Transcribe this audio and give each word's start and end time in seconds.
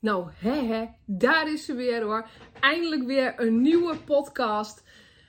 Nou, 0.00 0.30
hè, 0.34 0.62
hè, 0.62 0.86
daar 1.04 1.52
is 1.52 1.64
ze 1.64 1.74
weer 1.74 2.02
hoor. 2.02 2.28
Eindelijk 2.60 3.02
weer 3.02 3.34
een 3.36 3.60
nieuwe 3.60 3.96
podcast. 3.96 4.82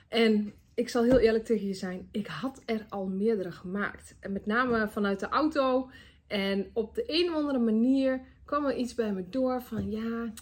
En 0.10 0.54
ik 0.74 0.90
zal 0.90 1.04
heel 1.04 1.20
eerlijk 1.20 1.46
tegen 1.46 1.68
je 1.68 1.74
zijn, 1.74 2.08
ik 2.12 2.28
had 2.28 2.62
er 2.66 2.86
al 2.90 3.08
meerdere 3.08 3.52
gemaakt. 3.52 4.16
En 4.20 4.32
met 4.32 4.46
name 4.46 4.88
vanuit 4.90 5.20
de 5.20 5.30
auto. 5.30 5.90
En 6.28 6.70
op 6.74 6.96
de 6.96 7.04
een 7.08 7.30
of 7.30 7.36
andere 7.36 7.60
manier 7.60 8.22
kwam 8.46 8.66
er 8.66 8.76
iets 8.76 8.96
bij 8.96 9.14
me 9.14 9.30
door 9.30 9.62
van 9.62 9.92
ja, 9.92 10.34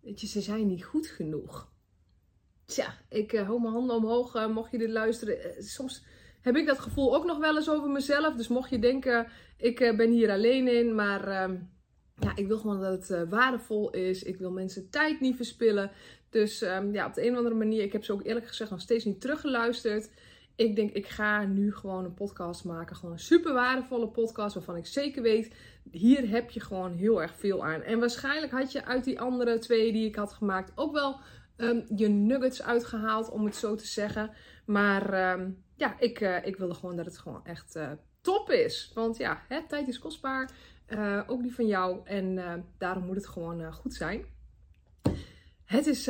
weet 0.00 0.20
je, 0.20 0.26
ze 0.26 0.40
zijn 0.40 0.66
niet 0.66 0.84
goed 0.84 1.06
genoeg. 1.06 1.72
Tja, 2.64 2.94
ik 3.08 3.32
uh, 3.32 3.46
hou 3.46 3.60
mijn 3.60 3.72
handen 3.72 3.96
omhoog, 3.96 4.34
uh, 4.34 4.48
mocht 4.48 4.70
je 4.70 4.78
dit 4.78 4.90
luisteren. 4.90 5.36
Uh, 5.36 5.62
soms 5.62 6.04
heb 6.40 6.56
ik 6.56 6.66
dat 6.66 6.78
gevoel 6.78 7.14
ook 7.14 7.24
nog 7.24 7.38
wel 7.38 7.56
eens 7.56 7.70
over 7.70 7.88
mezelf. 7.88 8.34
Dus 8.34 8.48
mocht 8.48 8.70
je 8.70 8.78
denken, 8.78 9.26
ik 9.56 9.78
ben 9.96 10.10
hier 10.10 10.30
alleen 10.30 10.68
in, 10.68 10.94
maar 10.94 11.28
ehm, 11.28 11.56
ja, 12.20 12.36
ik 12.36 12.46
wil 12.46 12.58
gewoon 12.58 12.80
dat 12.80 13.08
het 13.08 13.28
waardevol 13.28 13.90
is. 13.90 14.22
Ik 14.22 14.36
wil 14.36 14.50
mensen 14.50 14.90
tijd 14.90 15.20
niet 15.20 15.36
verspillen. 15.36 15.90
Dus 16.30 16.62
um, 16.62 16.92
ja, 16.92 17.06
op 17.06 17.14
de 17.14 17.26
een 17.26 17.30
of 17.30 17.36
andere 17.36 17.54
manier, 17.54 17.82
ik 17.82 17.92
heb 17.92 18.04
ze 18.04 18.12
ook 18.12 18.24
eerlijk 18.24 18.46
gezegd 18.46 18.70
nog 18.70 18.80
steeds 18.80 19.04
niet 19.04 19.20
teruggeluisterd. 19.20 20.10
Ik 20.56 20.76
denk, 20.76 20.92
ik 20.92 21.06
ga 21.06 21.44
nu 21.44 21.74
gewoon 21.74 22.04
een 22.04 22.14
podcast 22.14 22.64
maken. 22.64 22.96
Gewoon 22.96 23.12
een 23.12 23.20
super 23.20 23.52
waardevolle 23.52 24.08
podcast 24.08 24.54
waarvan 24.54 24.76
ik 24.76 24.86
zeker 24.86 25.22
weet, 25.22 25.54
hier 25.90 26.28
heb 26.28 26.50
je 26.50 26.60
gewoon 26.60 26.92
heel 26.92 27.22
erg 27.22 27.36
veel 27.36 27.64
aan. 27.64 27.82
En 27.82 27.98
waarschijnlijk 27.98 28.52
had 28.52 28.72
je 28.72 28.84
uit 28.84 29.04
die 29.04 29.20
andere 29.20 29.58
twee 29.58 29.92
die 29.92 30.06
ik 30.06 30.16
had 30.16 30.32
gemaakt 30.32 30.72
ook 30.74 30.92
wel 30.92 31.20
um, 31.56 31.84
je 31.96 32.08
nuggets 32.08 32.62
uitgehaald, 32.62 33.30
om 33.30 33.44
het 33.44 33.56
zo 33.56 33.74
te 33.74 33.86
zeggen. 33.86 34.30
Maar 34.66 35.32
um, 35.32 35.64
ja, 35.76 35.96
ik, 35.98 36.20
uh, 36.20 36.46
ik 36.46 36.56
wilde 36.56 36.74
gewoon 36.74 36.96
dat 36.96 37.06
het 37.06 37.18
gewoon 37.18 37.44
echt 37.44 37.76
uh, 37.76 37.90
top 38.20 38.50
is. 38.50 38.90
Want 38.94 39.16
ja, 39.16 39.42
hè, 39.48 39.66
tijd 39.68 39.88
is 39.88 39.98
kostbaar. 39.98 40.50
Uh, 40.88 41.20
ook 41.26 41.42
die 41.42 41.54
van 41.54 41.66
jou. 41.66 42.00
En 42.04 42.64
daarom 42.78 43.04
moet 43.04 43.16
het 43.16 43.28
gewoon 43.28 43.72
goed 43.72 43.94
zijn. 43.94 44.24
Het 45.64 45.86
is 45.86 46.04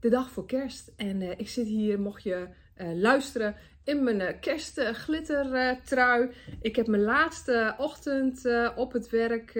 de 0.00 0.08
dag 0.08 0.30
voor 0.30 0.46
kerst. 0.46 0.92
En 0.96 1.38
ik 1.38 1.48
zit 1.48 1.66
hier, 1.66 2.00
mocht 2.00 2.22
je 2.22 2.48
luisteren, 2.94 3.54
in 3.84 4.04
mijn 4.04 4.40
kerstglittertrui. 4.40 6.30
ik 6.60 6.76
heb 6.76 6.86
mijn 6.86 7.02
laatste 7.02 7.74
ochtend 7.78 8.42
op 8.76 8.92
het 8.92 9.10
werk 9.10 9.50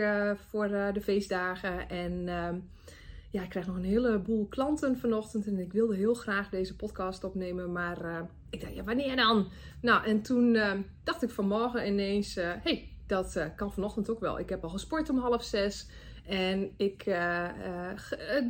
voor 0.51 0.69
de 0.69 1.01
feestdagen. 1.01 1.89
En 1.89 2.29
ehm, 2.29 2.59
ja, 3.31 3.43
ik 3.43 3.49
krijg 3.49 3.67
nog 3.67 3.77
een 3.77 3.85
heleboel 3.85 4.47
klanten 4.47 4.99
vanochtend 4.99 5.47
en 5.47 5.59
ik 5.59 5.73
wilde 5.73 5.97
heel 5.97 6.15
graag 6.15 6.49
deze 6.49 6.77
podcast 6.77 7.25
opnemen, 7.25 7.73
maar 7.73 8.29
ik 8.51 8.61
dacht, 8.61 8.75
ja, 8.75 8.85
wanneer 8.85 9.17
dan? 9.17 9.49
Nou, 9.81 10.05
en 10.05 10.23
toen 10.23 10.59
dacht 11.05 11.23
ik 11.23 11.31
vanmorgen 11.31 11.87
ineens, 11.87 12.35
hey, 12.35 12.98
dat 13.09 13.53
kan 13.57 13.73
vanochtend 13.73 14.11
ook 14.11 14.21
wel. 14.21 14.39
Ik 14.39 14.49
heb 14.49 14.63
al 14.63 14.69
gesport 14.69 15.11
om 15.11 15.19
half 15.19 15.45
zes 15.45 15.89
en 16.27 16.71
ik 16.77 17.03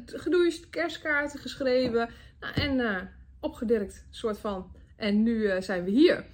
gedoucht, 0.07 0.71
kerstkaarten 0.71 1.41
geschreven 1.41 2.11
nou, 2.41 2.55
en 2.55 3.09
opgedirkt, 3.41 4.07
soort 4.11 4.39
van. 4.39 4.73
En 4.97 5.23
nu 5.23 5.63
zijn 5.63 5.85
we 5.85 5.91
hier. 5.91 6.25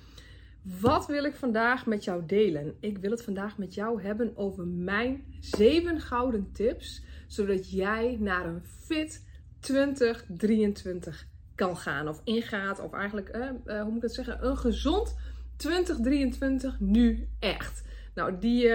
Wat 0.81 1.07
wil 1.07 1.25
ik 1.25 1.35
vandaag 1.35 1.87
met 1.87 2.05
jou 2.05 2.27
delen? 2.27 2.77
Ik 2.81 2.99
wil 2.99 3.11
het 3.11 3.23
vandaag 3.23 3.59
met 3.59 3.75
jou 3.75 4.03
hebben 4.03 4.37
over 4.37 4.67
mijn 4.67 5.25
zeven 5.41 6.01
gouden 6.01 6.53
tips 6.53 7.03
zodat 7.27 7.71
jij 7.71 8.17
naar 8.21 8.47
een 8.47 8.63
fit 8.65 9.25
2023 9.61 11.27
kan 11.55 11.77
gaan 11.77 12.09
of 12.09 12.21
ingaat. 12.25 12.81
Of 12.81 12.93
eigenlijk, 12.93 13.37
uh, 13.37 13.49
uh, 13.67 13.81
hoe 13.81 13.89
moet 13.91 13.97
ik 13.97 14.03
het 14.03 14.15
zeggen, 14.15 14.47
een 14.47 14.57
gezond 14.57 15.17
2023 15.57 16.81
nu 16.81 17.29
echt. 17.39 17.85
Nou, 18.15 18.39
die 18.39 18.67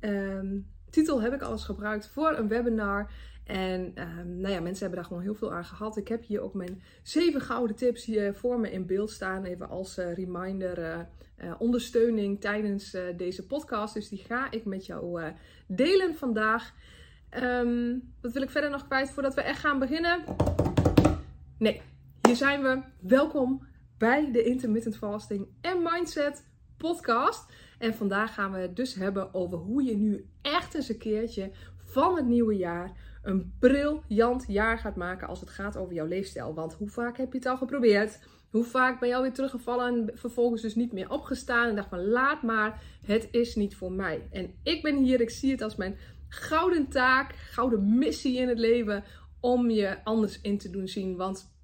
uh, 0.00 0.40
titel 0.90 1.22
heb 1.22 1.32
ik 1.32 1.42
al 1.42 1.52
eens 1.52 1.64
gebruikt 1.64 2.08
voor 2.08 2.36
een 2.36 2.48
webinar. 2.48 3.10
En 3.44 3.92
ehm, 3.94 4.40
nou 4.40 4.52
ja, 4.54 4.60
mensen 4.60 4.80
hebben 4.80 4.98
daar 4.98 5.08
gewoon 5.08 5.22
heel 5.22 5.34
veel 5.34 5.52
aan 5.52 5.64
gehad. 5.64 5.96
Ik 5.96 6.08
heb 6.08 6.24
hier 6.24 6.40
ook 6.40 6.54
mijn 6.54 6.82
zeven 7.02 7.40
gouden 7.40 7.76
tips 7.76 8.04
hier 8.04 8.34
voor 8.34 8.60
me 8.60 8.70
in 8.70 8.86
beeld 8.86 9.10
staan. 9.10 9.44
Even 9.44 9.68
als 9.68 9.98
uh, 9.98 10.14
reminder, 10.14 11.06
uh, 11.44 11.54
ondersteuning 11.58 12.40
tijdens 12.40 12.96
deze 13.16 13.46
podcast. 13.46 13.94
Dus 13.94 14.08
die 14.08 14.24
ga 14.26 14.50
ik 14.50 14.64
met 14.64 14.86
jou 14.86 15.22
delen 15.66 16.14
vandaag. 16.14 16.74
Wat 18.20 18.32
wil 18.32 18.42
ik 18.42 18.50
verder 18.50 18.70
nog 18.70 18.86
kwijt 18.86 19.10
voordat 19.10 19.34
we 19.34 19.40
echt 19.40 19.60
gaan 19.60 19.78
beginnen? 19.78 20.24
Nee, 21.58 21.82
hier 22.22 22.36
zijn 22.36 22.62
we. 22.62 22.80
Welkom 23.00 23.66
bij 23.98 24.32
de 24.32 24.42
Intermittent 24.42 24.96
Fasting 24.96 25.48
en 25.60 25.82
Mindset 25.82 26.44
podcast. 26.76 27.52
En 27.78 27.94
vandaag 27.94 28.34
gaan 28.34 28.52
we 28.52 28.58
het 28.58 28.76
dus 28.76 28.94
hebben 28.94 29.34
over 29.34 29.58
hoe 29.58 29.82
je 29.82 29.96
nu 29.96 30.26
echt 30.42 30.74
eens 30.74 30.88
een 30.88 30.98
keertje 30.98 31.50
van 31.84 32.16
het 32.16 32.26
nieuwe 32.26 32.56
jaar 32.56 32.92
een 33.22 33.52
briljant 33.58 34.44
jaar 34.48 34.78
gaat 34.78 34.96
maken 34.96 35.28
als 35.28 35.40
het 35.40 35.50
gaat 35.50 35.76
over 35.76 35.94
jouw 35.94 36.06
leefstijl. 36.06 36.54
Want 36.54 36.74
hoe 36.74 36.88
vaak 36.88 37.16
heb 37.16 37.32
je 37.32 37.38
het 37.38 37.46
al 37.46 37.56
geprobeerd? 37.56 38.18
Hoe 38.50 38.64
vaak 38.64 39.00
ben 39.00 39.08
je 39.08 39.14
alweer 39.14 39.32
teruggevallen 39.32 39.86
en 39.86 40.18
vervolgens 40.18 40.62
dus 40.62 40.74
niet 40.74 40.92
meer 40.92 41.10
opgestaan 41.10 41.68
en 41.68 41.74
dacht 41.74 41.88
van 41.88 42.08
laat 42.08 42.42
maar, 42.42 42.82
het 43.06 43.28
is 43.30 43.54
niet 43.54 43.76
voor 43.76 43.92
mij. 43.92 44.28
En 44.30 44.54
ik 44.62 44.82
ben 44.82 44.96
hier, 44.96 45.20
ik 45.20 45.30
zie 45.30 45.50
het 45.50 45.62
als 45.62 45.76
mijn 45.76 45.96
gouden 46.28 46.88
taak, 46.88 47.32
gouden 47.34 47.98
missie 47.98 48.36
in 48.36 48.48
het 48.48 48.58
leven 48.58 49.04
om 49.40 49.70
je 49.70 50.04
anders 50.04 50.40
in 50.40 50.58
te 50.58 50.70
doen 50.70 50.88
zien. 50.88 51.16
Want 51.16 51.56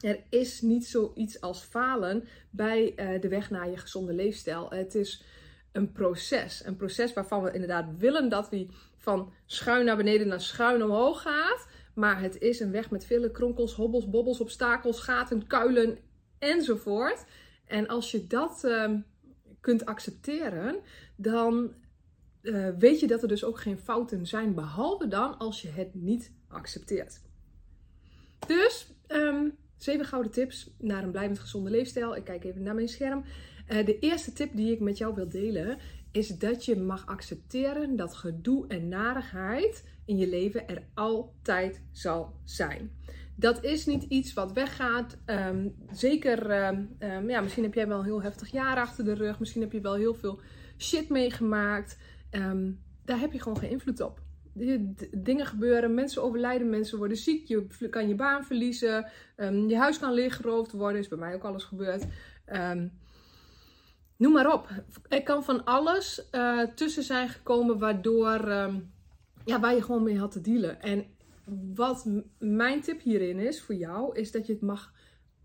er 0.00 0.20
is 0.30 0.60
niet 0.60 0.86
zoiets 0.86 1.40
als 1.40 1.62
falen 1.62 2.28
bij 2.50 2.92
uh, 2.96 3.20
de 3.20 3.28
weg 3.28 3.50
naar 3.50 3.70
je 3.70 3.76
gezonde 3.76 4.12
leefstijl. 4.12 4.70
Het 4.70 4.94
is 4.94 5.24
een 5.72 5.92
proces. 5.92 6.64
Een 6.64 6.76
proces 6.76 7.12
waarvan 7.12 7.42
we 7.42 7.52
inderdaad 7.52 7.86
willen 7.98 8.28
dat 8.28 8.48
we 8.48 8.66
van 8.96 9.32
schuin 9.46 9.84
naar 9.84 9.96
beneden 9.96 10.28
naar 10.28 10.40
schuin 10.40 10.82
omhoog 10.82 11.22
gaat. 11.22 11.66
Maar 11.94 12.20
het 12.20 12.38
is 12.38 12.60
een 12.60 12.70
weg 12.70 12.90
met 12.90 13.06
vele 13.06 13.30
kronkels, 13.30 13.74
hobbels, 13.74 14.10
bobbels, 14.10 14.40
obstakels, 14.40 15.00
gaten, 15.00 15.46
kuilen 15.46 15.98
enzovoort. 16.38 17.24
En 17.66 17.88
als 17.88 18.10
je 18.10 18.26
dat 18.26 18.62
uh, 18.64 18.90
kunt 19.60 19.86
accepteren, 19.86 20.76
dan 21.16 21.74
uh, 22.42 22.68
weet 22.78 23.00
je 23.00 23.06
dat 23.06 23.22
er 23.22 23.28
dus 23.28 23.44
ook 23.44 23.60
geen 23.60 23.78
fouten 23.78 24.26
zijn, 24.26 24.54
behalve 24.54 25.08
dan 25.08 25.38
als 25.38 25.62
je 25.62 25.68
het 25.68 25.94
niet 25.94 26.32
accepteert. 26.48 27.20
Dus, 28.46 28.92
um, 29.08 29.56
zeven 29.76 30.04
gouden 30.04 30.32
tips 30.32 30.70
naar 30.78 31.02
een 31.02 31.10
blijvend 31.10 31.38
gezonde 31.38 31.70
leefstijl. 31.70 32.16
Ik 32.16 32.24
kijk 32.24 32.44
even 32.44 32.62
naar 32.62 32.74
mijn 32.74 32.88
scherm. 32.88 33.24
Uh, 33.72 33.86
de 33.86 33.98
eerste 33.98 34.32
tip 34.32 34.56
die 34.56 34.72
ik 34.72 34.80
met 34.80 34.98
jou 34.98 35.14
wil 35.14 35.28
delen 35.28 35.78
is 36.12 36.28
dat 36.28 36.64
je 36.64 36.76
mag 36.76 37.06
accepteren 37.06 37.96
dat 37.96 38.14
gedoe 38.14 38.66
en 38.66 38.88
narigheid 38.88 39.84
in 40.04 40.16
je 40.16 40.28
leven 40.28 40.68
er 40.68 40.82
altijd 40.94 41.82
zal 41.92 42.34
zijn. 42.44 42.90
Dat 43.36 43.64
is 43.64 43.86
niet 43.86 44.02
iets 44.02 44.32
wat 44.32 44.52
weggaat. 44.52 45.18
Um, 45.26 45.74
zeker, 45.92 46.66
um, 46.66 47.28
ja, 47.28 47.40
misschien 47.40 47.62
heb 47.62 47.74
jij 47.74 47.88
wel 47.88 47.98
een 47.98 48.04
heel 48.04 48.22
heftig 48.22 48.50
jaar 48.50 48.76
achter 48.76 49.04
de 49.04 49.14
rug. 49.14 49.38
Misschien 49.38 49.60
heb 49.60 49.72
je 49.72 49.80
wel 49.80 49.94
heel 49.94 50.14
veel 50.14 50.40
shit 50.78 51.08
meegemaakt. 51.08 51.98
Daar 53.04 53.20
heb 53.20 53.32
je 53.32 53.40
gewoon 53.40 53.58
geen 53.58 53.70
invloed 53.70 54.00
op. 54.00 54.20
Dingen 55.10 55.46
gebeuren, 55.46 55.94
mensen 55.94 56.22
overlijden, 56.22 56.70
mensen 56.70 56.98
worden 56.98 57.16
ziek, 57.16 57.48
je 57.48 57.88
kan 57.90 58.08
je 58.08 58.14
baan 58.14 58.44
verliezen, 58.44 59.10
je 59.68 59.76
huis 59.76 59.98
kan 59.98 60.12
leeggeroofd 60.12 60.72
worden, 60.72 61.00
is 61.00 61.08
bij 61.08 61.18
mij 61.18 61.34
ook 61.34 61.44
alles 61.44 61.64
gebeurd. 61.64 62.04
Um, 62.52 62.92
noem 64.20 64.32
maar 64.32 64.52
op. 64.52 64.68
Er 65.08 65.22
kan 65.22 65.44
van 65.44 65.64
alles 65.64 66.28
uh, 66.32 66.62
tussen 66.62 67.02
zijn 67.02 67.28
gekomen 67.28 67.78
waardoor, 67.78 68.40
ja, 69.44 69.60
waar 69.60 69.74
je 69.74 69.82
gewoon 69.82 70.02
mee 70.02 70.18
had 70.18 70.32
te 70.32 70.40
dealen. 70.40 70.82
En 70.82 71.04
wat 71.74 72.06
mijn 72.38 72.80
tip 72.80 73.00
hierin 73.00 73.38
is 73.38 73.62
voor 73.62 73.74
jou, 73.74 74.16
is 74.16 74.30
dat 74.30 74.46
je 74.46 74.52
het 74.52 74.62
mag 74.62 74.92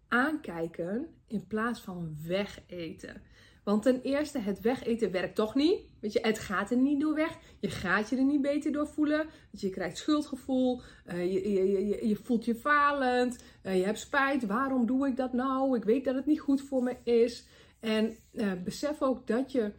aankijken 0.07 1.07
in 1.27 1.47
plaats 1.47 1.79
van 1.79 2.15
wegeten. 2.27 3.21
Want 3.65 3.83
ten 3.83 4.01
eerste, 4.01 4.39
het 4.39 4.61
wegeten 4.61 5.11
werkt 5.11 5.35
toch 5.35 5.55
niet. 5.55 5.79
Weet 5.99 6.13
je, 6.13 6.19
het 6.21 6.39
gaat 6.39 6.71
er 6.71 6.77
niet 6.77 7.01
door 7.01 7.15
weg. 7.15 7.37
Je 7.59 7.69
gaat 7.69 8.09
je 8.09 8.15
er 8.15 8.23
niet 8.23 8.41
beter 8.41 8.71
door 8.71 8.87
voelen. 8.87 9.27
je 9.51 9.69
krijgt 9.69 9.97
schuldgevoel. 9.97 10.81
Uh, 11.07 11.33
je, 11.33 11.51
je, 11.51 12.07
je, 12.07 12.15
voelt 12.15 12.45
je 12.45 12.55
falend. 12.55 13.43
Uh, 13.63 13.77
je 13.77 13.85
hebt 13.85 13.99
spijt. 13.99 14.45
Waarom 14.45 14.85
doe 14.85 15.07
ik 15.07 15.15
dat 15.15 15.33
nou? 15.33 15.77
Ik 15.77 15.83
weet 15.83 16.05
dat 16.05 16.15
het 16.15 16.25
niet 16.25 16.39
goed 16.39 16.61
voor 16.61 16.83
me 16.83 16.95
is. 17.03 17.45
En 17.85 18.17
uh, 18.31 18.53
besef 18.63 19.01
ook 19.01 19.27
dat 19.27 19.51
je 19.51 19.71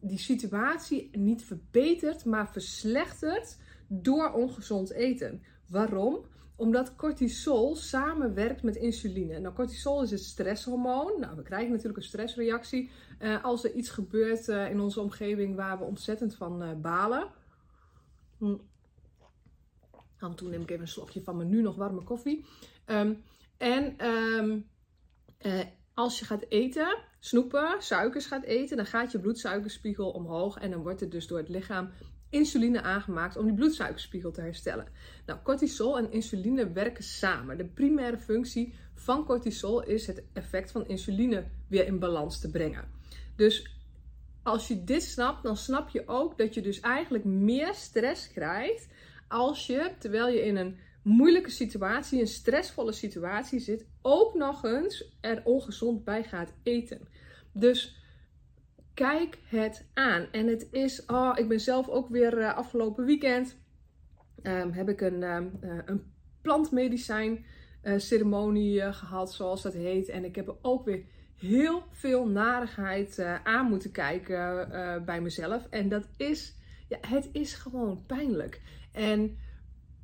die 0.00 0.18
situatie 0.18 1.16
niet 1.16 1.44
verbetert, 1.44 2.24
maar 2.24 2.52
verslechtert 2.52 3.58
door 3.88 4.32
ongezond 4.32 4.90
eten. 4.90 5.42
Waarom? 5.68 6.24
Omdat 6.56 6.96
cortisol 6.96 7.76
samenwerkt 7.76 8.62
met 8.62 8.76
insuline. 8.76 9.38
Nou, 9.38 9.54
cortisol 9.54 10.02
is 10.02 10.10
het 10.10 10.20
stresshormoon. 10.20 11.20
Nou, 11.20 11.36
we 11.36 11.42
krijgen 11.42 11.70
natuurlijk 11.70 11.98
een 11.98 12.02
stressreactie 12.02 12.90
uh, 13.20 13.44
als 13.44 13.64
er 13.64 13.72
iets 13.72 13.90
gebeurt 13.90 14.48
in 14.48 14.80
onze 14.80 15.00
omgeving 15.00 15.56
waar 15.56 15.78
we 15.78 15.84
ontzettend 15.84 16.34
van 16.34 16.80
balen. 16.80 17.30
Hm. 18.38 18.56
En 20.18 20.34
toen 20.34 20.50
neem 20.50 20.62
ik 20.62 20.70
even 20.70 20.82
een 20.82 20.88
slokje 20.88 21.22
van 21.22 21.36
mijn 21.36 21.48
nu 21.48 21.62
nog 21.62 21.76
warme 21.76 22.02
koffie. 22.02 22.44
Um, 22.86 23.22
en 23.56 24.06
um, 24.06 24.68
als 25.98 26.18
je 26.18 26.24
gaat 26.24 26.44
eten, 26.48 26.98
snoepen, 27.18 27.76
suikers 27.78 28.26
gaat 28.26 28.44
eten, 28.44 28.76
dan 28.76 28.86
gaat 28.86 29.12
je 29.12 29.18
bloedsuikerspiegel 29.18 30.10
omhoog 30.10 30.58
en 30.58 30.70
dan 30.70 30.82
wordt 30.82 31.00
het 31.00 31.10
dus 31.10 31.26
door 31.26 31.38
het 31.38 31.48
lichaam 31.48 31.90
insuline 32.30 32.82
aangemaakt 32.82 33.36
om 33.36 33.44
die 33.44 33.54
bloedsuikerspiegel 33.54 34.30
te 34.30 34.40
herstellen. 34.40 34.86
Nou, 35.26 35.38
cortisol 35.42 35.98
en 35.98 36.12
insuline 36.12 36.72
werken 36.72 37.04
samen. 37.04 37.56
De 37.56 37.64
primaire 37.64 38.18
functie 38.18 38.74
van 38.94 39.24
cortisol 39.24 39.82
is 39.82 40.06
het 40.06 40.22
effect 40.32 40.70
van 40.70 40.86
insuline 40.86 41.44
weer 41.68 41.86
in 41.86 41.98
balans 41.98 42.40
te 42.40 42.50
brengen. 42.50 42.84
Dus 43.36 43.76
als 44.42 44.68
je 44.68 44.84
dit 44.84 45.02
snapt, 45.02 45.42
dan 45.42 45.56
snap 45.56 45.88
je 45.88 46.02
ook 46.06 46.38
dat 46.38 46.54
je 46.54 46.60
dus 46.60 46.80
eigenlijk 46.80 47.24
meer 47.24 47.74
stress 47.74 48.32
krijgt 48.32 48.88
als 49.28 49.66
je, 49.66 49.92
terwijl 49.98 50.28
je 50.28 50.44
in 50.44 50.56
een 50.56 50.78
moeilijke 51.02 51.50
situatie, 51.50 52.20
een 52.20 52.26
stressvolle 52.26 52.92
situatie 52.92 53.58
zit, 53.58 53.86
ook 54.02 54.34
nog 54.34 54.64
eens 54.64 55.16
er 55.20 55.40
ongezond 55.44 56.04
bij 56.04 56.24
gaat 56.24 56.52
eten. 56.62 57.08
Dus 57.52 57.96
kijk 58.94 59.38
het 59.44 59.88
aan. 59.94 60.26
En 60.32 60.46
het 60.46 60.68
is, 60.70 61.04
oh, 61.06 61.32
ik 61.34 61.48
ben 61.48 61.60
zelf 61.60 61.88
ook 61.88 62.08
weer 62.08 62.38
uh, 62.38 62.56
afgelopen 62.56 63.04
weekend, 63.04 63.56
um, 64.42 64.72
heb 64.72 64.88
ik 64.88 65.00
een, 65.00 65.22
um, 65.22 65.58
een 65.60 66.12
plantmedicijn 66.42 67.44
uh, 67.82 67.98
ceremonie 67.98 68.92
gehad, 68.92 69.32
zoals 69.32 69.62
dat 69.62 69.74
heet. 69.74 70.08
En 70.08 70.24
ik 70.24 70.34
heb 70.34 70.56
ook 70.62 70.84
weer 70.84 71.04
heel 71.36 71.82
veel 71.90 72.26
narigheid 72.26 73.18
aan 73.42 73.68
moeten 73.68 73.90
kijken 73.90 75.04
bij 75.04 75.20
mezelf. 75.20 75.66
En 75.70 75.88
dat 75.88 76.08
is, 76.16 76.56
ja, 76.88 76.98
het 77.00 77.28
is 77.32 77.54
gewoon 77.54 78.04
pijnlijk. 78.06 78.60
En 78.92 79.38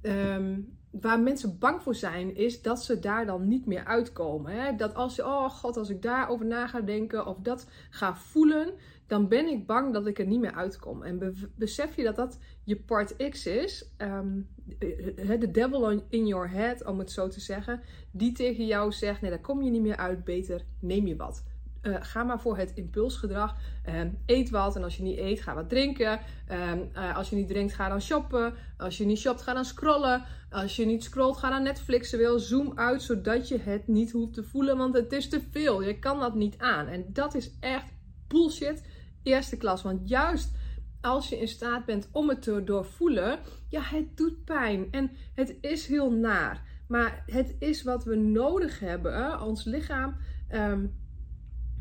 um, 0.06 0.78
waar 1.00 1.20
mensen 1.20 1.58
bang 1.58 1.82
voor 1.82 1.94
zijn, 1.94 2.36
is 2.36 2.62
dat 2.62 2.82
ze 2.82 2.98
daar 2.98 3.26
dan 3.26 3.48
niet 3.48 3.66
meer 3.66 3.84
uitkomen. 3.84 4.52
Hè? 4.52 4.76
Dat 4.76 4.94
als 4.94 5.16
je, 5.16 5.24
oh 5.24 5.50
god, 5.50 5.76
als 5.76 5.88
ik 5.88 6.02
daarover 6.02 6.46
na 6.46 6.66
ga 6.66 6.80
denken 6.80 7.26
of 7.26 7.38
dat 7.38 7.66
ga 7.90 8.16
voelen, 8.16 8.72
dan 9.06 9.28
ben 9.28 9.46
ik 9.46 9.66
bang 9.66 9.92
dat 9.92 10.06
ik 10.06 10.18
er 10.18 10.26
niet 10.26 10.40
meer 10.40 10.54
uitkom. 10.54 11.02
En 11.02 11.34
besef 11.56 11.96
je 11.96 12.02
dat 12.02 12.16
dat 12.16 12.38
je 12.64 12.76
part 12.76 13.16
X 13.30 13.46
is, 13.46 13.94
um, 13.98 14.48
de 15.38 15.50
devil 15.50 16.02
in 16.08 16.26
your 16.26 16.50
head, 16.50 16.84
om 16.84 16.98
het 16.98 17.10
zo 17.10 17.28
te 17.28 17.40
zeggen, 17.40 17.80
die 18.10 18.32
tegen 18.32 18.66
jou 18.66 18.92
zegt: 18.92 19.20
nee, 19.20 19.30
daar 19.30 19.40
kom 19.40 19.62
je 19.62 19.70
niet 19.70 19.82
meer 19.82 19.96
uit, 19.96 20.24
beter 20.24 20.64
neem 20.80 21.06
je 21.06 21.16
wat. 21.16 21.44
Uh, 21.86 21.96
ga 22.00 22.22
maar 22.22 22.40
voor 22.40 22.56
het 22.56 22.72
impulsgedrag. 22.75 23.56
Uh, 23.88 24.00
eet 24.26 24.50
wat 24.50 24.76
en 24.76 24.82
als 24.82 24.96
je 24.96 25.02
niet 25.02 25.19
eet, 25.19 25.40
ga 25.40 25.54
wat 25.54 25.69
drinken. 25.69 26.20
Uh, 26.50 27.16
als 27.16 27.31
je 27.31 27.36
niet 27.36 27.48
drinkt, 27.48 27.75
ga 27.75 27.88
dan 27.88 28.00
shoppen. 28.00 28.54
Als 28.76 28.96
je 28.96 29.04
niet 29.04 29.19
shopt, 29.19 29.42
ga 29.42 29.54
dan 29.54 29.64
scrollen. 29.64 30.22
Als 30.50 30.76
je 30.76 30.86
niet 30.86 31.04
scrolt, 31.04 31.36
ga 31.36 31.50
dan 31.50 31.62
Netflixen. 31.62 32.19
Wil 32.19 32.38
zoom 32.38 32.72
uit 32.75 33.02
zodat 33.02 33.48
je 33.48 33.58
het 33.58 33.88
niet 33.88 34.12
hoeft 34.12 34.34
te 34.34 34.44
voelen, 34.44 34.76
want 34.76 34.94
het 34.94 35.12
is 35.12 35.28
te 35.28 35.40
veel. 35.50 35.82
Je 35.82 35.98
kan 35.98 36.20
dat 36.20 36.34
niet 36.34 36.58
aan. 36.58 36.86
En 36.86 37.04
dat 37.08 37.34
is 37.34 37.50
echt 37.60 37.86
bullshit 38.28 38.82
eerste 39.22 39.56
klas. 39.56 39.82
Want 39.82 40.08
juist 40.08 40.50
als 41.00 41.28
je 41.28 41.40
in 41.40 41.48
staat 41.48 41.84
bent 41.84 42.08
om 42.12 42.28
het 42.28 42.42
te 42.42 42.64
doorvoelen, 42.64 43.38
ja, 43.69 43.81
het 43.82 44.16
doet 44.16 44.44
pijn 44.44 44.88
en 44.90 45.10
het 45.34 45.56
is 45.60 45.86
heel 45.86 46.12
naar. 46.12 46.62
Maar 46.88 47.22
het 47.26 47.54
is 47.58 47.82
wat 47.82 48.04
we 48.04 48.16
nodig 48.16 48.81
hebben. 48.81 49.40
Ons 49.40 49.64
lichaam 49.64 50.16
um, 50.52 51.03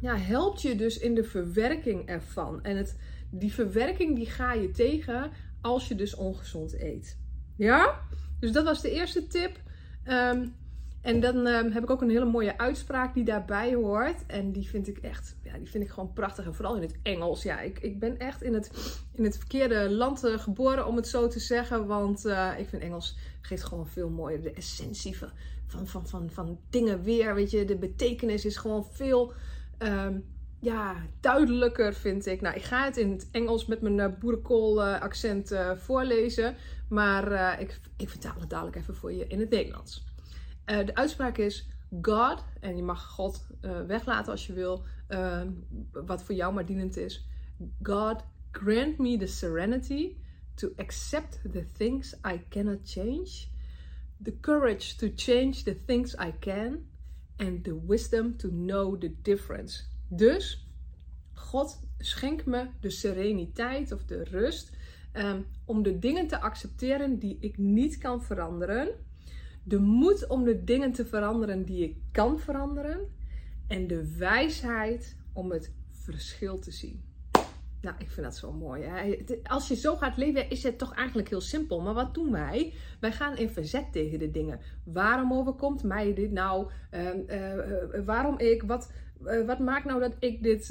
ja, 0.03 0.17
helpt 0.17 0.61
je 0.61 0.75
dus 0.75 0.97
in 0.97 1.15
de 1.15 1.23
verwerking 1.23 2.05
ervan. 2.05 2.63
En 2.63 2.77
het, 2.77 2.97
die 3.29 3.53
verwerking 3.53 4.15
die 4.15 4.25
ga 4.25 4.53
je 4.53 4.71
tegen 4.71 5.31
als 5.61 5.87
je 5.87 5.95
dus 5.95 6.15
ongezond 6.15 6.81
eet. 6.81 7.17
Ja? 7.57 7.99
Dus 8.39 8.51
dat 8.51 8.63
was 8.63 8.81
de 8.81 8.91
eerste 8.91 9.27
tip. 9.27 9.61
Um, 10.07 10.55
en 11.01 11.19
dan 11.19 11.47
um, 11.47 11.71
heb 11.71 11.83
ik 11.83 11.89
ook 11.89 12.01
een 12.01 12.09
hele 12.09 12.25
mooie 12.25 12.57
uitspraak 12.57 13.13
die 13.13 13.23
daarbij 13.23 13.73
hoort. 13.73 14.25
En 14.27 14.51
die 14.51 14.67
vind 14.67 14.87
ik 14.87 14.97
echt, 14.97 15.35
ja, 15.43 15.57
die 15.57 15.69
vind 15.69 15.83
ik 15.83 15.89
gewoon 15.89 16.13
prachtig. 16.13 16.45
En 16.45 16.55
vooral 16.55 16.75
in 16.75 16.81
het 16.81 16.95
Engels. 17.03 17.43
Ja, 17.43 17.59
ik, 17.59 17.79
ik 17.79 17.99
ben 17.99 18.17
echt 18.17 18.41
in 18.41 18.53
het, 18.53 18.97
in 19.11 19.23
het 19.23 19.37
verkeerde 19.37 19.89
land 19.89 20.25
uh, 20.25 20.39
geboren, 20.39 20.87
om 20.87 20.95
het 20.95 21.07
zo 21.07 21.27
te 21.27 21.39
zeggen. 21.39 21.87
Want 21.87 22.25
uh, 22.25 22.51
ik 22.57 22.69
vind 22.69 22.81
Engels 22.81 23.17
geeft 23.41 23.63
gewoon 23.63 23.87
veel 23.87 24.09
mooier 24.09 24.41
de 24.41 24.51
essentie 24.51 25.17
van, 25.17 25.29
van, 25.67 25.87
van, 25.87 26.07
van, 26.07 26.29
van 26.29 26.59
dingen 26.69 27.03
weer. 27.03 27.35
Weet 27.35 27.51
je, 27.51 27.65
de 27.65 27.77
betekenis 27.77 28.45
is 28.45 28.57
gewoon 28.57 28.85
veel 28.91 29.33
um, 29.79 30.25
ja, 30.59 30.95
duidelijker, 31.19 31.93
vind 31.93 32.25
ik. 32.25 32.41
Nou, 32.41 32.55
ik 32.55 32.63
ga 32.63 32.83
het 32.83 32.97
in 32.97 33.11
het 33.11 33.27
Engels 33.31 33.65
met 33.65 33.81
mijn 33.81 33.97
uh, 33.97 34.07
boerenkool 34.19 34.83
accent 34.83 35.55
voorlezen. 35.75 36.55
Maar 36.89 37.59
ik, 37.61 37.79
ik 37.97 38.09
vertaal 38.09 38.39
het 38.39 38.49
dadelijk 38.49 38.75
even 38.75 38.95
voor 38.95 39.13
je 39.13 39.27
in 39.27 39.39
het 39.39 39.49
Nederlands. 39.49 40.05
De 40.65 40.95
uitspraak 40.95 41.37
is 41.37 41.67
God, 42.01 42.45
en 42.59 42.75
je 42.75 42.83
mag 42.83 43.09
God 43.09 43.47
weglaten 43.87 44.31
als 44.31 44.47
je 44.47 44.53
wil, 44.53 44.85
uh, 45.09 45.41
wat 45.91 46.23
voor 46.23 46.35
jou 46.35 46.53
maar 46.53 46.65
dienend 46.65 46.97
is. 46.97 47.27
God, 47.81 48.23
grant 48.51 48.97
me 48.97 49.17
the 49.17 49.27
serenity 49.27 50.15
to 50.55 50.69
accept 50.75 51.39
the 51.51 51.65
things 51.77 52.15
I 52.25 52.41
cannot 52.49 52.77
change, 52.83 53.47
the 54.23 54.39
courage 54.39 54.95
to 54.95 55.07
change 55.15 55.63
the 55.63 55.75
things 55.85 56.15
I 56.15 56.33
can, 56.39 56.87
and 57.45 57.63
the 57.63 57.79
wisdom 57.85 58.37
to 58.37 58.49
know 58.49 58.99
the 58.99 59.11
difference. 59.21 59.83
Dus, 60.07 60.67
God, 61.33 61.79
schenk 61.97 62.45
me 62.45 62.67
de 62.79 62.89
sereniteit 62.89 63.91
of 63.91 64.05
de 64.05 64.23
rust 64.23 64.71
um, 65.13 65.45
om 65.65 65.83
de 65.83 65.99
dingen 65.99 66.27
te 66.27 66.41
accepteren 66.41 67.19
die 67.19 67.37
ik 67.39 67.57
niet 67.57 67.97
kan 67.97 68.23
veranderen 68.23 68.89
de 69.63 69.79
moed 69.79 70.27
om 70.27 70.43
de 70.43 70.63
dingen 70.63 70.91
te 70.91 71.05
veranderen 71.05 71.65
die 71.65 71.83
ik 71.83 71.97
kan 72.11 72.39
veranderen. 72.39 73.07
En 73.67 73.87
de 73.87 74.17
wijsheid 74.17 75.17
om 75.33 75.51
het 75.51 75.73
verschil 75.89 76.59
te 76.59 76.71
zien. 76.71 77.01
Nou, 77.83 77.95
ik 77.99 78.11
vind 78.11 78.25
dat 78.25 78.35
zo 78.35 78.51
mooi. 78.51 78.83
Hè? 78.83 79.17
Als 79.43 79.67
je 79.67 79.75
zo 79.75 79.95
gaat 79.95 80.17
leven, 80.17 80.49
is 80.49 80.63
het 80.63 80.77
toch 80.77 80.95
eigenlijk 80.95 81.29
heel 81.29 81.41
simpel. 81.41 81.81
Maar 81.81 81.93
wat 81.93 82.13
doen 82.13 82.31
wij? 82.31 82.73
Wij 82.99 83.11
gaan 83.11 83.37
in 83.37 83.49
verzet 83.49 83.91
tegen 83.91 84.19
de 84.19 84.31
dingen. 84.31 84.59
Waarom 84.83 85.33
overkomt 85.33 85.83
mij 85.83 86.13
dit 86.13 86.31
nou? 86.31 86.69
Uh, 86.91 87.01
uh, 87.27 88.05
waarom 88.05 88.39
ik? 88.39 88.63
Wat, 88.63 88.91
uh, 89.25 89.45
wat 89.45 89.59
maakt 89.59 89.85
nou 89.85 89.99
dat 89.99 90.15
ik 90.19 90.43
dit 90.43 90.67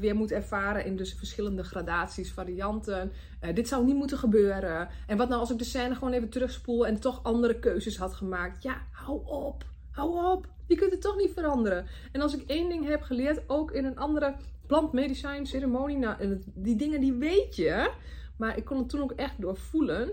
weer 0.00 0.14
moet 0.14 0.32
ervaren 0.32 0.84
in 0.84 0.96
dus 0.96 1.14
verschillende 1.14 1.62
gradaties, 1.62 2.32
varianten? 2.32 3.12
dit 3.54 3.68
zou 3.68 3.84
niet 3.84 3.96
moeten 3.96 4.18
gebeuren. 4.18 4.88
En 5.06 5.16
wat 5.16 5.28
nou 5.28 5.40
als 5.40 5.50
ik 5.50 5.58
de 5.58 5.64
scène 5.64 5.94
gewoon 5.94 6.12
even 6.12 6.28
terugspoel 6.28 6.86
en 6.86 7.00
toch 7.00 7.22
andere 7.22 7.58
keuzes 7.58 7.98
had 7.98 8.14
gemaakt? 8.14 8.62
Ja, 8.62 8.82
hou 8.92 9.20
op. 9.26 9.64
Hou 9.90 10.32
op. 10.32 10.48
Je 10.66 10.74
kunt 10.74 10.90
het 10.90 11.00
toch 11.00 11.16
niet 11.16 11.32
veranderen. 11.32 11.86
En 12.12 12.20
als 12.20 12.36
ik 12.36 12.42
één 12.46 12.68
ding 12.68 12.88
heb 12.88 13.02
geleerd, 13.02 13.42
ook 13.46 13.72
in 13.72 13.84
een 13.84 13.98
andere 13.98 14.34
plantmedicijn 14.70 15.46
ceremonie, 15.46 15.98
nou, 15.98 16.38
die 16.54 16.76
dingen 16.76 17.00
die 17.00 17.12
weet 17.12 17.56
je, 17.56 17.92
maar 18.36 18.56
ik 18.56 18.64
kon 18.64 18.78
het 18.78 18.88
toen 18.88 19.02
ook 19.02 19.12
echt 19.12 19.40
doorvoelen, 19.40 20.10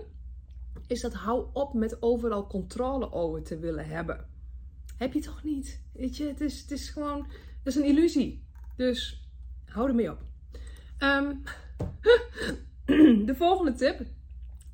is 0.86 1.00
dat 1.00 1.14
hou 1.14 1.46
op 1.52 1.74
met 1.74 2.02
overal 2.02 2.46
controle 2.46 3.12
over 3.12 3.42
te 3.42 3.58
willen 3.58 3.86
hebben. 3.86 4.26
Heb 4.96 5.12
je 5.12 5.20
toch 5.20 5.42
niet? 5.44 5.82
Weet 5.92 6.16
je, 6.16 6.26
het 6.26 6.40
is, 6.40 6.60
het 6.60 6.70
is 6.70 6.88
gewoon 6.88 7.26
dat 7.62 7.76
is 7.76 7.76
een 7.76 7.88
illusie. 7.88 8.44
Dus 8.76 9.28
hou 9.64 9.88
ermee 9.88 10.10
op. 10.10 10.22
Um, 10.98 11.42
de 13.26 13.34
volgende 13.34 13.72
tip. 13.72 14.00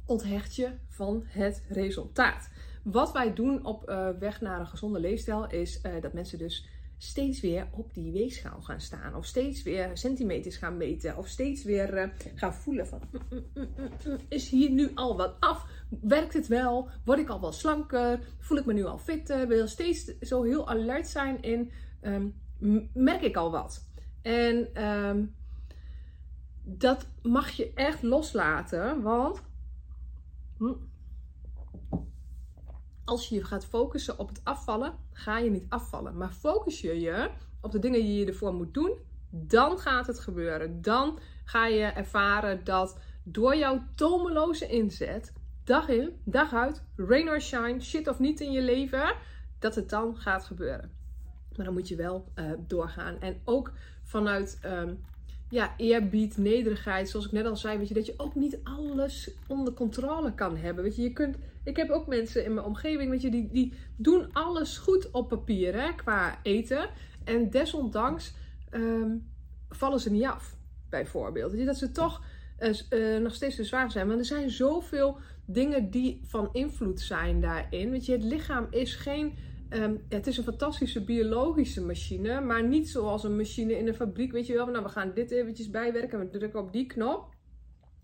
Onthecht 0.07 0.57
je 0.57 0.71
van 0.89 1.23
het 1.27 1.63
resultaat. 1.69 2.51
Wat 2.83 3.13
wij 3.13 3.35
doen 3.35 3.65
op 3.65 3.89
uh, 3.89 4.09
weg 4.19 4.41
naar 4.41 4.61
een 4.61 4.67
gezonde 4.67 5.01
leefstijl 5.01 5.51
is 5.51 5.81
uh, 5.83 6.01
dat 6.01 6.13
mensen 6.13 6.39
dus 6.39 6.67
steeds 7.05 7.41
weer 7.41 7.67
op 7.71 7.95
die 7.95 8.13
weegschaal 8.13 8.61
gaan 8.61 8.81
staan. 8.81 9.15
Of 9.15 9.25
steeds 9.25 9.63
weer 9.63 9.91
centimeters 9.97 10.57
gaan 10.57 10.77
meten. 10.77 11.17
Of 11.17 11.29
steeds 11.29 11.65
weer 11.65 11.99
uh, 11.99 12.09
gaan 12.35 12.55
voelen 12.55 12.87
van... 12.87 13.01
Mm, 13.31 13.45
mm, 13.55 13.69
mm, 14.07 14.19
is 14.29 14.49
hier 14.49 14.71
nu 14.71 14.91
al 14.95 15.17
wat 15.17 15.37
af? 15.41 15.67
Werkt 16.01 16.35
het 16.35 16.47
wel? 16.47 16.89
Word 17.05 17.19
ik 17.19 17.29
al 17.29 17.41
wel 17.41 17.53
slanker? 17.53 18.21
Voel 18.39 18.59
ik 18.59 18.65
me 18.65 18.73
nu 18.73 18.85
al 18.85 18.99
fitter? 18.99 19.49
Wil 19.49 19.67
steeds 19.67 20.19
zo 20.21 20.43
heel 20.43 20.69
alert 20.69 21.09
zijn 21.09 21.43
in... 21.43 21.71
Um, 22.03 22.43
merk 22.93 23.23
ik 23.23 23.37
al 23.37 23.51
wat. 23.51 23.87
En 24.23 24.85
um, 24.85 25.35
dat 26.63 27.07
mag 27.23 27.51
je 27.51 27.73
echt 27.75 28.03
loslaten, 28.03 29.03
want 29.03 29.43
hm, 30.59 30.73
als 33.05 33.29
je 33.29 33.35
je 33.35 33.45
gaat 33.45 33.65
focussen 33.65 34.19
op 34.19 34.29
het 34.29 34.41
afvallen, 34.45 34.95
ga 35.13 35.39
je 35.39 35.51
niet 35.51 35.67
afvallen. 35.69 36.17
Maar 36.17 36.31
focus 36.31 36.81
je 36.81 37.01
je 37.01 37.31
op 37.61 37.73
de 37.73 37.79
dingen 37.79 38.01
die 38.01 38.19
je 38.19 38.27
ervoor 38.27 38.55
moet 38.55 38.75
doen, 38.75 38.99
dan 39.31 39.79
gaat 39.79 40.07
het 40.07 40.21
gebeuren. 40.21 40.83
Dan 40.83 41.19
ga 41.45 41.67
je 41.67 41.85
ervaren 41.85 42.65
dat 42.65 42.99
door 43.23 43.57
jouw 43.57 43.85
tomeloze 43.95 44.67
inzet, 44.67 45.33
dag 45.65 45.89
in, 45.89 46.21
dag 46.25 46.55
uit, 46.55 46.83
rain 46.97 47.29
or 47.29 47.41
shine, 47.41 47.81
shit 47.81 48.09
of 48.09 48.19
niet 48.19 48.41
in 48.41 48.53
je 48.53 48.63
leven, 48.63 49.15
dat 49.59 49.75
het 49.75 49.91
dan 49.91 50.17
gaat 50.17 50.45
gebeuren. 50.45 50.91
Maar 51.57 51.65
dan 51.65 51.75
moet 51.75 51.89
je 51.89 51.97
wel 51.97 52.33
uh, 52.35 52.53
doorgaan. 52.59 53.21
En 53.21 53.41
ook 53.45 53.73
vanuit 54.03 54.61
um, 54.65 55.05
ja, 55.51 55.75
eerbied, 55.77 56.37
nederigheid, 56.37 57.09
zoals 57.09 57.27
ik 57.27 57.33
net 57.33 57.47
al 57.47 57.57
zei, 57.57 57.79
weet 57.79 57.89
je, 57.89 57.95
dat 57.95 58.07
je 58.07 58.15
ook 58.17 58.35
niet 58.35 58.59
alles 58.63 59.31
onder 59.47 59.73
controle 59.73 60.35
kan 60.35 60.57
hebben. 60.57 60.85
Weet 60.85 60.97
je, 60.97 61.03
je 61.03 61.13
kunt, 61.13 61.37
ik 61.65 61.77
heb 61.77 61.91
ook 61.91 62.07
mensen 62.07 62.45
in 62.45 62.55
mijn 62.55 62.67
omgeving, 62.67 63.11
weet 63.11 63.23
je, 63.23 63.31
die, 63.31 63.49
die 63.53 63.73
doen 63.97 64.33
alles 64.33 64.79
goed 64.79 65.11
op 65.11 65.29
papier, 65.29 65.81
hè, 65.81 65.95
qua 65.95 66.39
eten. 66.43 66.89
En 67.25 67.51
desondanks 67.51 68.35
um, 68.71 69.27
vallen 69.69 70.01
ze 70.01 70.11
niet 70.11 70.25
af, 70.25 70.57
bijvoorbeeld. 70.91 71.51
Weet 71.51 71.61
je, 71.61 71.67
dat 71.67 71.77
ze 71.77 71.91
toch 71.91 72.23
uh, 72.91 73.19
nog 73.19 73.35
steeds 73.35 73.57
te 73.57 73.65
zwaar 73.65 73.91
zijn. 73.91 74.07
Want 74.07 74.19
er 74.19 74.25
zijn 74.25 74.51
zoveel 74.51 75.19
dingen 75.45 75.91
die 75.91 76.21
van 76.23 76.49
invloed 76.53 77.01
zijn 77.01 77.41
daarin. 77.41 77.91
Weet 77.91 78.07
je, 78.07 78.13
het 78.13 78.23
lichaam 78.23 78.67
is 78.71 78.95
geen. 78.95 79.35
Um, 79.75 80.05
het 80.09 80.27
is 80.27 80.37
een 80.37 80.45
fantastische 80.45 81.05
biologische 81.05 81.85
machine, 81.85 82.41
maar 82.41 82.65
niet 82.65 82.89
zoals 82.89 83.25
een 83.25 83.37
machine 83.37 83.79
in 83.79 83.89
een 83.89 83.95
fabriek. 83.95 84.33
Weet 84.33 84.47
je 84.47 84.55
wel, 84.55 84.67
nou 84.67 84.85
we 84.85 84.89
gaan 84.89 85.15
dit 85.15 85.31
eventjes 85.31 85.71
bijwerken, 85.71 86.19
we 86.19 86.31
drukken 86.31 86.61
op 86.61 86.73
die 86.73 86.87
knop. 86.87 87.35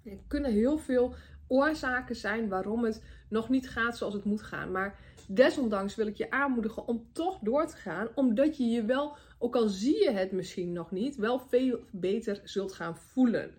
Er 0.04 0.18
kunnen 0.28 0.52
heel 0.52 0.78
veel 0.78 1.14
oorzaken 1.46 2.16
zijn 2.16 2.48
waarom 2.48 2.84
het 2.84 3.04
nog 3.28 3.48
niet 3.48 3.68
gaat 3.68 3.96
zoals 3.96 4.14
het 4.14 4.24
moet 4.24 4.42
gaan. 4.42 4.70
Maar 4.70 4.98
desondanks 5.28 5.94
wil 5.94 6.06
ik 6.06 6.16
je 6.16 6.30
aanmoedigen 6.30 6.86
om 6.86 7.08
toch 7.12 7.38
door 7.38 7.66
te 7.66 7.76
gaan, 7.76 8.08
omdat 8.14 8.56
je 8.56 8.64
je 8.64 8.84
wel, 8.84 9.16
ook 9.38 9.56
al 9.56 9.68
zie 9.68 10.04
je 10.04 10.10
het 10.10 10.32
misschien 10.32 10.72
nog 10.72 10.90
niet, 10.90 11.16
wel 11.16 11.38
veel 11.38 11.84
beter 11.92 12.40
zult 12.44 12.72
gaan 12.72 12.96
voelen. 12.96 13.54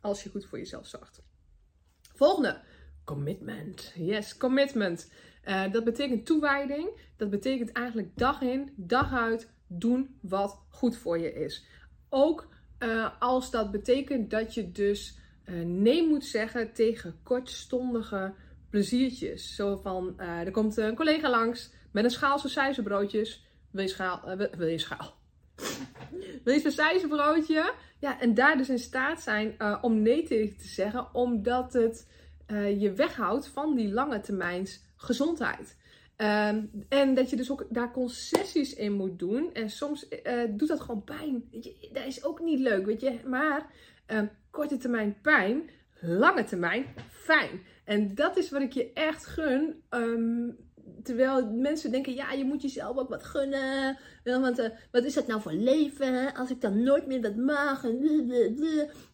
Als 0.00 0.22
je 0.22 0.30
goed 0.30 0.46
voor 0.46 0.58
jezelf 0.58 0.86
zorgt. 0.86 1.22
Volgende. 2.14 2.60
Commitment. 3.04 3.92
Yes, 3.94 4.36
commitment. 4.36 5.12
Uh, 5.48 5.72
dat 5.72 5.84
betekent 5.84 6.26
toewijding. 6.26 6.88
Dat 7.16 7.30
betekent 7.30 7.72
eigenlijk 7.72 8.16
dag 8.16 8.40
in, 8.40 8.72
dag 8.76 9.12
uit 9.12 9.50
doen 9.66 10.18
wat 10.20 10.60
goed 10.68 10.96
voor 10.96 11.18
je 11.18 11.32
is. 11.32 11.64
Ook 12.08 12.48
uh, 12.78 13.08
als 13.18 13.50
dat 13.50 13.70
betekent 13.70 14.30
dat 14.30 14.54
je 14.54 14.72
dus 14.72 15.18
uh, 15.44 15.64
nee 15.64 16.08
moet 16.08 16.24
zeggen 16.24 16.72
tegen 16.72 17.18
kortstondige 17.22 18.34
pleziertjes. 18.70 19.54
Zo 19.54 19.76
van, 19.76 20.20
er 20.20 20.50
komt 20.50 20.76
een 20.76 20.94
collega 20.94 21.30
langs 21.30 21.70
met 21.92 22.04
een 22.04 22.10
schaal 22.10 22.40
broodjes. 22.82 23.46
Wil 23.70 23.82
je 23.82 23.88
schaal? 23.88 24.36
wil 24.36 24.66
je 24.66 24.78
schaal? 24.78 25.14
wil 26.44 26.54
je 26.54 27.06
broodje? 27.08 27.74
Ja, 27.98 28.20
en 28.20 28.34
daar 28.34 28.56
dus 28.56 28.68
in 28.68 28.78
staat 28.78 29.20
zijn 29.20 29.56
om 29.80 30.02
nee 30.02 30.22
tegen 30.22 30.56
te 30.56 30.66
zeggen, 30.66 31.14
omdat 31.14 31.72
het 31.72 32.08
je 32.78 32.92
weghoudt 32.96 33.48
van 33.48 33.74
die 33.74 33.92
lange 33.92 34.20
termijns 34.20 34.86
gezondheid. 34.98 35.76
Ehm, 36.16 36.64
en 36.88 37.14
dat 37.14 37.30
je 37.30 37.36
dus 37.36 37.50
ook 37.50 37.66
daar 37.70 37.92
concessies 37.92 38.74
in 38.74 38.92
moet 38.92 39.18
doen. 39.18 39.52
En 39.52 39.70
soms 39.70 40.06
uh, 40.26 40.42
doet 40.50 40.68
dat 40.68 40.80
gewoon 40.80 41.04
pijn. 41.04 41.48
Je, 41.50 41.90
dat 41.92 42.04
is 42.04 42.24
ook 42.24 42.40
niet 42.40 42.60
leuk, 42.60 42.86
weet 42.86 43.00
je. 43.00 43.20
Maar 43.24 43.66
uh, 44.08 44.22
korte 44.50 44.76
termijn 44.76 45.18
pijn, 45.22 45.70
lange 46.00 46.44
termijn 46.44 46.86
fijn. 47.10 47.60
En 47.84 48.14
dat 48.14 48.36
is 48.36 48.50
wat 48.50 48.62
ik 48.62 48.72
je 48.72 48.92
echt 48.92 49.26
gun. 49.26 49.82
Um, 49.90 50.56
terwijl 51.02 51.50
mensen 51.52 51.90
denken, 51.90 52.14
ja, 52.14 52.32
je 52.32 52.44
moet 52.44 52.62
jezelf 52.62 52.96
ook 52.96 53.08
wat 53.08 53.24
gunnen. 53.24 53.98
Want 54.24 54.58
uh, 54.58 54.66
wat 54.90 55.04
is 55.04 55.14
dat 55.14 55.26
nou 55.26 55.40
voor 55.40 55.52
leven? 55.52 56.34
Als 56.34 56.50
ik 56.50 56.60
dan 56.60 56.82
nooit 56.82 57.06
meer 57.06 57.20
wat 57.20 57.36
mag. 57.36 57.84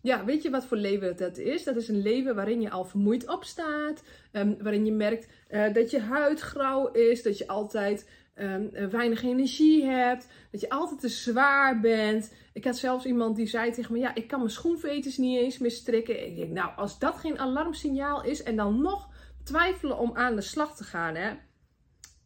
Ja, 0.00 0.24
weet 0.24 0.42
je 0.42 0.50
wat 0.50 0.64
voor 0.64 0.76
leven 0.76 1.16
dat 1.16 1.38
is? 1.38 1.64
Dat 1.64 1.76
is 1.76 1.88
een 1.88 2.02
leven 2.02 2.34
waarin 2.34 2.60
je 2.60 2.70
al 2.70 2.84
vermoeid 2.84 3.28
opstaat. 3.28 4.02
Um, 4.32 4.56
waarin 4.62 4.84
je 4.84 4.92
merkt 4.92 5.28
uh, 5.50 5.72
dat 5.72 5.90
je 5.90 6.00
huid 6.00 6.40
grauw 6.40 6.90
is. 6.90 7.22
Dat 7.22 7.38
je 7.38 7.46
altijd 7.46 8.08
um, 8.38 8.70
weinig 8.90 9.22
energie 9.22 9.84
hebt. 9.84 10.28
Dat 10.50 10.60
je 10.60 10.70
altijd 10.70 11.00
te 11.00 11.08
zwaar 11.08 11.80
bent. 11.80 12.32
Ik 12.52 12.64
had 12.64 12.76
zelfs 12.76 13.04
iemand 13.04 13.36
die 13.36 13.46
zei 13.46 13.72
tegen 13.72 13.92
me: 13.92 13.98
Ja, 13.98 14.14
ik 14.14 14.28
kan 14.28 14.38
mijn 14.38 14.50
schoenveters 14.50 15.16
niet 15.16 15.38
eens 15.38 15.58
meer 15.58 15.70
strikken. 15.70 16.26
Ik 16.26 16.36
denk, 16.36 16.50
nou, 16.50 16.76
als 16.76 16.98
dat 16.98 17.16
geen 17.16 17.38
alarmsignaal 17.38 18.24
is 18.24 18.42
en 18.42 18.56
dan 18.56 18.82
nog 18.82 19.08
twijfelen 19.44 19.98
om 19.98 20.16
aan 20.16 20.34
de 20.34 20.40
slag 20.40 20.76
te 20.76 20.84
gaan, 20.84 21.14
hè 21.14 21.32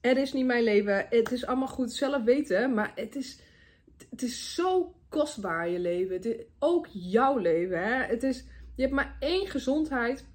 het 0.00 0.16
is 0.16 0.32
niet 0.32 0.46
mijn 0.46 0.62
leven. 0.62 1.06
Het 1.10 1.32
is 1.32 1.46
allemaal 1.46 1.68
goed 1.68 1.92
zelf 1.92 2.22
weten. 2.22 2.74
Maar 2.74 2.92
het 2.94 3.16
is, 3.16 3.40
het 4.10 4.22
is 4.22 4.54
zo 4.54 4.94
kostbaar 5.08 5.68
je 5.68 5.78
leven. 5.78 6.36
Ook 6.58 6.86
jouw 6.90 7.38
leven. 7.38 7.82
Hè? 7.82 8.04
Het 8.04 8.22
is, 8.22 8.44
je 8.74 8.82
hebt 8.82 8.94
maar 8.94 9.16
één 9.20 9.46
gezondheid. 9.46 10.26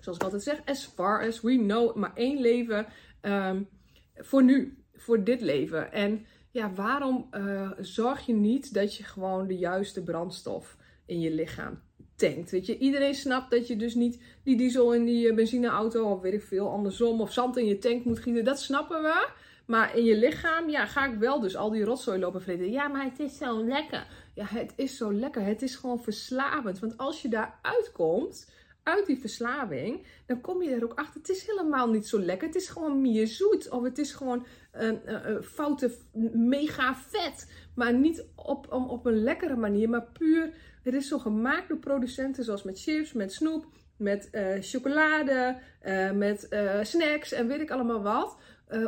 Zoals 0.00 0.18
ik 0.18 0.24
altijd 0.24 0.42
zeg, 0.42 0.64
as 0.64 0.84
far 0.84 1.26
as 1.26 1.40
we 1.40 1.56
know. 1.56 1.96
Maar 1.96 2.14
één 2.14 2.40
leven 2.40 2.86
um, 3.22 3.68
voor 4.14 4.42
nu. 4.42 4.76
Voor 4.94 5.24
dit 5.24 5.40
leven. 5.40 5.92
En 5.92 6.26
ja, 6.50 6.72
waarom 6.72 7.28
uh, 7.30 7.70
zorg 7.78 8.26
je 8.26 8.34
niet 8.34 8.74
dat 8.74 8.96
je 8.96 9.04
gewoon 9.04 9.46
de 9.46 9.56
juiste 9.56 10.02
brandstof 10.02 10.76
in 11.06 11.20
je 11.20 11.30
lichaam 11.30 11.80
Weet 12.22 12.66
je, 12.66 12.78
iedereen 12.78 13.14
snapt 13.14 13.50
dat 13.50 13.66
je 13.66 13.76
dus 13.76 13.94
niet 13.94 14.18
die 14.44 14.56
diesel 14.56 14.94
in 14.94 15.04
die 15.04 15.28
eh, 15.28 15.34
benzineauto 15.34 16.10
of 16.10 16.20
weet 16.20 16.32
ik 16.32 16.42
veel 16.42 16.70
andersom 16.70 17.20
of 17.20 17.32
zand 17.32 17.56
in 17.56 17.66
je 17.66 17.78
tank 17.78 18.04
moet 18.04 18.18
gieten. 18.18 18.44
Dat 18.44 18.60
snappen 18.60 19.02
we. 19.02 19.28
Maar 19.66 19.96
in 19.96 20.04
je 20.04 20.16
lichaam, 20.16 20.68
ja, 20.68 20.86
ga 20.86 21.06
ik 21.06 21.18
wel 21.18 21.40
dus 21.40 21.56
al 21.56 21.70
die 21.70 21.84
rotzooi 21.84 22.18
lopen 22.18 22.42
vreten. 22.42 22.70
Ja, 22.70 22.88
maar 22.88 23.04
het 23.04 23.18
is 23.18 23.36
zo 23.36 23.64
lekker. 23.64 24.06
Ja, 24.34 24.44
het 24.48 24.72
is 24.76 24.96
zo 24.96 25.12
lekker. 25.12 25.44
Het 25.44 25.62
is 25.62 25.74
gewoon 25.76 26.02
verslavend. 26.02 26.78
Want 26.78 26.98
als 26.98 27.22
je 27.22 27.28
daar 27.28 27.58
uitkomt, 27.62 28.50
uit 28.82 29.06
die 29.06 29.18
verslaving, 29.18 30.06
dan 30.26 30.40
kom 30.40 30.62
je 30.62 30.70
er 30.70 30.84
ook 30.84 30.98
achter. 30.98 31.20
Het 31.20 31.28
is 31.28 31.46
helemaal 31.46 31.90
niet 31.90 32.06
zo 32.06 32.18
lekker. 32.20 32.46
Het 32.46 32.56
is 32.56 32.68
gewoon 32.68 33.00
meer 33.00 33.26
zoet. 33.26 33.68
Of 33.68 33.82
het 33.82 33.98
is 33.98 34.12
gewoon 34.12 34.46
een, 34.72 35.00
een, 35.04 35.42
foute, 35.42 35.94
mega 36.32 36.94
vet. 36.94 37.50
Maar 37.74 37.94
niet 37.94 38.24
op, 38.34 38.72
op, 38.72 38.88
op 38.90 39.06
een 39.06 39.22
lekkere 39.22 39.56
manier, 39.56 39.88
maar 39.88 40.06
puur 40.12 40.54
het 40.82 40.94
is 40.94 41.08
zo 41.08 41.18
gemaakt 41.18 41.68
door 41.68 41.78
producenten 41.78 42.44
zoals 42.44 42.62
met 42.62 42.82
chips, 42.82 43.12
met 43.12 43.32
snoep, 43.32 43.66
met 43.96 44.28
uh, 44.32 44.54
chocolade, 44.60 45.58
uh, 45.82 46.10
met 46.10 46.46
uh, 46.50 46.82
snacks 46.82 47.32
en 47.32 47.46
weet 47.46 47.60
ik 47.60 47.70
allemaal 47.70 48.02
wat. 48.02 48.38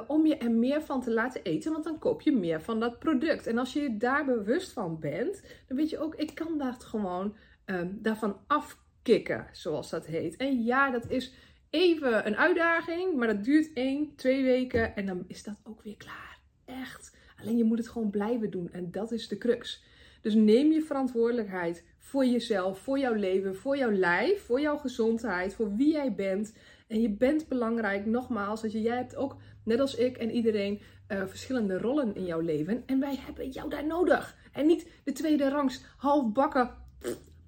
om 0.06 0.26
je 0.26 0.36
er 0.36 0.50
meer 0.50 0.82
van 0.82 1.02
te 1.02 1.12
laten 1.12 1.42
eten, 1.42 1.72
want 1.72 1.84
dan 1.84 1.98
koop 1.98 2.20
je 2.20 2.32
meer 2.32 2.60
van 2.60 2.80
dat 2.80 2.98
product. 2.98 3.46
En 3.46 3.58
als 3.58 3.72
je 3.72 3.80
je 3.80 3.96
daar 3.96 4.24
bewust 4.24 4.72
van 4.72 4.98
bent, 4.98 5.42
dan 5.66 5.76
weet 5.76 5.90
je 5.90 5.98
ook, 5.98 6.14
ik 6.14 6.34
kan 6.34 6.58
dat 6.58 6.84
gewoon 6.84 7.36
um, 7.66 7.98
daarvan 8.02 8.36
afkicken, 8.46 9.46
zoals 9.52 9.90
dat 9.90 10.06
heet. 10.06 10.36
En 10.36 10.62
ja, 10.62 10.90
dat 10.90 11.10
is 11.10 11.32
even 11.70 12.26
een 12.26 12.36
uitdaging, 12.36 13.16
maar 13.16 13.26
dat 13.26 13.44
duurt 13.44 13.72
1, 13.72 14.14
2 14.16 14.42
weken 14.42 14.96
en 14.96 15.06
dan 15.06 15.24
is 15.26 15.42
dat 15.42 15.56
ook 15.62 15.82
weer 15.82 15.96
klaar. 15.96 16.38
Echt. 16.64 17.16
Alleen 17.40 17.56
je 17.56 17.64
moet 17.64 17.78
het 17.78 17.88
gewoon 17.88 18.10
blijven 18.10 18.50
doen 18.50 18.72
en 18.72 18.90
dat 18.90 19.12
is 19.12 19.28
de 19.28 19.38
crux. 19.38 19.82
Dus 20.20 20.34
neem 20.34 20.72
je 20.72 20.82
verantwoordelijkheid 20.82 21.84
voor 21.98 22.26
jezelf, 22.26 22.78
voor 22.78 22.98
jouw 22.98 23.14
leven, 23.14 23.56
voor 23.56 23.76
jouw 23.76 23.90
lijf, 23.90 24.44
voor 24.44 24.60
jouw 24.60 24.76
gezondheid, 24.76 25.54
voor 25.54 25.76
wie 25.76 25.92
jij 25.92 26.14
bent. 26.14 26.54
En 26.86 27.00
je 27.00 27.10
bent 27.10 27.48
belangrijk, 27.48 28.06
nogmaals, 28.06 28.62
dat 28.62 28.72
je, 28.72 28.80
jij 28.80 28.96
hebt 28.96 29.16
ook, 29.16 29.36
net 29.64 29.80
als 29.80 29.94
ik 29.94 30.16
en 30.16 30.30
iedereen, 30.30 30.80
uh, 31.08 31.26
verschillende 31.26 31.78
rollen 31.78 32.14
in 32.14 32.24
jouw 32.24 32.40
leven. 32.40 32.82
En 32.86 33.00
wij 33.00 33.16
hebben 33.18 33.50
jou 33.50 33.70
daar 33.70 33.86
nodig. 33.86 34.36
En 34.52 34.66
niet 34.66 34.86
de 35.04 35.12
tweede 35.12 35.48
rangs 35.48 35.84
halfbakken 35.96 36.70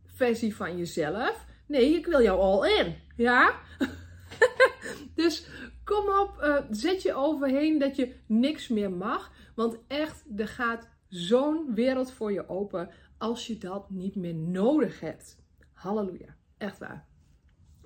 versie 0.07 0.57
van 0.57 0.76
jezelf. 0.76 1.45
Nee, 1.66 1.95
ik 1.95 2.07
wil 2.07 2.23
jou 2.23 2.40
al 2.40 2.66
in. 2.66 2.95
Ja? 3.16 3.55
dus 5.14 5.47
kom 5.85 6.05
op, 6.09 6.40
uh, 6.43 6.57
zet 6.71 7.02
je 7.02 7.14
overheen 7.14 7.78
dat 7.78 7.97
je 7.97 8.14
niks 8.26 8.69
meer 8.69 8.90
mag. 8.90 9.33
Want 9.56 9.78
echt, 9.86 10.25
er 10.36 10.48
gaat 10.48 10.88
zo'n 11.08 11.75
wereld 11.75 12.12
voor 12.12 12.32
je 12.32 12.48
open 12.48 12.90
als 13.18 13.46
je 13.46 13.58
dat 13.58 13.90
niet 13.90 14.16
meer 14.16 14.34
nodig 14.34 15.00
hebt. 15.00 15.38
Halleluja, 15.72 16.36
echt 16.58 16.78
waar. 16.78 17.06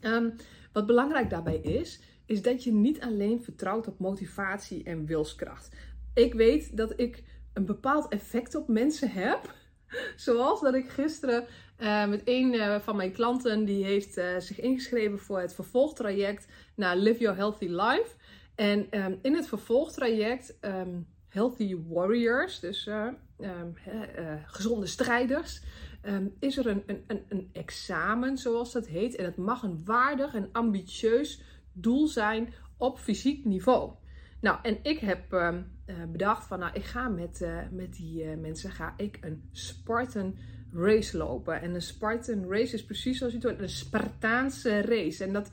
Um, 0.00 0.34
wat 0.72 0.86
belangrijk 0.86 1.30
daarbij 1.30 1.56
is, 1.56 2.00
is 2.26 2.42
dat 2.42 2.64
je 2.64 2.72
niet 2.72 3.00
alleen 3.00 3.42
vertrouwt 3.42 3.86
op 3.86 3.98
motivatie 3.98 4.84
en 4.84 5.06
wilskracht. 5.06 5.76
Ik 6.14 6.34
weet 6.34 6.76
dat 6.76 7.00
ik 7.00 7.24
een 7.52 7.64
bepaald 7.64 8.08
effect 8.08 8.54
op 8.54 8.68
mensen 8.68 9.10
heb. 9.10 9.54
Zoals 10.16 10.60
dat 10.60 10.74
ik 10.74 10.88
gisteren 10.88 11.46
uh, 11.78 12.08
met 12.08 12.22
een 12.24 12.54
uh, 12.54 12.80
van 12.80 12.96
mijn 12.96 13.12
klanten, 13.12 13.64
die 13.64 13.84
heeft 13.84 14.18
uh, 14.18 14.38
zich 14.38 14.60
ingeschreven 14.60 15.18
voor 15.18 15.40
het 15.40 15.54
vervolgtraject 15.54 16.46
naar 16.74 16.96
Live 16.96 17.20
Your 17.20 17.36
Healthy 17.36 17.66
Life. 17.66 18.14
En 18.54 19.04
um, 19.04 19.18
in 19.22 19.34
het 19.34 19.48
vervolgtraject 19.48 20.58
um, 20.60 21.06
Healthy 21.30 21.76
Warriors, 21.88 22.60
dus 22.60 22.86
uh, 22.86 23.06
um, 23.38 23.74
uh, 24.18 24.32
gezonde 24.46 24.86
strijders, 24.86 25.62
um, 26.06 26.34
is 26.38 26.56
er 26.56 26.66
een, 26.66 26.82
een, 26.86 27.22
een, 27.28 27.48
examen, 27.52 28.38
zoals 28.38 28.72
dat 28.72 28.86
heet. 28.86 29.16
En 29.16 29.24
het 29.24 29.36
mag 29.36 29.62
een 29.62 29.84
waardig 29.84 30.34
en 30.34 30.48
ambitieus 30.52 31.42
doel 31.72 32.06
zijn 32.06 32.54
op 32.76 32.98
fysiek 32.98 33.44
niveau. 33.44 33.92
Nou, 34.40 34.58
en 34.62 34.78
ik 34.82 34.98
heb 34.98 35.32
um, 35.32 35.66
uh, 35.86 35.96
bedacht 36.12 36.46
van, 36.46 36.58
nou, 36.58 36.72
ik 36.74 36.84
ga 36.84 37.08
met, 37.08 37.46
met 37.70 37.94
die 37.94 38.24
mensen 38.24 38.70
ga 38.70 38.94
ik 38.96 39.18
een 39.20 39.48
Spartan 39.52 40.38
race 40.72 41.16
lopen. 41.16 41.60
En 41.60 41.74
een 41.74 41.82
Spartan 41.82 42.50
race 42.50 42.74
is 42.74 42.84
precies 42.84 43.18
zoals 43.18 43.32
je 43.32 43.38
het 43.38 43.48
hoort, 43.48 43.60
een 43.60 43.68
Spartaanse 43.68 44.80
race. 44.80 45.24
En 45.24 45.32
dat 45.32 45.50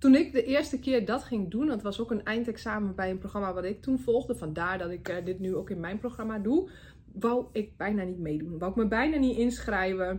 toen 0.00 0.14
ik 0.14 0.32
de 0.32 0.44
eerste 0.44 0.78
keer 0.78 1.04
dat 1.04 1.22
ging 1.22 1.50
doen, 1.50 1.66
dat 1.66 1.82
was 1.82 2.00
ook 2.00 2.10
een 2.10 2.24
eindexamen 2.24 2.94
bij 2.94 3.10
een 3.10 3.18
programma 3.18 3.52
wat 3.52 3.64
ik 3.64 3.82
toen 3.82 3.98
volgde, 3.98 4.34
vandaar 4.34 4.78
dat 4.78 4.90
ik 4.90 5.08
uh, 5.08 5.24
dit 5.24 5.38
nu 5.38 5.54
ook 5.54 5.70
in 5.70 5.80
mijn 5.80 5.98
programma 5.98 6.38
doe, 6.38 6.70
wou 7.12 7.46
ik 7.52 7.76
bijna 7.76 8.02
niet 8.02 8.18
meedoen. 8.18 8.58
Wou 8.58 8.70
ik 8.70 8.76
me 8.76 8.86
bijna 8.86 9.16
niet 9.16 9.36
inschrijven. 9.36 10.12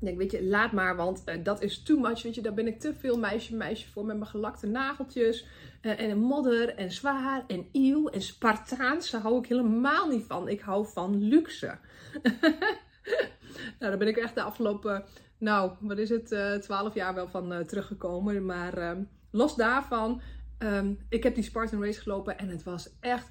Ik 0.00 0.06
denk, 0.06 0.18
weet 0.18 0.30
je, 0.30 0.44
laat 0.44 0.72
maar, 0.72 0.96
want 0.96 1.22
uh, 1.26 1.34
dat 1.42 1.62
is 1.62 1.82
too 1.82 1.98
much. 1.98 2.22
Weet 2.22 2.34
je, 2.34 2.40
daar 2.40 2.54
ben 2.54 2.66
ik 2.66 2.80
te 2.80 2.94
veel 2.94 3.18
meisje, 3.18 3.56
meisje 3.56 3.90
voor 3.90 4.04
met 4.04 4.16
mijn 4.16 4.30
gelakte 4.30 4.66
nageltjes. 4.66 5.46
Uh, 5.82 6.00
en 6.00 6.10
een 6.10 6.20
modder 6.20 6.74
en 6.74 6.92
zwaar 6.92 7.44
en 7.46 7.66
eeuw 7.72 8.08
en 8.08 8.22
Spartaans. 8.22 9.10
Daar 9.10 9.20
hou 9.20 9.38
ik 9.38 9.46
helemaal 9.46 10.08
niet 10.08 10.24
van. 10.24 10.48
Ik 10.48 10.60
hou 10.60 10.86
van 10.86 11.28
luxe. 11.28 11.78
nou, 13.78 13.90
daar 13.90 13.98
ben 13.98 14.08
ik 14.08 14.16
echt 14.16 14.34
de 14.34 14.42
afgelopen 14.42 15.04
nou, 15.44 15.72
wat 15.80 15.98
is 15.98 16.08
het, 16.08 16.32
uh, 16.32 16.54
12 16.54 16.94
jaar 16.94 17.14
wel 17.14 17.28
van 17.28 17.66
teruggekomen. 17.66 18.46
Maar 18.46 18.78
ehm, 18.78 19.02
los 19.30 19.54
daarvan, 19.56 20.20
um, 20.58 20.98
ik 21.08 21.22
heb 21.22 21.34
die 21.34 21.44
Spartan 21.44 21.84
Race 21.84 22.00
gelopen 22.00 22.38
en 22.38 22.48
het 22.48 22.62
was 22.62 22.90
echt 23.00 23.30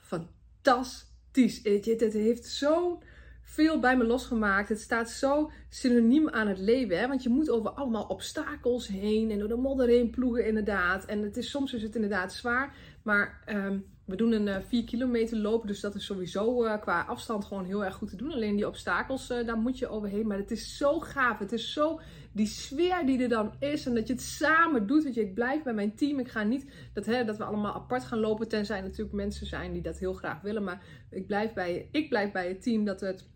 fantastisch. 0.00 1.60
Het, 1.62 2.12
heeft 2.12 2.46
zo'n 2.46 3.02
veel 3.42 3.80
bij 3.80 3.96
me 3.96 4.04
losgemaakt. 4.04 4.68
Het 4.68 4.80
staat 4.80 5.10
zo 5.10 5.50
synoniem 5.68 6.28
aan 6.28 6.48
het 6.48 6.58
leven. 6.58 6.98
Hè? 6.98 7.08
Want 7.08 7.22
je 7.22 7.28
moet 7.28 7.50
over 7.50 7.70
allemaal 7.70 8.04
obstakels 8.04 8.88
heen 8.88 9.30
en 9.30 9.38
door 9.38 9.48
de 9.48 9.56
modder 9.56 9.88
heen 9.88 10.10
ploegen 10.10 10.46
inderdaad. 10.46 11.04
En 11.04 11.22
het 11.22 11.36
is, 11.36 11.50
soms 11.50 11.72
is 11.72 11.82
het 11.82 11.94
inderdaad 11.94 12.32
zwaar. 12.32 12.74
Maar 13.02 13.42
ehm, 13.44 13.78
we 14.10 14.16
doen 14.16 14.32
een 14.32 14.62
4 14.62 14.80
uh, 14.80 14.86
kilometer 14.86 15.36
lopen. 15.36 15.66
Dus 15.66 15.80
dat 15.80 15.94
is 15.94 16.04
sowieso 16.04 16.64
uh, 16.64 16.80
qua 16.80 17.00
afstand 17.00 17.44
gewoon 17.44 17.64
heel 17.64 17.84
erg 17.84 17.94
goed 17.94 18.08
te 18.08 18.16
doen. 18.16 18.32
Alleen 18.32 18.56
die 18.56 18.66
obstakels, 18.66 19.30
uh, 19.30 19.46
daar 19.46 19.56
moet 19.56 19.78
je 19.78 19.88
overheen. 19.88 20.26
Maar 20.26 20.38
het 20.38 20.50
is 20.50 20.76
zo 20.76 21.00
gaaf. 21.00 21.38
Het 21.38 21.52
is 21.52 21.72
zo 21.72 22.00
die 22.32 22.46
sfeer 22.46 23.06
die 23.06 23.22
er 23.22 23.28
dan 23.28 23.52
is. 23.58 23.86
En 23.86 23.94
dat 23.94 24.06
je 24.06 24.12
het 24.12 24.22
samen 24.22 24.86
doet. 24.86 25.04
Weet 25.04 25.14
je, 25.14 25.20
ik 25.20 25.34
blijf 25.34 25.62
bij 25.62 25.72
mijn 25.72 25.94
team. 25.94 26.18
Ik 26.18 26.28
ga 26.28 26.42
niet 26.42 26.70
dat, 26.92 27.06
hè, 27.06 27.24
dat 27.24 27.36
we 27.36 27.44
allemaal 27.44 27.74
apart 27.74 28.04
gaan 28.04 28.20
lopen. 28.20 28.48
Tenzij 28.48 28.76
er 28.76 28.82
natuurlijk 28.82 29.12
mensen 29.12 29.46
zijn 29.46 29.72
die 29.72 29.82
dat 29.82 29.98
heel 29.98 30.14
graag 30.14 30.40
willen. 30.40 30.64
Maar 30.64 30.82
ik 31.10 31.26
blijf 31.26 31.52
bij, 31.52 31.88
ik 31.92 32.08
blijf 32.08 32.32
bij 32.32 32.48
het 32.48 32.62
team 32.62 32.84
dat 32.84 33.00
het 33.00 33.28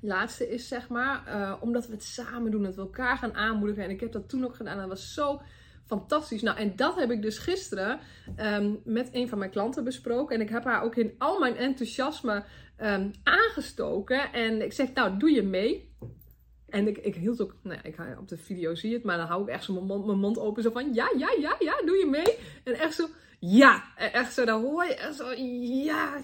laatste 0.00 0.50
is, 0.50 0.68
zeg 0.68 0.88
maar. 0.88 1.58
Omdat 1.60 1.86
we 1.86 1.92
het 1.92 2.04
samen 2.04 2.50
doen, 2.50 2.62
dat 2.62 2.74
we 2.74 2.80
elkaar 2.80 3.16
gaan 3.16 3.34
aanmoedigen. 3.34 3.84
En 3.84 3.90
ik 3.90 4.00
heb 4.00 4.12
dat 4.12 4.28
toen 4.28 4.44
ook 4.44 4.54
gedaan. 4.54 4.78
Dat 4.78 4.88
was 4.88 5.14
zo 5.14 5.40
fantastisch. 5.90 6.42
Nou, 6.42 6.58
en 6.58 6.76
dat 6.76 6.96
heb 6.96 7.10
ik 7.10 7.22
dus 7.22 7.38
gisteren 7.38 7.98
um, 8.40 8.80
met 8.84 9.08
een 9.12 9.28
van 9.28 9.38
mijn 9.38 9.50
klanten 9.50 9.84
besproken. 9.84 10.34
En 10.34 10.40
ik 10.40 10.48
heb 10.48 10.64
haar 10.64 10.82
ook 10.82 10.96
in 10.96 11.14
al 11.18 11.38
mijn 11.38 11.56
enthousiasme 11.56 12.44
um, 12.82 13.10
aangestoken. 13.22 14.32
En 14.32 14.62
ik 14.62 14.72
zeg, 14.72 14.92
nou, 14.92 15.18
doe 15.18 15.30
je 15.30 15.42
mee? 15.42 15.94
En 16.68 16.88
ik, 16.88 16.98
ik 16.98 17.14
hield 17.14 17.40
ook, 17.40 17.54
nou 17.62 17.76
ja, 17.82 17.88
ik, 17.88 18.18
op 18.18 18.28
de 18.28 18.36
video 18.36 18.74
zie 18.74 18.88
je 18.90 18.96
het, 18.96 19.04
maar 19.04 19.16
dan 19.16 19.26
hou 19.26 19.42
ik 19.42 19.48
echt 19.48 19.64
zo 19.64 19.72
mijn 19.72 19.86
mond, 19.86 20.06
mijn 20.06 20.18
mond 20.18 20.38
open. 20.38 20.62
Zo 20.62 20.70
van, 20.70 20.94
ja, 20.94 21.12
ja, 21.16 21.34
ja, 21.40 21.56
ja, 21.58 21.82
doe 21.84 21.96
je 21.96 22.06
mee? 22.06 22.36
En 22.64 22.80
echt 22.80 22.94
zo, 22.94 23.06
ja. 23.38 23.84
echt 23.96 24.34
zo, 24.34 24.44
dan 24.44 24.62
hoor 24.62 24.84
je 24.84 24.94
echt 24.94 25.16
zo, 25.16 25.32
ja, 25.84 26.20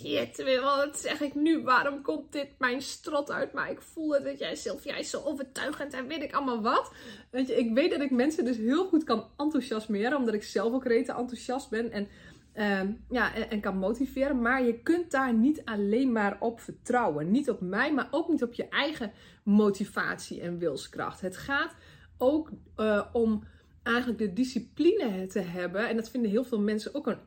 shit, 0.00 0.60
wat 0.60 0.98
zeg 0.98 1.20
ik 1.20 1.34
nu? 1.34 1.62
Waarom 1.62 2.02
komt 2.02 2.32
dit 2.32 2.48
mijn 2.58 2.82
strot 2.82 3.30
uit? 3.30 3.52
Maar 3.52 3.70
ik 3.70 3.80
voel 3.80 4.14
het, 4.14 4.24
dat 4.24 4.38
jij, 4.38 4.54
Sylvia, 4.54 4.96
is 4.96 5.10
zo 5.10 5.22
overtuigend 5.24 5.92
en 5.92 6.06
weet 6.06 6.22
ik 6.22 6.32
allemaal 6.32 6.62
wat. 6.62 6.92
Weet 7.30 7.48
je, 7.48 7.56
ik 7.56 7.74
weet 7.74 7.90
dat 7.90 8.00
ik 8.00 8.10
mensen 8.10 8.44
dus 8.44 8.56
heel 8.56 8.86
goed 8.86 9.04
kan 9.04 9.28
enthousiasmeren, 9.36 10.18
omdat 10.18 10.34
ik 10.34 10.42
zelf 10.42 10.72
ook 10.72 10.84
rete 10.84 11.12
enthousiast 11.12 11.70
ben 11.70 11.92
en, 11.92 12.08
uh, 12.54 12.94
ja, 13.10 13.34
en, 13.34 13.60
kan 13.60 13.76
motiveren. 13.76 14.42
Maar 14.42 14.64
je 14.64 14.82
kunt 14.82 15.10
daar 15.10 15.34
niet 15.34 15.64
alleen 15.64 16.12
maar 16.12 16.36
op 16.40 16.60
vertrouwen. 16.60 17.30
Niet 17.30 17.50
op 17.50 17.60
mij, 17.60 17.92
maar 17.92 18.08
ook 18.10 18.28
niet 18.28 18.42
op 18.42 18.52
je 18.52 18.68
eigen 18.68 19.12
motivatie 19.44 20.40
en 20.40 20.58
wilskracht. 20.58 21.20
Het 21.20 21.36
gaat 21.36 21.74
ook 22.18 22.50
uh, 22.76 23.04
om 23.12 23.44
eigenlijk 23.82 24.18
de 24.18 24.32
discipline 24.32 25.26
te 25.26 25.40
hebben. 25.40 25.88
En 25.88 25.96
dat 25.96 26.10
vinden 26.10 26.30
heel 26.30 26.44
veel 26.44 26.60
mensen 26.60 26.94
ook 26.94 27.06
een 27.06 27.18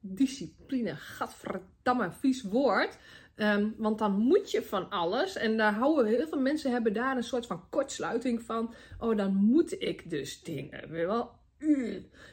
discipline, 0.00 0.96
gadverdamme, 0.96 2.12
vies 2.12 2.42
woord. 2.42 2.98
Um, 3.36 3.74
want 3.76 3.98
dan 3.98 4.12
moet 4.12 4.50
je 4.50 4.62
van 4.62 4.90
alles. 4.90 5.36
En 5.36 5.56
daar 5.56 5.72
houden 5.72 6.06
heel 6.06 6.28
veel 6.28 6.40
mensen 6.40 6.70
hebben 6.70 6.92
daar 6.92 7.16
een 7.16 7.22
soort 7.22 7.46
van 7.46 7.68
kortsluiting 7.70 8.42
van. 8.42 8.74
Oh, 8.98 9.16
dan 9.16 9.34
moet 9.34 9.82
ik 9.82 10.10
dus 10.10 10.42
dingen. 10.42 10.90
Weet 10.90 11.06
wel? 11.06 11.30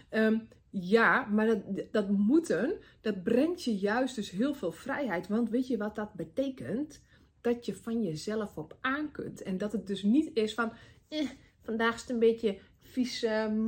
Um, 0.09 0.47
ja, 0.69 1.25
maar 1.25 1.45
dat, 1.45 1.61
dat 1.91 2.09
moeten, 2.09 2.79
dat 3.01 3.23
brengt 3.23 3.63
je 3.63 3.77
juist 3.77 4.15
dus 4.15 4.29
heel 4.29 4.53
veel 4.53 4.71
vrijheid. 4.71 5.27
Want 5.27 5.49
weet 5.49 5.67
je 5.67 5.77
wat 5.77 5.95
dat 5.95 6.13
betekent? 6.13 7.03
Dat 7.41 7.65
je 7.65 7.75
van 7.75 8.03
jezelf 8.03 8.57
op 8.57 8.77
aan 8.81 9.11
kunt. 9.11 9.41
En 9.41 9.57
dat 9.57 9.71
het 9.71 9.87
dus 9.87 10.03
niet 10.03 10.29
is 10.33 10.53
van, 10.53 10.73
eh, 11.07 11.29
vandaag 11.61 11.95
is 11.95 12.01
het 12.01 12.09
een 12.09 12.19
beetje 12.19 12.57
vies 12.95 13.25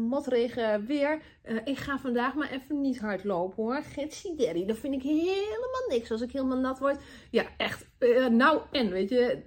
motregen 0.09 0.85
weer. 0.85 1.21
Uh, 1.45 1.57
ik 1.63 1.77
ga 1.77 1.99
vandaag 1.99 2.33
maar 2.33 2.51
even 2.51 2.81
niet 2.81 2.99
hard 2.99 3.23
lopen 3.23 3.63
hoor. 3.63 3.83
Getsideri, 3.83 4.65
dat 4.65 4.77
vind 4.77 4.93
ik 4.93 5.01
helemaal 5.01 5.87
niks 5.89 6.11
als 6.11 6.21
ik 6.21 6.31
helemaal 6.31 6.57
nat 6.57 6.79
word. 6.79 7.01
Ja, 7.31 7.45
echt. 7.57 7.87
Uh, 7.99 8.27
nou 8.27 8.61
en, 8.71 8.89
weet 8.89 9.09
je. 9.09 9.41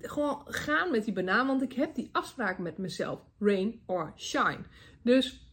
gewoon 0.00 0.42
gaan 0.44 0.90
met 0.90 1.04
die 1.04 1.14
banaan, 1.14 1.46
want 1.46 1.62
ik 1.62 1.72
heb 1.72 1.94
die 1.94 2.08
afspraak 2.12 2.58
met 2.58 2.78
mezelf. 2.78 3.20
Rain 3.38 3.82
or 3.86 4.12
shine. 4.16 4.60
Dus, 5.02 5.50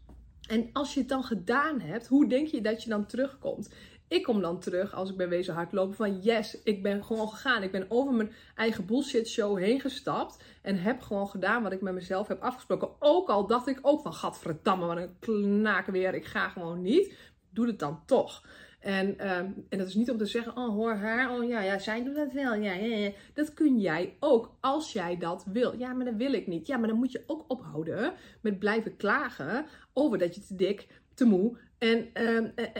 en 0.48 0.70
als 0.74 0.94
je 0.94 1.00
het 1.00 1.10
dan 1.10 1.24
gedaan 1.24 1.80
hebt, 1.82 2.08
hoe 2.08 2.28
denk 2.28 2.48
je 2.48 2.62
dat 2.62 2.84
je 2.84 2.90
dan 2.90 3.06
terugkomt? 3.06 3.70
Ik 4.10 4.24
kom 4.24 4.42
dan 4.42 4.60
terug 4.60 4.94
als 4.94 5.10
ik 5.10 5.18
ben 5.18 5.30
wezen 5.30 5.54
hardlopen 5.54 5.96
van 5.96 6.20
yes, 6.20 6.62
ik 6.64 6.84
ben 6.84 7.04
gewoon 7.04 7.30
gegaan. 7.30 7.64
Ik 7.64 7.72
ben 7.72 7.86
over 7.90 8.14
mijn 8.14 8.32
eigen 8.56 8.86
bullshit 8.86 9.28
show 9.28 9.58
heen 9.58 9.80
gestapt 9.80 10.44
en 10.62 10.78
heb 10.78 11.02
gewoon 11.02 11.28
gedaan 11.28 11.64
wat 11.64 11.72
ik 11.72 11.82
met 11.82 11.94
mezelf 11.94 12.28
heb 12.28 12.42
afgesproken. 12.42 12.90
Ook 13.00 13.30
al 13.30 13.48
dacht 13.48 13.68
ik 13.68 13.80
ook 13.82 14.02
van 14.02 14.14
gadverdamme, 14.14 14.86
wat 14.86 14.98
een 14.98 15.16
knaken 15.20 15.94
weer, 15.94 16.14
ik 16.14 16.26
ga 16.26 16.50
gewoon 16.50 16.82
niet. 16.82 17.14
Doe 17.50 17.68
het 17.68 17.80
dan 17.80 18.02
toch. 18.06 18.44
En, 18.80 19.08
um, 19.08 19.66
en 19.70 19.78
dat 19.78 19.88
is 19.88 19.96
niet 19.96 20.12
om 20.12 20.18
te 20.18 20.26
zeggen, 20.26 20.58
oh 20.58 20.70
hoor 20.70 20.94
haar, 20.94 21.32
oh 21.32 21.48
ja, 21.48 21.62
ja, 21.62 21.80
zij 21.80 22.04
doet 22.04 22.16
dat 22.16 22.34
wel. 22.34 22.54
Ja, 22.54 22.74
ja, 22.74 22.96
ja. 22.96 23.12
Dat 23.34 23.54
kun 23.54 23.80
jij 23.80 24.16
ook, 24.20 24.56
als 24.60 24.94
jij 24.94 25.18
dat 25.18 25.46
wil. 25.52 25.78
Ja, 25.78 25.94
maar 25.94 26.06
dat 26.06 26.16
wil 26.16 26.34
ik 26.34 26.48
niet. 26.48 26.68
Ja, 26.68 26.78
maar 26.78 26.88
dan 26.88 26.98
moet 26.98 27.12
je 27.12 27.24
ook 27.28 27.46
ophouden 27.48 28.14
met 28.42 28.60
blijven 28.60 28.96
klagen 28.98 29.66
over 29.94 30.18
dat 30.18 30.36
je 30.36 30.42
te 30.42 30.56
dik, 30.56 30.88
te 31.14 31.26
moe 31.26 31.58
en, 31.80 32.10
uh, 32.14 32.36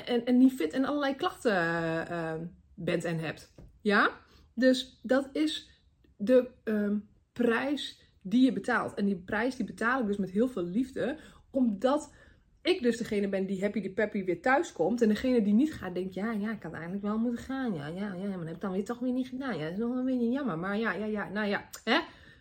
en, 0.06 0.26
en 0.26 0.38
niet 0.38 0.54
fit 0.54 0.74
en 0.74 0.86
allerlei 0.86 1.16
klachten 1.16 1.54
uh, 1.54 2.34
bent 2.76 3.04
en 3.04 3.20
hebt. 3.20 3.54
Ja? 3.82 4.10
Dus 4.54 5.00
dat 5.04 5.30
is 5.32 5.70
de 6.18 6.50
uh, 6.64 6.92
prijs 7.34 8.02
die 8.22 8.46
je 8.46 8.54
betaalt. 8.54 8.94
En 8.94 9.06
die 9.06 9.16
prijs 9.16 9.56
die 9.56 9.66
betaal 9.66 10.02
ik 10.02 10.08
dus 10.08 10.18
met 10.18 10.30
heel 10.30 10.48
veel 10.48 10.64
liefde, 10.64 11.18
omdat 11.52 12.14
ik 12.62 12.82
dus 12.82 12.98
degene 12.98 13.30
ben 13.30 13.46
die 13.46 13.62
happy 13.62 13.82
de 13.82 13.92
peppy 13.92 14.24
weer 14.24 14.42
thuis 14.42 14.72
komt. 14.72 15.02
En 15.02 15.08
degene 15.08 15.42
die 15.42 15.54
niet 15.54 15.74
gaat, 15.74 15.94
denkt, 15.94 16.14
ja, 16.14 16.32
ja, 16.32 16.52
ik 16.52 16.64
had 16.64 16.74
eigenlijk 16.74 17.04
wel 17.04 17.18
moeten 17.18 17.44
gaan. 17.44 17.74
Ja, 17.74 17.88
ja, 17.88 18.14
ja, 18.14 18.28
maar 18.28 18.38
dat 18.38 18.46
heb 18.46 18.56
ik 18.56 18.62
dan 18.62 18.72
weer 18.72 18.86
toch 18.86 19.00
weer 19.00 19.14
niet 19.14 19.28
gedaan. 19.28 19.58
Ja, 19.58 19.64
dat 19.64 19.72
is 19.72 19.78
nog 19.78 19.96
een 19.96 20.06
beetje 20.06 20.30
jammer. 20.30 20.60
Maar 20.60 20.78
ja, 20.78 20.94
ja, 20.94 21.06
ja, 21.06 21.30
nou 21.30 21.48
ja, 21.48 21.70
hè. 21.84 22.00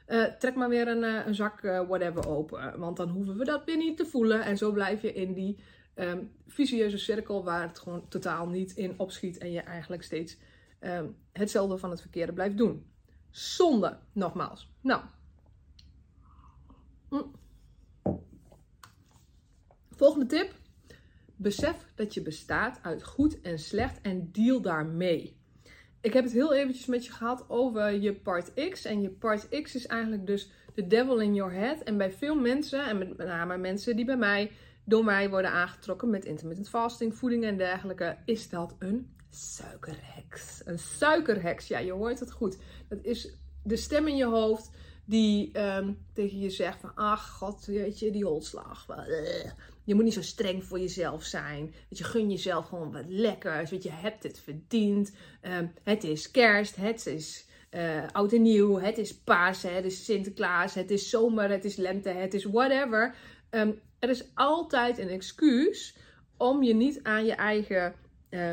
Uh, 0.09 0.25
trek 0.25 0.55
maar 0.55 0.69
weer 0.69 0.89
een, 0.89 1.03
uh, 1.03 1.27
een 1.27 1.35
zak 1.35 1.63
uh, 1.63 1.89
whatever 1.89 2.29
open. 2.29 2.79
Want 2.79 2.97
dan 2.97 3.09
hoeven 3.09 3.37
we 3.37 3.45
dat 3.45 3.65
weer 3.65 3.77
niet 3.77 3.97
te 3.97 4.07
voelen. 4.07 4.43
En 4.43 4.57
zo 4.57 4.73
blijf 4.73 5.03
je 5.03 5.13
in 5.13 5.33
die 5.33 5.59
um, 5.99 6.33
visueuze 6.47 6.99
cirkel 6.99 7.45
waar 7.45 7.69
het 7.69 7.79
gewoon 7.79 8.09
totaal 8.09 8.49
niet 8.49 8.73
in 8.73 8.95
opschiet 8.99 9.39
en 9.39 9.53
je 9.53 9.61
eigenlijk 9.61 10.03
steeds 10.03 10.37
um, 10.81 11.17
hetzelfde 11.33 11.79
van 11.79 11.91
het 11.91 12.01
verkeerde 12.01 12.33
blijft 12.33 12.57
doen. 12.57 12.87
Zonde, 13.31 13.99
nogmaals. 14.13 14.73
Nou. 14.81 15.03
Mm. 17.11 17.31
Volgende 19.91 20.27
tip. 20.27 20.55
Besef 21.37 21.87
dat 21.95 22.15
je 22.15 22.23
bestaat 22.23 22.79
uit 22.83 23.05
goed 23.05 23.41
en 23.41 23.59
slecht 23.59 24.01
en 24.01 24.33
deal 24.33 24.61
daarmee. 24.61 25.37
Ik 26.01 26.13
heb 26.13 26.25
het 26.25 26.33
heel 26.33 26.55
eventjes 26.55 26.87
met 26.87 27.05
je 27.05 27.13
gehad 27.13 27.45
over 27.49 27.93
je 27.93 28.15
part 28.15 28.71
X. 28.71 28.85
En 28.85 29.03
je 29.03 29.11
part 29.11 29.49
X 29.63 29.75
is 29.75 29.87
eigenlijk 29.87 30.27
dus 30.27 30.51
de 30.75 30.87
devil 30.87 31.21
in 31.21 31.35
your 31.35 31.53
head. 31.53 31.81
En 31.81 31.97
bij 31.97 32.13
veel 32.13 32.35
mensen, 32.35 32.87
en 32.87 32.99
met 32.99 33.17
name 33.17 33.57
mensen 33.57 33.97
die 33.97 34.05
bij 34.05 34.17
mij 34.17 34.51
door 34.89 35.05
mij 35.05 35.31
worden 35.31 35.51
aangetrokken 35.51 36.11
met 36.11 36.25
intermittent 36.25 36.69
fasting, 36.69 37.15
voeding 37.15 37.45
en 37.45 37.57
dergelijke, 37.57 38.17
is 38.25 38.49
dat 38.49 38.77
een 38.79 39.15
suikerheks. 39.31 40.63
Een 40.65 40.79
suikerheks, 40.79 41.69
ja, 41.69 41.79
je 41.79 41.93
hoort 41.93 42.21
het 42.21 42.33
goed. 42.33 42.59
Dat 42.89 42.99
is 43.03 43.35
de 43.63 43.77
stem 43.77 44.07
in 44.07 44.17
je 44.17 44.25
hoofd 44.25 44.71
die 45.05 45.61
um, 45.61 45.99
tegen 46.13 46.39
je 46.39 46.51
zegt 46.51 46.81
van, 46.81 46.95
ach 46.95 47.29
god, 47.31 47.65
weet 47.65 47.99
je, 47.99 48.11
die 48.11 48.25
holslag. 48.25 48.87
Je 49.85 49.95
moet 49.95 50.05
niet 50.05 50.15
zo 50.15 50.23
streng 50.23 50.65
voor 50.65 50.79
jezelf 50.79 51.25
zijn. 51.25 51.75
Dat 51.89 51.99
je 51.99 52.05
gun 52.05 52.31
jezelf 52.31 52.67
gewoon 52.67 52.93
wat 52.93 53.05
lekkers. 53.07 53.71
Want 53.71 53.83
je 53.83 53.91
hebt 53.93 54.23
het 54.23 54.41
verdiend. 54.41 55.13
Um, 55.43 55.73
het 55.83 56.05
is 56.05 56.31
kerst. 56.31 56.77
Het 56.77 57.07
is 57.07 57.47
uh, 57.71 58.07
oud 58.13 58.33
en 58.33 58.43
nieuw. 58.43 58.79
Het 58.79 58.99
is 58.99 59.19
Pasen. 59.19 59.75
Het 59.75 59.85
is 59.85 60.05
Sinterklaas. 60.05 60.75
Het 60.75 60.91
is 60.91 61.11
zomer. 61.11 61.51
Het 61.51 61.65
is 61.65 61.77
lente. 61.77 62.09
Het 62.09 62.35
is 62.35 62.45
whatever. 62.45 63.15
Um, 63.51 63.81
er 63.99 64.09
is 64.09 64.25
altijd 64.35 64.99
een 64.99 65.09
excuus 65.09 65.97
om 66.37 66.63
je 66.63 66.75
niet 66.75 67.01
aan 67.03 67.25
je 67.25 67.35
eigen 67.35 67.95
uh, 68.31 68.53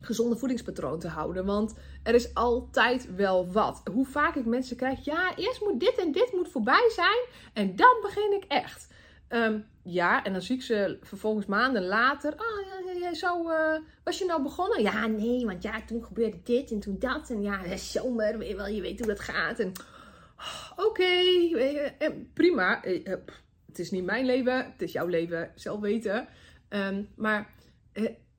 gezonde 0.00 0.36
voedingspatroon 0.36 0.98
te 0.98 1.08
houden. 1.08 1.44
Want 1.44 1.74
er 2.02 2.14
is 2.14 2.34
altijd 2.34 3.14
wel 3.14 3.52
wat. 3.52 3.82
Hoe 3.92 4.06
vaak 4.06 4.34
ik 4.34 4.44
mensen 4.44 4.76
krijg, 4.76 5.04
ja, 5.04 5.36
eerst 5.36 5.60
moet 5.60 5.80
dit 5.80 5.98
en 5.98 6.12
dit 6.12 6.32
moet 6.32 6.48
voorbij 6.48 6.90
zijn 6.94 7.26
en 7.52 7.76
dan 7.76 7.98
begin 8.02 8.32
ik 8.32 8.44
echt. 8.44 8.90
Um, 9.28 9.66
ja, 9.82 10.24
en 10.24 10.32
dan 10.32 10.42
zie 10.42 10.56
ik 10.56 10.62
ze 10.62 10.98
vervolgens 11.02 11.46
maanden 11.46 11.84
later. 11.84 12.32
Oh, 12.32 13.00
ja, 13.00 13.14
zo 13.14 13.50
uh, 13.50 13.78
was 14.04 14.18
je 14.18 14.24
nou 14.24 14.42
begonnen? 14.42 14.82
Ja, 14.82 15.06
nee, 15.06 15.46
want 15.46 15.62
ja, 15.62 15.84
toen 15.84 16.04
gebeurde 16.04 16.40
dit 16.42 16.70
en 16.70 16.80
toen 16.80 16.98
dat. 16.98 17.30
En 17.30 17.42
ja, 17.42 17.76
zomer, 17.76 18.38
weet 18.38 18.48
je 18.48 18.56
wel, 18.56 18.66
je 18.66 18.80
weet 18.80 18.98
hoe 18.98 19.08
dat 19.08 19.20
gaat. 19.20 19.58
En 19.58 19.72
oké, 20.76 20.86
okay, 20.86 21.52
eh, 21.98 22.10
prima. 22.34 22.82
Het 23.72 23.80
is 23.80 23.90
niet 23.90 24.04
mijn 24.04 24.24
leven, 24.24 24.56
het 24.56 24.82
is 24.82 24.92
jouw 24.92 25.06
leven, 25.06 25.52
zelf 25.54 25.80
weten. 25.80 26.28
Um, 26.68 27.08
maar 27.16 27.54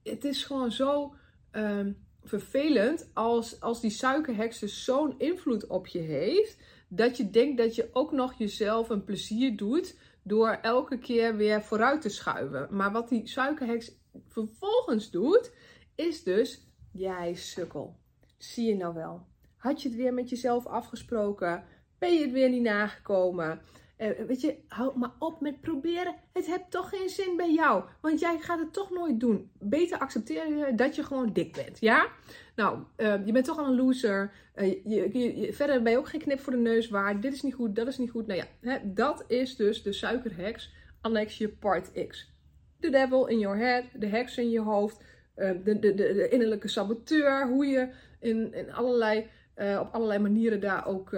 het 0.04 0.26
is 0.26 0.44
gewoon 0.44 0.72
zo 0.72 1.16
um, 1.52 1.98
vervelend 2.24 3.10
als, 3.14 3.62
als 3.62 3.82
die 3.82 3.92
suikerheks 3.92 4.60
dus 4.60 4.84
zo'n 4.84 5.20
invloed 5.20 5.68
op 5.68 5.88
je 5.88 6.00
heeft. 6.00 6.58
dat 6.88 7.18
je 7.18 7.30
denkt 7.30 7.58
dat 7.58 7.76
je 7.76 7.90
ook 7.94 8.12
nog 8.12 8.34
jezelf 8.34 8.90
een 8.90 9.04
plezier 9.04 9.58
doet 9.58 9.98
door 10.24 10.50
elke 10.62 10.98
keer 10.98 11.36
weer 11.36 11.62
vooruit 11.64 12.02
te 12.02 12.10
schuiven. 12.10 12.68
Maar 12.72 12.92
wat 12.92 13.10
die 13.10 13.28
suikerheks 13.28 13.92
vervolgens 14.28 15.12
doet, 15.12 15.52
is 15.96 16.24
dus, 16.24 16.68
jij 16.92 17.34
sukkel. 17.34 17.96
Zie 18.38 18.68
je 18.68 18.76
nou 18.76 18.94
wel? 18.94 19.26
Had 19.58 19.82
je 19.82 19.90
het 19.90 19.98
weer 19.98 20.14
met 20.14 20.30
jezelf 20.30 20.66
afgesproken? 20.66 21.64
Ben 21.98 22.14
je 22.14 22.22
het 22.22 22.32
weer 22.32 22.50
niet 22.50 22.62
nagekomen? 22.62 23.62
Uh, 24.04 24.26
weet 24.28 24.42
je, 24.42 24.56
hou 24.68 24.98
maar 24.98 25.12
op 25.20 25.42
met 25.42 25.62
proberen. 25.62 26.16
Het 26.34 26.46
heeft 26.46 26.72
toch 26.72 26.90
geen 26.90 27.10
zin 27.10 27.38
bij 27.38 27.54
jou. 27.54 27.84
Want 28.02 28.20
jij 28.20 28.40
gaat 28.40 28.60
het 28.60 28.74
toch 28.74 28.90
nooit 28.90 29.20
doen. 29.20 29.52
Beter 29.60 29.98
accepteer 29.98 30.48
je 30.48 30.76
dat 30.76 30.96
je 30.96 31.04
gewoon 31.04 31.34
dik 31.34 31.54
bent. 31.54 31.80
Ja? 31.80 32.08
Nou, 32.56 32.80
uh, 32.98 33.26
je 33.26 33.32
bent 33.32 33.46
toch 33.46 33.58
al 33.58 33.66
een 33.66 33.76
loser. 33.76 34.32
Je, 34.56 35.10
je, 35.14 35.54
verder 35.54 35.82
ben 35.82 35.92
je 35.92 35.98
ook 35.98 36.10
geen 36.10 36.22
knip 36.22 36.40
voor 36.40 36.54
de 36.54 36.60
neus 36.60 36.90
waard. 36.90 37.22
Dit 37.22 37.34
is 37.34 37.42
niet 37.42 37.54
goed, 37.54 37.76
dat 37.76 37.88
is 37.88 37.98
niet 37.98 38.12
goed. 38.12 38.28
Nou 38.28 38.40
ja, 38.40 38.46
hè, 38.70 38.94
dat 38.94 39.24
is 39.28 39.56
dus 39.56 39.84
de 39.84 39.94
suikerheks. 39.94 40.74
Annexje 41.02 41.50
part 41.50 42.08
X. 42.08 42.32
The 42.80 42.90
devil 42.90 43.26
in 43.26 43.40
your 43.40 43.58
head. 43.58 43.84
De 43.94 44.08
heks 44.08 44.38
in 44.38 44.50
je 44.50 44.62
hoofd. 44.62 45.04
De, 45.36 45.62
de, 45.64 45.80
de, 45.80 45.94
de, 45.94 46.30
innerlijke 46.30 46.68
saboteur. 46.68 47.48
Hoe 47.48 47.66
je 47.66 47.90
in, 48.20 48.54
in 48.54 48.74
allerlei, 48.74 49.30
op 49.56 49.90
allerlei 49.92 50.20
manieren 50.20 50.60
daar 50.60 50.88
ook 50.88 51.12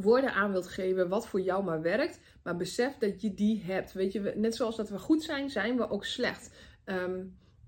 woorden 0.00 0.32
aan 0.32 0.52
wilt 0.52 0.68
geven 0.68 1.08
wat 1.08 1.26
voor 1.26 1.40
jou 1.40 1.64
maar 1.64 1.82
werkt. 1.82 2.20
Maar 2.42 2.56
besef 2.56 2.98
dat 2.98 3.20
je 3.20 3.34
die 3.34 3.62
hebt. 3.62 3.92
Weet 3.92 4.12
je, 4.12 4.32
net 4.36 4.56
zoals 4.56 4.76
dat 4.76 4.88
we 4.88 4.98
goed 4.98 5.22
zijn, 5.22 5.50
zijn 5.50 5.76
we 5.76 5.90
ook 5.90 6.04
slecht. 6.04 6.50
Ehm, 6.84 7.20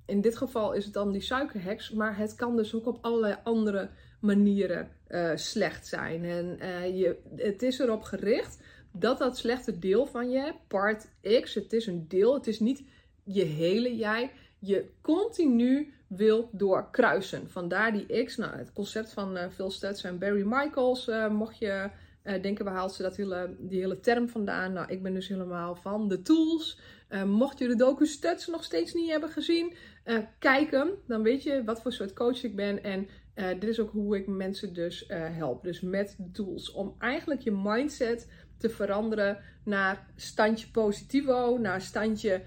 in 0.06 0.20
dit 0.20 0.36
geval 0.36 0.72
is 0.72 0.84
het 0.84 0.94
dan 0.94 1.12
die 1.12 1.20
suikerheks, 1.20 1.90
maar 1.90 2.16
het 2.16 2.34
kan 2.34 2.56
dus 2.56 2.74
ook 2.74 2.86
op 2.86 2.98
allerlei 3.00 3.36
andere 3.42 3.90
manieren 4.20 4.88
uh, 5.08 5.30
slecht 5.34 5.86
zijn. 5.86 6.24
En 6.24 6.58
uh, 6.60 6.98
je, 6.98 7.16
het 7.36 7.62
is 7.62 7.78
erop 7.78 8.02
gericht 8.02 8.58
dat 8.92 9.18
dat 9.18 9.38
slechte 9.38 9.78
deel 9.78 10.06
van 10.06 10.30
je, 10.30 10.52
part 10.68 11.08
X, 11.40 11.54
het 11.54 11.72
is 11.72 11.86
een 11.86 12.08
deel, 12.08 12.34
het 12.34 12.46
is 12.46 12.60
niet 12.60 12.82
je 13.24 13.44
hele 13.44 13.96
jij, 13.96 14.30
je 14.58 14.90
continu 15.00 15.94
wil 16.06 16.48
doorkruisen. 16.52 17.50
Vandaar 17.50 17.92
die 17.92 18.24
X, 18.24 18.36
nou 18.36 18.56
het 18.56 18.72
concept 18.72 19.12
van 19.12 19.36
uh, 19.36 19.48
Phil 19.48 19.70
Stutz 19.70 20.04
en 20.04 20.18
Barry 20.18 20.44
Michaels, 20.46 21.10
mocht 21.30 21.58
je 21.58 21.90
uh, 22.24 22.42
denken, 22.42 22.64
waar 22.64 22.74
haalt 22.74 22.92
ze 22.92 23.02
dat 23.02 23.16
hele, 23.16 23.56
die 23.58 23.80
hele 23.80 24.00
term 24.00 24.28
vandaan? 24.28 24.72
Nou, 24.72 24.92
ik 24.92 25.02
ben 25.02 25.14
dus 25.14 25.28
helemaal 25.28 25.74
van 25.74 26.08
de 26.08 26.22
tools. 26.22 26.80
Uh, 27.10 27.24
mocht 27.24 27.58
je 27.58 27.68
de 27.68 27.76
docu 27.76 28.06
Stuts 28.06 28.46
nog 28.46 28.64
steeds 28.64 28.94
niet 28.94 29.10
hebben 29.10 29.28
gezien, 29.28 29.74
uh, 30.04 30.18
kijk 30.38 30.70
hem. 30.70 30.90
Dan 31.06 31.22
weet 31.22 31.42
je 31.42 31.64
wat 31.64 31.82
voor 31.82 31.92
soort 31.92 32.12
coach 32.12 32.42
ik 32.42 32.56
ben. 32.56 32.82
En 32.82 33.08
dit 33.34 33.64
is 33.68 33.80
ook 33.80 33.90
hoe 33.90 34.16
ik 34.16 34.26
mensen 34.26 34.74
dus 34.74 35.04
help. 35.08 35.62
Dus 35.62 35.80
met 35.80 36.14
de 36.18 36.30
tools. 36.30 36.72
Om 36.72 36.94
eigenlijk 36.98 37.40
je 37.40 37.50
mindset 37.50 38.28
te 38.58 38.70
veranderen 38.70 39.38
naar 39.64 40.06
standje 40.16 40.70
positivo, 40.70 41.58
naar 41.58 41.80
standje 41.80 42.42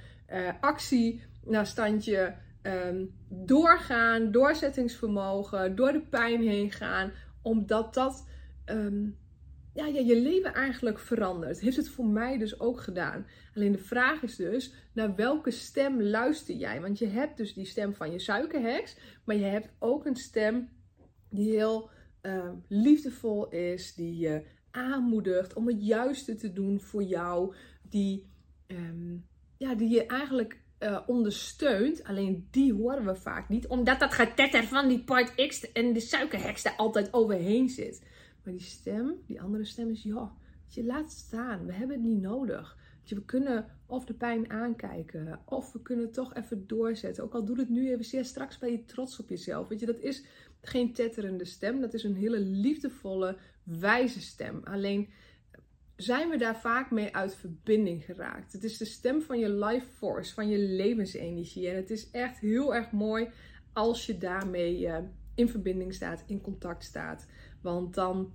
actie, 0.60 1.24
naar 1.44 1.66
standje 1.66 2.36
um, 2.64 3.14
doorgaan, 3.30 4.32
doorzettingsvermogen, 4.32 5.76
door 5.76 5.92
de 5.92 6.02
pijn 6.02 6.42
heen 6.42 6.72
gaan. 6.72 7.12
Omdat 7.42 7.94
dat... 7.94 8.28
Um, 8.66 9.18
ja, 9.74 9.86
je 9.86 10.22
leven 10.22 10.54
eigenlijk 10.54 11.00
verandert. 11.00 11.60
Heeft 11.60 11.78
het 11.78 11.90
voor 11.90 12.06
mij 12.06 12.38
dus 12.38 12.60
ook 12.60 12.82
gedaan. 12.82 13.26
Alleen 13.56 13.72
de 13.72 13.78
vraag 13.78 14.22
is 14.24 14.36
dus, 14.36 14.74
naar 14.94 15.16
welke 15.16 15.52
stem 15.52 16.02
luister 16.02 16.56
jij? 16.56 16.82
Want 16.82 17.00
je 17.00 17.08
hebt 17.08 17.38
dus 17.38 17.54
die 17.54 17.66
stem 17.66 17.94
van 17.94 18.12
je 18.12 18.20
suikerheks, 18.20 18.98
maar 19.26 19.36
je 19.36 19.46
hebt 19.46 19.70
ook 19.80 20.06
een 20.06 20.16
stem 20.16 20.70
die 21.30 21.50
heel 21.50 21.90
uh, 22.22 22.50
liefdevol 22.68 23.50
is, 23.50 23.96
die 23.96 24.18
je 24.18 24.44
aanmoedigt 24.72 25.54
om 25.54 25.68
het 25.68 25.86
juiste 25.86 26.36
te 26.36 26.54
doen 26.54 26.80
voor 26.80 27.04
jou, 27.04 27.56
die, 27.82 28.32
um, 28.68 29.26
ja, 29.58 29.76
die 29.76 29.90
je 29.90 30.06
eigenlijk 30.06 30.62
uh, 30.80 31.00
ondersteunt. 31.06 32.04
Alleen 32.04 32.48
die 32.52 32.74
horen 32.74 33.06
we 33.06 33.16
vaak 33.16 33.50
niet, 33.50 33.68
omdat 33.68 34.00
dat 34.00 34.14
getetter 34.14 34.64
van 34.64 34.88
die 34.88 35.04
part 35.04 35.48
X 35.48 35.72
en 35.72 35.94
de 35.94 36.00
suikerheks 36.00 36.66
er 36.66 36.76
altijd 36.78 37.14
overheen 37.14 37.70
zit. 37.70 38.02
Maar 38.44 38.54
die 38.54 38.62
stem, 38.62 39.16
die 39.26 39.42
andere 39.42 39.66
stem 39.66 39.90
is, 39.90 40.04
ja, 40.04 40.32
je 40.68 40.84
laat 40.84 41.12
staan. 41.12 41.66
We 41.66 41.74
hebben 41.74 41.96
het 41.96 42.06
niet 42.06 42.22
nodig. 42.22 42.78
We 43.08 43.26
kunnen 43.26 43.66
of 43.86 44.06
de 44.06 44.14
pijn 44.14 44.50
aankijken, 44.50 45.40
of 45.46 45.72
we 45.72 45.82
kunnen 45.82 46.12
toch 46.12 46.36
even 46.36 46.68
doorzetten. 46.68 47.24
Ook 47.24 47.34
al 47.34 47.46
doet 47.46 47.58
het 47.58 47.70
nu 47.70 47.92
even 47.92 48.06
zeer, 48.06 48.26
straks 48.26 48.58
ben 48.58 48.72
je 48.72 48.86
trots 48.86 49.20
op 49.20 49.30
jezelf. 49.30 49.68
Weet 49.68 49.80
je, 49.80 49.86
dat 49.86 50.00
is 50.00 50.26
geen 50.62 50.94
tetterende 50.94 51.46
stem. 51.46 51.82
Dat 51.82 51.94
is 51.94 52.04
een 52.04 52.16
hele 52.16 52.40
liefdevolle, 52.40 53.38
wijze 53.64 54.22
stem. 54.22 54.62
Alleen 54.64 55.10
zijn 55.96 56.30
we 56.30 56.38
daar 56.38 56.60
vaak 56.60 56.92
mee 56.92 57.16
uit 57.16 57.36
verbinding 57.36 58.04
geraakt. 58.04 58.54
Het 58.54 58.64
is 58.64 58.78
de 58.78 58.86
stem 58.86 59.22
van 59.22 59.40
je 59.40 59.50
life 59.50 59.86
force, 59.86 60.34
van 60.34 60.50
je 60.50 60.58
levensenergie. 60.58 61.70
En 61.70 61.76
het 61.76 61.90
is 61.90 62.12
echt 62.12 62.40
heel 62.40 62.76
erg 62.76 62.92
mooi 62.92 63.30
als 63.74 64.06
je 64.06 64.18
daarmee 64.18 64.80
uh, 64.80 64.98
in 65.36 65.50
verbinding 65.50 65.94
staat, 65.94 66.24
in 66.28 66.42
contact 66.42 66.84
staat. 66.84 67.28
Want 67.64 67.94
dan 67.94 68.34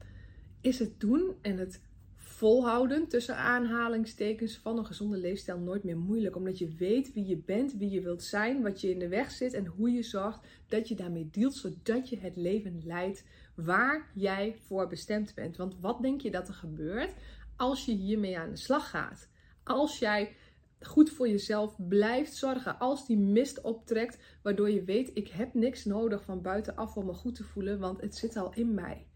is 0.61 0.79
het 0.79 1.01
doen 1.01 1.35
en 1.43 1.59
het 1.59 1.81
volhouden 2.15 3.09
tussen 3.09 3.37
aanhalingstekens 3.37 4.57
van 4.57 4.79
een 4.79 4.87
gezonde 4.87 5.17
leefstijl 5.17 5.59
nooit 5.59 5.85
meer 5.85 5.99
moeilijk. 5.99 6.37
Omdat 6.37 6.59
je 6.59 6.75
weet 6.75 7.13
wie 7.13 7.27
je 7.27 7.37
bent, 7.37 7.75
wie 7.77 7.91
je 7.91 8.01
wilt 8.01 8.23
zijn, 8.23 8.63
wat 8.63 8.81
je 8.81 8.91
in 8.91 8.99
de 8.99 9.09
weg 9.09 9.31
zit 9.31 9.53
en 9.53 9.67
hoe 9.67 9.91
je 9.91 10.03
zorgt 10.03 10.47
dat 10.69 10.89
je 10.89 10.95
daarmee 10.95 11.29
dealt, 11.31 11.55
zodat 11.55 12.09
je 12.09 12.19
het 12.19 12.37
leven 12.37 12.81
leidt 12.85 13.25
waar 13.55 14.11
jij 14.15 14.57
voor 14.67 14.87
bestemd 14.87 15.35
bent. 15.35 15.57
Want 15.57 15.81
wat 15.81 16.03
denk 16.03 16.21
je 16.21 16.31
dat 16.31 16.49
er 16.49 16.55
gebeurt 16.55 17.15
als 17.57 17.85
je 17.85 17.93
hiermee 17.93 18.39
aan 18.39 18.51
de 18.51 18.57
slag 18.57 18.91
gaat? 18.91 19.29
Als 19.63 19.99
jij 19.99 20.37
goed 20.81 21.11
voor 21.11 21.29
jezelf 21.29 21.77
blijft 21.89 22.35
zorgen. 22.35 22.79
Als 22.79 23.07
die 23.07 23.19
mist 23.19 23.61
optrekt, 23.61 24.19
waardoor 24.43 24.71
je 24.71 24.85
weet: 24.85 25.11
ik 25.15 25.29
heb 25.29 25.55
niks 25.55 25.85
nodig 25.85 26.25
van 26.25 26.43
buitenaf 26.43 26.97
om 26.97 27.07
me 27.07 27.13
goed 27.13 27.35
te 27.35 27.45
voelen, 27.45 27.79
want 27.79 28.01
het 28.01 28.17
zit 28.17 28.37
al 28.37 28.53
in 28.55 28.75
mij. 28.75 29.07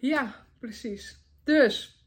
Ja, 0.00 0.46
precies. 0.58 1.24
Dus, 1.44 2.04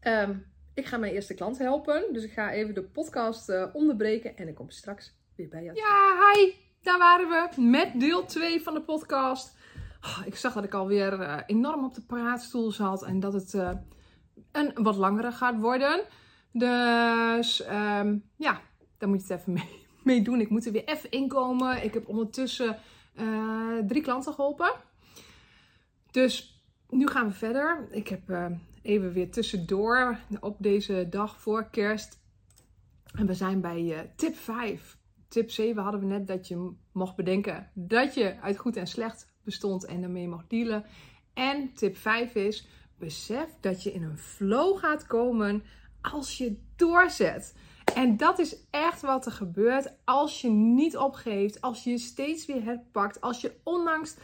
ehm, 0.00 0.34
ik 0.74 0.86
ga 0.86 0.96
mijn 0.96 1.12
eerste 1.12 1.34
klant 1.34 1.58
helpen. 1.58 2.12
Dus 2.12 2.24
ik 2.24 2.32
ga 2.32 2.52
even 2.52 2.74
de 2.74 2.82
podcast 2.82 3.48
uh, 3.48 3.66
onderbreken 3.72 4.36
en 4.36 4.48
ik 4.48 4.54
kom 4.54 4.70
straks 4.70 5.16
weer 5.36 5.48
bij 5.48 5.62
jou. 5.62 5.76
Ja, 5.76 6.32
hi! 6.32 6.52
Daar 6.82 6.98
waren 6.98 7.28
we 7.28 7.60
met 7.60 8.00
deel 8.00 8.24
2 8.24 8.62
van 8.62 8.74
de 8.74 8.82
podcast. 8.82 9.56
Oh, 10.00 10.22
ik 10.26 10.36
zag 10.36 10.52
dat 10.52 10.64
ik 10.64 10.74
alweer 10.74 11.20
uh, 11.20 11.38
enorm 11.46 11.84
op 11.84 11.94
de 11.94 12.02
praatstoel 12.02 12.70
zat 12.70 13.02
en 13.02 13.20
dat 13.20 13.32
het 13.32 13.54
uh, 13.54 13.70
een 14.52 14.70
wat 14.74 14.96
langere 14.96 15.32
gaat 15.32 15.60
worden. 15.60 16.04
Dus 16.52 17.66
um, 17.66 18.30
ja, 18.36 18.60
daar 18.98 19.08
moet 19.08 19.26
je 19.26 19.32
het 19.32 19.40
even 19.40 19.52
mee, 19.52 19.86
mee, 20.04 20.22
doen. 20.22 20.40
Ik 20.40 20.50
moet 20.50 20.66
er 20.66 20.72
weer 20.72 20.84
even 20.84 21.10
inkomen. 21.10 21.84
Ik 21.84 21.94
heb 21.94 22.08
ondertussen 22.08 22.78
drie 23.86 24.02
klanten 24.02 24.34
geholpen. 24.34 24.72
Dus 26.10 26.51
nu 26.92 27.06
gaan 27.06 27.26
we 27.26 27.32
verder. 27.32 27.86
Ik 27.90 28.08
heb 28.08 28.30
uh, 28.30 28.46
even 28.82 29.12
weer 29.12 29.30
tussendoor 29.30 30.18
op 30.40 30.56
deze 30.58 31.06
dag 31.10 31.40
voor 31.40 31.70
kerst. 31.70 32.20
En 33.14 33.26
we 33.26 33.34
zijn 33.34 33.60
bij 33.60 33.82
uh, 33.82 33.98
tip 34.16 34.36
5. 34.36 34.98
Tip 35.28 35.50
7 35.50 35.82
hadden 35.82 36.00
we 36.00 36.06
net 36.06 36.26
dat 36.26 36.48
je 36.48 36.72
mocht 36.92 37.16
bedenken 37.16 37.70
dat 37.74 38.14
je 38.14 38.40
uit 38.40 38.58
goed 38.58 38.76
en 38.76 38.86
slecht 38.86 39.26
bestond 39.44 39.84
en 39.84 40.00
daarmee 40.00 40.28
mocht 40.28 40.50
dealen. 40.50 40.84
En 41.34 41.72
tip 41.74 41.96
5 41.96 42.34
is: 42.34 42.68
besef 42.98 43.46
dat 43.60 43.82
je 43.82 43.92
in 43.92 44.02
een 44.02 44.18
flow 44.18 44.78
gaat 44.78 45.06
komen 45.06 45.62
als 46.00 46.38
je 46.38 46.56
doorzet. 46.76 47.54
En 47.94 48.16
dat 48.16 48.38
is 48.38 48.56
echt 48.70 49.00
wat 49.00 49.26
er 49.26 49.32
gebeurt 49.32 49.92
als 50.04 50.40
je 50.40 50.48
niet 50.48 50.96
opgeeft, 50.96 51.60
als 51.60 51.84
je 51.84 51.90
je 51.90 51.98
steeds 51.98 52.46
weer 52.46 52.62
herpakt, 52.62 53.20
als 53.20 53.40
je 53.40 53.52
ondanks 53.62 54.16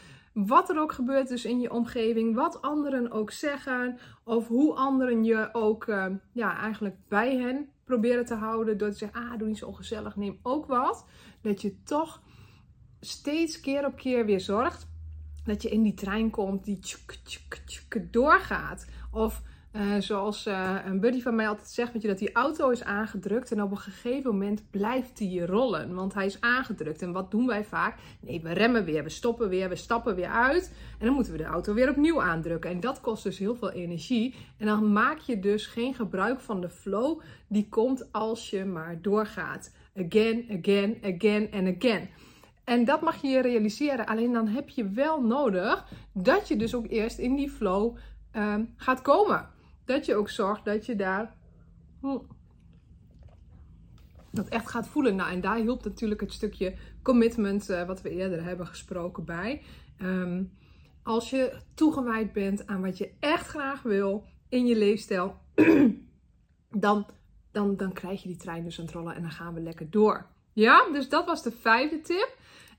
wat 0.47 0.71
er 0.71 0.81
ook 0.81 0.93
gebeurt 0.93 1.29
dus 1.29 1.45
in 1.45 1.61
je 1.61 1.71
omgeving, 1.71 2.35
wat 2.35 2.63
anderen 2.63 3.11
ook 3.11 3.31
zeggen, 3.31 3.99
of 4.25 4.49
hoe 4.49 4.75
anderen 4.75 5.25
je 5.25 5.49
ook 5.53 5.87
uh, 5.87 6.07
ja, 6.33 6.57
eigenlijk 6.57 6.97
bij 7.09 7.37
hen 7.37 7.69
proberen 7.85 8.25
te 8.25 8.35
houden 8.35 8.79
door 8.79 8.91
te 8.91 8.97
zeggen, 8.97 9.21
ah, 9.21 9.39
doe 9.39 9.49
niet 9.49 9.59
zo 9.59 9.67
ongezellig, 9.67 10.17
neem 10.17 10.39
ook 10.43 10.67
wat. 10.67 11.07
Dat 11.43 11.63
je 11.63 11.83
toch 11.83 12.23
steeds 13.01 13.61
keer 13.61 13.87
op 13.87 13.97
keer 13.97 14.25
weer 14.25 14.41
zorgt 14.41 14.89
dat 15.45 15.63
je 15.63 15.69
in 15.69 15.83
die 15.83 15.95
trein 15.95 16.31
komt 16.31 16.65
die 16.65 16.79
tjuk, 16.79 17.19
tjuk, 17.25 17.63
tjuk, 17.67 18.13
doorgaat. 18.13 18.87
Of 19.13 19.43
uh, 19.79 19.95
zoals 19.99 20.47
uh, 20.47 20.77
een 20.85 21.01
buddy 21.01 21.23
van 21.23 21.35
mij 21.35 21.49
altijd 21.49 21.69
zegt, 21.69 21.93
weet 21.93 22.03
je, 22.03 22.09
dat 22.09 22.19
die 22.19 22.33
auto 22.33 22.71
is 22.71 22.85
aangedrukt 22.85 23.53
en 23.53 23.63
op 23.63 23.71
een 23.71 23.79
gegeven 23.79 24.31
moment 24.31 24.71
blijft 24.71 25.17
die 25.17 25.47
rollen, 25.47 25.95
want 25.95 26.15
hij 26.15 26.27
is 26.27 26.41
aangedrukt. 26.41 27.03
En 27.03 27.13
wat 27.13 27.31
doen 27.31 27.47
wij 27.47 27.65
vaak? 27.65 27.99
Nee, 28.21 28.41
we 28.43 28.53
remmen 28.53 28.85
weer, 28.85 29.03
we 29.03 29.09
stoppen 29.09 29.49
weer, 29.49 29.69
we 29.69 29.77
stappen 29.77 30.15
weer 30.15 30.29
uit 30.29 30.73
en 30.99 31.07
dan 31.07 31.15
moeten 31.15 31.33
we 31.33 31.39
de 31.39 31.45
auto 31.45 31.75
weer 31.75 31.91
opnieuw 31.91 32.23
aandrukken. 32.23 32.71
En 32.71 32.81
dat 32.81 33.01
kost 33.01 33.23
dus 33.23 33.39
heel 33.39 33.57
veel 33.57 33.71
energie. 33.71 34.35
En 34.57 34.67
dan 34.67 34.93
maak 34.93 35.19
je 35.19 35.39
dus 35.39 35.67
geen 35.67 35.95
gebruik 35.95 36.41
van 36.41 36.61
de 36.61 36.69
flow 36.69 37.21
die 37.49 37.69
komt 37.69 38.13
als 38.13 38.51
je 38.51 38.65
maar 38.65 38.99
doorgaat. 39.03 39.75
Again, 39.97 40.45
again, 40.59 40.99
again 41.03 41.51
en 41.51 41.77
again. 41.77 42.09
En 42.65 42.85
dat 42.85 43.01
mag 43.01 43.23
je 43.23 43.29
je 43.29 43.41
realiseren. 43.41 44.07
Alleen 44.07 44.33
dan 44.33 44.49
heb 44.49 44.69
je 44.69 44.89
wel 44.89 45.23
nodig 45.23 45.87
dat 46.13 46.49
je 46.49 46.57
dus 46.57 46.75
ook 46.75 46.87
eerst 46.89 47.19
in 47.19 47.37
die 47.37 47.51
flow 47.51 47.97
ehm, 48.31 48.65
gaat 48.77 49.03
komen. 49.03 49.57
Dat 49.89 50.07
je 50.07 50.15
ook 50.15 50.31
zorgt 50.31 50.65
dat 50.65 50.87
je 50.87 50.97
daar 50.97 51.35
hm, 52.01 52.19
dat 54.31 54.49
echt 54.49 54.71
gaat 54.71 54.89
voelen. 54.89 55.17
Nou, 55.17 55.31
en 55.33 55.41
daar 55.41 55.57
hielp 55.57 55.85
natuurlijk 55.85 56.21
het 56.21 56.33
stukje 56.33 56.75
commitment, 57.03 57.71
uh, 57.71 57.87
wat 57.87 58.03
we 58.03 58.11
eerder 58.11 58.45
hebben 58.45 58.67
gesproken, 58.67 59.25
bij. 59.25 59.63
Ehm, 59.99 60.45
als 61.03 61.31
je 61.31 61.61
toegewijd 61.75 62.33
bent 62.33 62.67
aan 62.67 62.81
wat 62.81 62.99
je 62.99 63.11
echt 63.21 63.47
graag 63.47 63.83
wil 63.83 64.25
in 64.49 64.67
je 64.67 64.77
leefstijl, 64.77 65.37
dan, 66.71 67.07
dan, 67.53 67.77
dan 67.77 67.93
krijg 67.93 68.23
je 68.23 68.29
die 68.29 68.37
trein 68.37 68.65
dus 68.65 68.81
aan 68.81 68.91
rollen 68.93 69.15
en 69.15 69.23
dan 69.23 69.31
gaan 69.31 69.55
we 69.55 69.61
lekker 69.61 69.91
door. 69.91 70.27
Ja, 70.53 70.89
dus 70.93 71.09
dat 71.09 71.27
was 71.27 71.43
de 71.43 71.53
vijfde 71.53 72.01
tip. 72.01 72.37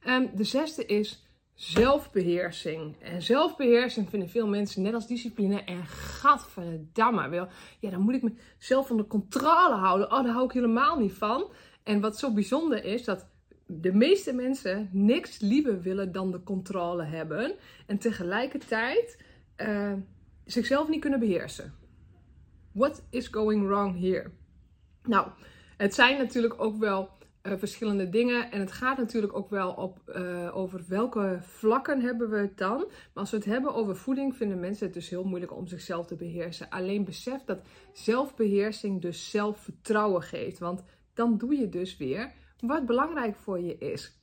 Um, 0.07 0.29
de 0.35 0.43
zesde 0.43 0.85
is 0.85 1.27
zelfbeheersing. 1.59 2.95
En 2.99 3.21
zelfbeheersing 3.21 4.09
vinden 4.09 4.29
veel 4.29 4.47
mensen 4.47 4.81
net 4.81 4.93
als 4.93 5.07
discipline. 5.07 5.63
En 5.63 5.85
gadverdamme, 5.85 7.29
wel, 7.29 7.47
ja, 7.79 7.89
dan 7.89 8.01
moet 8.01 8.13
ik 8.13 8.23
mezelf 8.57 8.91
onder 8.91 9.05
controle 9.05 9.75
houden. 9.75 10.11
Oh, 10.11 10.23
daar 10.23 10.33
hou 10.33 10.45
ik 10.45 10.51
helemaal 10.51 10.99
niet 10.99 11.13
van. 11.13 11.51
En 11.83 11.99
wat 11.99 12.19
zo 12.19 12.33
bijzonder 12.33 12.83
is, 12.83 13.03
dat 13.03 13.27
de 13.65 13.93
meeste 13.93 14.33
mensen 14.33 14.89
niks 14.91 15.39
liever 15.39 15.81
willen 15.81 16.11
dan 16.11 16.31
de 16.31 16.43
controle 16.43 17.03
hebben. 17.03 17.55
En 17.85 17.97
tegelijkertijd 17.97 19.23
uh, 19.57 19.93
zichzelf 20.45 20.87
niet 20.87 21.01
kunnen 21.01 21.19
beheersen. 21.19 21.73
What 22.71 23.03
is 23.09 23.27
going 23.27 23.67
wrong 23.67 23.99
here? 23.99 24.31
Nou, 25.03 25.27
het 25.77 25.93
zijn 25.93 26.17
natuurlijk 26.17 26.61
ook 26.61 26.77
wel 26.77 27.09
uh, 27.43 27.53
verschillende 27.57 28.09
dingen. 28.09 28.51
En 28.51 28.59
het 28.59 28.71
gaat 28.71 28.97
natuurlijk 28.97 29.35
ook 29.35 29.49
wel 29.49 29.71
op, 29.71 29.99
uh, 30.15 30.57
over 30.57 30.83
welke 30.87 31.39
vlakken 31.41 32.01
hebben 32.01 32.29
we 32.29 32.37
het 32.37 32.57
dan. 32.57 32.77
Maar 32.77 32.89
als 33.13 33.31
we 33.31 33.37
het 33.37 33.45
hebben 33.45 33.73
over 33.73 33.95
voeding, 33.95 34.35
vinden 34.35 34.59
mensen 34.59 34.85
het 34.85 34.93
dus 34.93 35.09
heel 35.09 35.23
moeilijk 35.23 35.55
om 35.55 35.67
zichzelf 35.67 36.05
te 36.05 36.15
beheersen. 36.15 36.69
Alleen 36.69 37.03
besef 37.03 37.43
dat 37.43 37.61
zelfbeheersing 37.93 39.01
dus 39.01 39.29
zelfvertrouwen 39.29 40.21
geeft. 40.21 40.59
Want 40.59 40.83
dan 41.13 41.37
doe 41.37 41.55
je 41.55 41.69
dus 41.69 41.97
weer 41.97 42.31
wat 42.59 42.85
belangrijk 42.85 43.35
voor 43.35 43.59
je 43.59 43.77
is. 43.77 44.17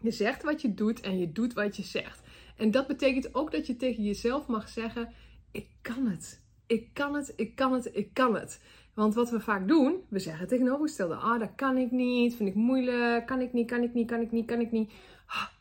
Je 0.00 0.10
zegt 0.10 0.42
wat 0.42 0.60
je 0.60 0.74
doet 0.74 1.00
en 1.00 1.18
je 1.18 1.32
doet 1.32 1.52
wat 1.52 1.76
je 1.76 1.82
zegt. 1.82 2.20
En 2.56 2.70
dat 2.70 2.86
betekent 2.86 3.34
ook 3.34 3.52
dat 3.52 3.66
je 3.66 3.76
tegen 3.76 4.02
jezelf 4.02 4.46
mag 4.46 4.68
zeggen: 4.68 5.12
Ik 5.52 5.68
kan 5.82 6.06
het. 6.06 6.42
Ik 6.66 6.94
kan 6.94 7.14
het, 7.14 7.32
ik 7.36 7.54
kan 7.54 7.72
het, 7.72 7.90
ik 7.92 8.14
kan 8.14 8.34
het. 8.34 8.60
Want 8.94 9.14
wat 9.14 9.30
we 9.30 9.40
vaak 9.40 9.68
doen, 9.68 10.04
we 10.08 10.18
zeggen 10.18 10.48
tegenovergestelde. 10.48 11.14
Ah, 11.14 11.38
dat 11.38 11.54
kan 11.56 11.76
ik 11.76 11.90
niet, 11.90 12.34
vind 12.34 12.48
ik 12.48 12.54
moeilijk, 12.54 13.26
kan 13.26 13.40
ik 13.40 13.52
niet, 13.52 13.70
kan 13.70 13.82
ik 13.82 13.94
niet, 13.94 14.06
kan 14.06 14.20
ik 14.20 14.30
niet, 14.30 14.46
kan 14.46 14.60
ik 14.60 14.70
niet. 14.70 14.92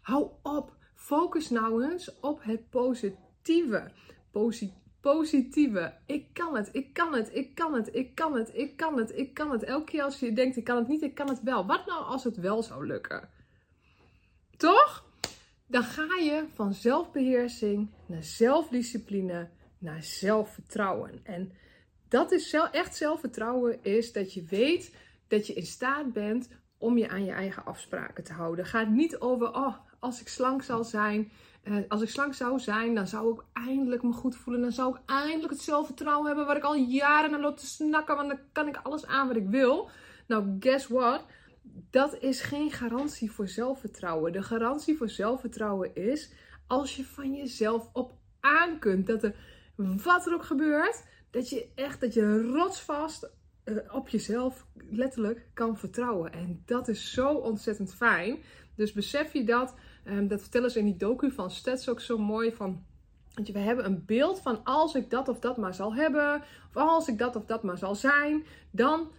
Hou 0.02 0.28
op. 0.42 0.78
Focus 0.96 1.50
nou 1.50 1.92
eens 1.92 2.20
op 2.20 2.44
het 2.44 2.70
positieve. 2.70 3.92
Posi 4.32 4.74
positieve. 5.02 5.94
Ik 6.06 6.26
kan 6.34 6.56
het, 6.56 6.70
ik 6.72 6.94
kan 6.94 7.14
het, 7.14 7.36
ik 7.36 7.56
kan 7.56 7.74
het, 7.74 7.96
ik 7.96 8.16
kan 8.16 8.36
het, 8.36 8.52
ik 8.54 8.78
kan 8.78 8.98
het, 8.98 9.18
ik 9.18 9.34
kan 9.34 9.52
het. 9.52 9.64
Elke 9.64 9.92
keer 9.92 10.04
als 10.04 10.20
je 10.20 10.34
denkt, 10.34 10.58
ik 10.58 10.64
kan 10.64 10.78
het 10.78 10.88
niet, 10.88 11.02
ik 11.02 11.16
kan 11.16 11.30
het 11.30 11.44
wel. 11.44 11.66
Wat 11.66 11.86
nou 11.86 12.04
als 12.04 12.24
het 12.24 12.38
wel 12.38 12.64
zou 12.64 12.88
lukken? 12.88 13.30
Toch? 14.58 15.06
Dan 15.68 15.84
ga 15.84 16.04
je 16.04 16.46
van 16.54 16.74
zelfbeheersing 16.74 17.90
naar 18.06 18.24
zelfdiscipline 18.24 19.50
naar 19.78 20.04
zelfvertrouwen. 20.04 21.20
En 21.24 21.52
dat 22.10 22.32
is 22.32 22.54
echt 22.72 22.96
zelfvertrouwen, 22.96 23.84
is 23.84 24.12
dat 24.14 24.34
je 24.34 24.44
weet 24.44 24.96
dat 25.28 25.48
je 25.48 25.54
in 25.54 25.66
staat 25.66 26.14
bent 26.14 26.50
om 26.78 26.98
je 26.98 27.10
aan 27.10 27.26
je 27.26 27.32
eigen 27.32 27.66
afspraken 27.66 28.24
te 28.24 28.34
houden. 28.34 28.66
Gaat 28.66 28.90
niet 28.90 29.20
over, 29.20 29.48
oh, 29.56 29.76
als 30.00 30.22
ik 30.22 30.28
slank 30.28 30.64
zal 30.64 30.84
zijn, 30.84 31.32
uh, 31.64 31.78
als 31.88 32.02
ik 32.02 32.10
slank 32.10 32.34
zou 32.34 32.60
zijn, 32.60 32.96
dan 32.96 33.08
zou 33.08 33.34
ik 33.34 33.44
eindelijk 33.54 34.04
me 34.04 34.12
goed 34.12 34.36
voelen. 34.36 34.62
Dan 34.62 34.72
zou 34.72 34.96
ik 34.96 35.02
eindelijk 35.06 35.54
het 35.54 35.62
zelfvertrouwen 35.62 36.28
hebben 36.28 36.46
waar 36.46 36.58
ik 36.58 36.64
al 36.64 36.76
jaren 36.76 37.32
naar 37.32 37.40
loop 37.40 37.58
te 37.58 37.66
snakken, 37.66 38.16
want 38.16 38.30
dan 38.30 38.40
kan 38.52 38.68
ik 38.68 38.80
alles 38.84 39.06
aan 39.06 39.28
wat 39.28 39.36
ik 39.36 39.48
wil. 39.48 39.90
Nou, 40.28 40.56
guess 40.60 40.88
what? 40.88 41.26
Dat 41.90 42.18
is 42.20 42.42
geen 42.42 42.72
garantie 42.72 43.32
voor 43.32 43.48
zelfvertrouwen. 43.48 44.32
De 44.32 44.44
garantie 44.44 44.98
voor 44.98 45.10
zelfvertrouwen 45.10 45.96
is 45.96 46.32
als 46.68 46.96
je 46.96 47.06
van 47.06 47.34
jezelf 47.34 47.90
op 47.94 48.14
aan 48.40 48.80
kunt. 48.80 49.08
Dat 49.08 49.24
er 49.24 49.36
wat 50.04 50.26
er 50.26 50.34
ook 50.34 50.44
gebeurt, 50.44 51.04
dat 51.30 51.50
je 51.50 51.68
echt, 51.76 52.02
dat 52.02 52.14
je 52.14 52.42
rotsvast 52.42 53.30
uh, 53.66 53.78
op 53.92 54.10
jezelf 54.10 54.66
letterlijk 54.90 55.48
kan 55.54 55.78
vertrouwen. 55.78 56.34
En 56.34 56.64
dat 56.66 56.88
is 56.88 57.14
zo 57.14 57.34
ontzettend 57.34 57.94
fijn. 57.94 58.38
Dus 58.76 58.92
besef 58.92 59.34
je 59.34 59.44
dat, 59.44 59.76
um, 60.06 60.28
dat 60.28 60.42
vertellen 60.42 60.72
ze 60.72 60.80
in 60.80 60.86
die 60.86 60.98
docu 60.98 61.32
van 61.32 61.52
Stets 61.52 61.90
ook 61.90 62.02
zo 62.02 62.18
mooi 62.18 62.52
van... 62.52 62.84
We 63.34 63.60
hebben 63.60 63.86
een 63.86 64.06
beeld 64.06 64.40
van 64.40 64.64
als 64.64 64.96
ik 64.96 65.10
dat 65.10 65.28
of 65.28 65.40
dat 65.40 65.58
maar 65.58 65.74
zal 65.74 65.96
hebben, 65.96 66.44
of 66.70 66.76
als 66.76 67.08
ik 67.08 67.18
dat 67.18 67.36
of 67.36 67.46
dat 67.46 67.64
maar 67.64 67.78
zal 67.78 67.96
zijn, 67.96 68.44
dan 68.72 69.12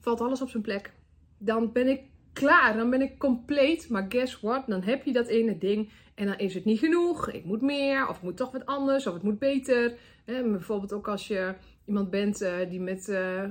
valt 0.00 0.20
alles 0.20 0.42
op 0.42 0.48
zijn 0.48 0.62
plek. 0.62 0.92
Dan 1.38 1.72
ben 1.72 1.88
ik 1.88 2.02
klaar, 2.34 2.76
dan 2.76 2.90
ben 2.90 3.02
ik 3.02 3.18
compleet. 3.18 3.88
Maar 3.88 4.06
guess 4.08 4.40
what? 4.40 4.66
Dan 4.66 4.82
heb 4.82 5.04
je 5.04 5.12
dat 5.12 5.26
ene 5.26 5.58
ding 5.58 5.90
en 6.14 6.26
dan 6.26 6.38
is 6.38 6.54
het 6.54 6.64
niet 6.64 6.78
genoeg. 6.78 7.30
Ik 7.30 7.44
moet 7.44 7.60
meer, 7.60 8.08
of 8.08 8.16
ik 8.16 8.22
moet 8.22 8.36
toch 8.36 8.52
wat 8.52 8.66
anders, 8.66 9.06
of 9.06 9.14
het 9.14 9.22
moet 9.22 9.38
beter. 9.38 9.94
bijvoorbeeld 10.24 10.92
ook 10.92 11.08
als 11.08 11.26
je 11.26 11.54
iemand 11.86 12.10
bent 12.10 12.42
uh, 12.42 12.54
die 12.68 12.80
met 12.80 13.08
uh, 13.08 13.42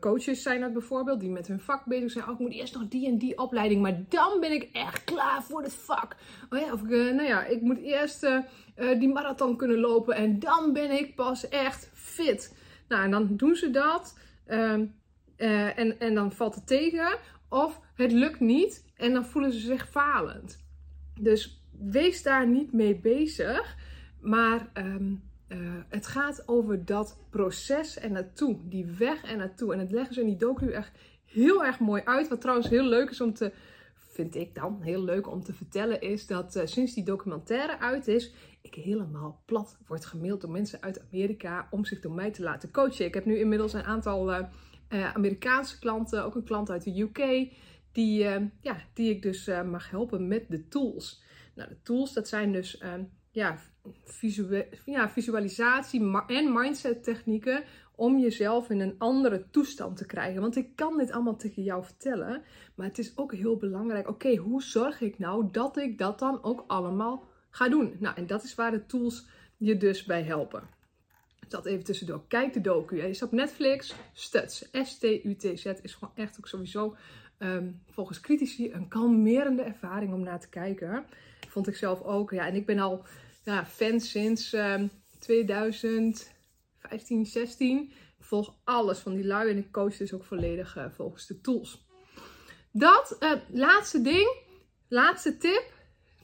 coaches 0.00 0.42
zijn 0.42 0.60
dat 0.60 0.72
bijvoorbeeld, 0.72 1.20
die 1.20 1.30
met 1.30 1.46
hun 1.46 1.60
vak 1.60 1.84
bezig 1.84 2.10
zijn. 2.10 2.24
Oh, 2.24 2.32
ik 2.32 2.38
moet 2.38 2.52
eerst 2.52 2.74
nog 2.74 2.88
die 2.88 3.06
en 3.06 3.18
die 3.18 3.38
opleiding, 3.38 3.82
maar 3.82 4.04
dan 4.08 4.40
ben 4.40 4.52
ik 4.52 4.68
echt 4.72 5.04
klaar 5.04 5.42
voor 5.42 5.62
het 5.62 5.74
vak. 5.74 6.16
Oh 6.50 6.58
ja, 6.58 6.72
of 6.72 6.82
ik, 6.82 6.88
nou 6.88 7.22
ja, 7.22 7.44
ik 7.44 7.60
moet 7.60 7.78
eerst 7.78 8.26
die 8.98 9.08
marathon 9.08 9.56
kunnen 9.56 9.78
lopen 9.78 10.14
en 10.14 10.38
dan 10.38 10.72
ben 10.72 10.90
ik 10.90 11.14
pas 11.14 11.48
echt 11.48 11.90
fit. 11.94 12.56
Nou, 12.88 13.04
en 13.04 13.10
dan 13.10 13.36
doen 13.36 13.54
ze 13.54 13.70
dat. 13.70 14.18
Ehm, 14.46 14.84
en, 15.36 15.98
en 15.98 16.14
dan 16.14 16.32
valt 16.32 16.54
het 16.54 16.66
tegen. 16.66 17.18
Of 17.54 17.80
het 17.94 18.12
lukt 18.12 18.40
niet 18.40 18.84
en 18.96 19.12
dan 19.12 19.26
voelen 19.26 19.52
ze 19.52 19.58
zich 19.58 19.88
falend. 19.88 20.64
Dus 21.20 21.62
wees 21.78 22.22
daar 22.22 22.48
niet 22.48 22.72
mee 22.72 22.96
bezig. 22.96 23.76
Maar 24.20 24.70
ehm, 24.72 25.14
eh, 25.46 25.58
het 25.88 26.06
gaat 26.06 26.48
over 26.48 26.84
dat 26.84 27.18
proces 27.30 27.98
en 27.98 28.12
naartoe. 28.12 28.58
Die 28.68 28.86
weg 28.86 29.24
en 29.24 29.38
naartoe. 29.38 29.72
En 29.72 29.78
het 29.78 29.90
leggen 29.90 30.14
ze 30.14 30.20
in 30.20 30.26
die 30.26 30.36
docu 30.36 30.70
echt 30.70 30.98
heel 31.24 31.64
erg 31.64 31.78
mooi 31.78 32.02
uit. 32.04 32.28
Wat 32.28 32.40
trouwens 32.40 32.68
heel 32.68 32.88
leuk 32.88 33.10
is 33.10 33.20
om 33.20 33.34
te. 33.34 33.52
Vind 33.94 34.34
ik 34.34 34.54
dan 34.54 34.82
heel 34.82 35.02
leuk 35.02 35.30
om 35.30 35.42
te 35.42 35.52
vertellen, 35.52 36.00
is 36.00 36.26
dat 36.26 36.56
uh, 36.56 36.62
sinds 36.66 36.94
die 36.94 37.04
documentaire 37.04 37.78
uit 37.78 38.08
is, 38.08 38.34
ik 38.62 38.74
helemaal 38.74 39.42
plat 39.44 39.78
word 39.86 40.06
gemaild 40.06 40.40
door 40.40 40.50
mensen 40.50 40.82
uit 40.82 41.04
Amerika 41.10 41.68
om 41.70 41.84
zich 41.84 42.00
door 42.00 42.14
mij 42.14 42.30
te 42.30 42.42
laten 42.42 42.70
coachen. 42.70 43.04
Ik 43.04 43.14
heb 43.14 43.24
nu 43.24 43.38
inmiddels 43.38 43.72
een 43.72 43.84
aantal 43.84 44.30
uh, 44.30 44.38
Amerikaanse 44.94 45.78
klanten, 45.78 46.24
ook 46.24 46.34
een 46.34 46.44
klant 46.44 46.70
uit 46.70 46.84
de 46.84 47.00
UK, 47.00 47.52
die, 47.92 48.18
ja, 48.60 48.76
die 48.94 49.10
ik 49.10 49.22
dus 49.22 49.50
mag 49.66 49.90
helpen 49.90 50.28
met 50.28 50.44
de 50.48 50.68
tools. 50.68 51.22
Nou, 51.54 51.68
de 51.68 51.82
tools, 51.82 52.12
dat 52.12 52.28
zijn 52.28 52.52
dus 52.52 52.82
ja, 53.30 53.58
ja, 54.84 55.08
visualisatie 55.08 56.00
en 56.26 56.52
mindset 56.52 57.04
technieken 57.04 57.64
om 57.96 58.18
jezelf 58.18 58.70
in 58.70 58.80
een 58.80 58.94
andere 58.98 59.50
toestand 59.50 59.96
te 59.96 60.06
krijgen. 60.06 60.40
Want 60.40 60.56
ik 60.56 60.76
kan 60.76 60.96
dit 60.96 61.10
allemaal 61.10 61.36
tegen 61.36 61.62
jou 61.62 61.84
vertellen, 61.84 62.42
maar 62.74 62.86
het 62.86 62.98
is 62.98 63.16
ook 63.16 63.34
heel 63.34 63.56
belangrijk. 63.56 64.08
Oké, 64.08 64.36
hoe 64.36 64.62
zorg 64.62 65.00
ik 65.00 65.18
nou 65.18 65.48
dat 65.50 65.76
ik 65.76 65.98
dat 65.98 66.18
dan 66.18 66.42
ook 66.42 66.64
allemaal 66.66 67.24
ga 67.50 67.68
doen? 67.68 67.96
Nou, 67.98 68.16
en 68.16 68.26
dat 68.26 68.42
is 68.44 68.54
waar 68.54 68.70
de 68.70 68.86
tools 68.86 69.28
je 69.56 69.76
dus 69.76 70.04
bij 70.04 70.22
helpen. 70.22 70.62
Dat 71.54 71.66
even 71.66 71.84
tussendoor. 71.84 72.24
Kijk 72.28 72.52
de 72.52 72.60
docu. 72.60 73.00
Hij 73.00 73.10
is 73.10 73.22
op 73.22 73.32
Netflix. 73.32 73.94
Stuts. 74.12 74.68
S-T-U-T-Z 74.72 75.64
is 75.64 75.94
gewoon 75.94 76.14
echt 76.14 76.38
ook 76.38 76.48
sowieso 76.48 76.96
um, 77.38 77.82
volgens 77.90 78.20
critici 78.20 78.72
een 78.72 78.88
kalmerende 78.88 79.62
ervaring 79.62 80.12
om 80.12 80.22
naar 80.22 80.40
te 80.40 80.48
kijken. 80.48 81.04
Vond 81.48 81.66
ik 81.66 81.76
zelf 81.76 82.02
ook. 82.02 82.30
Ja, 82.30 82.46
en 82.46 82.54
ik 82.54 82.66
ben 82.66 82.78
al 82.78 83.04
ja, 83.44 83.66
fan 83.66 84.00
sinds 84.00 84.52
um, 84.52 84.90
2015, 85.18 87.26
16. 87.26 87.92
Ik 88.18 88.24
volg 88.24 88.54
alles 88.64 88.98
van 88.98 89.14
die 89.14 89.26
lui 89.26 89.50
en 89.50 89.58
ik 89.58 89.72
coach 89.72 89.96
dus 89.96 90.12
ook 90.12 90.24
volledig 90.24 90.76
uh, 90.76 90.84
volgens 90.90 91.26
de 91.26 91.40
tools. 91.40 91.86
Dat, 92.72 93.16
uh, 93.20 93.32
laatste 93.48 94.00
ding, 94.00 94.36
laatste 94.88 95.36
tip 95.36 95.72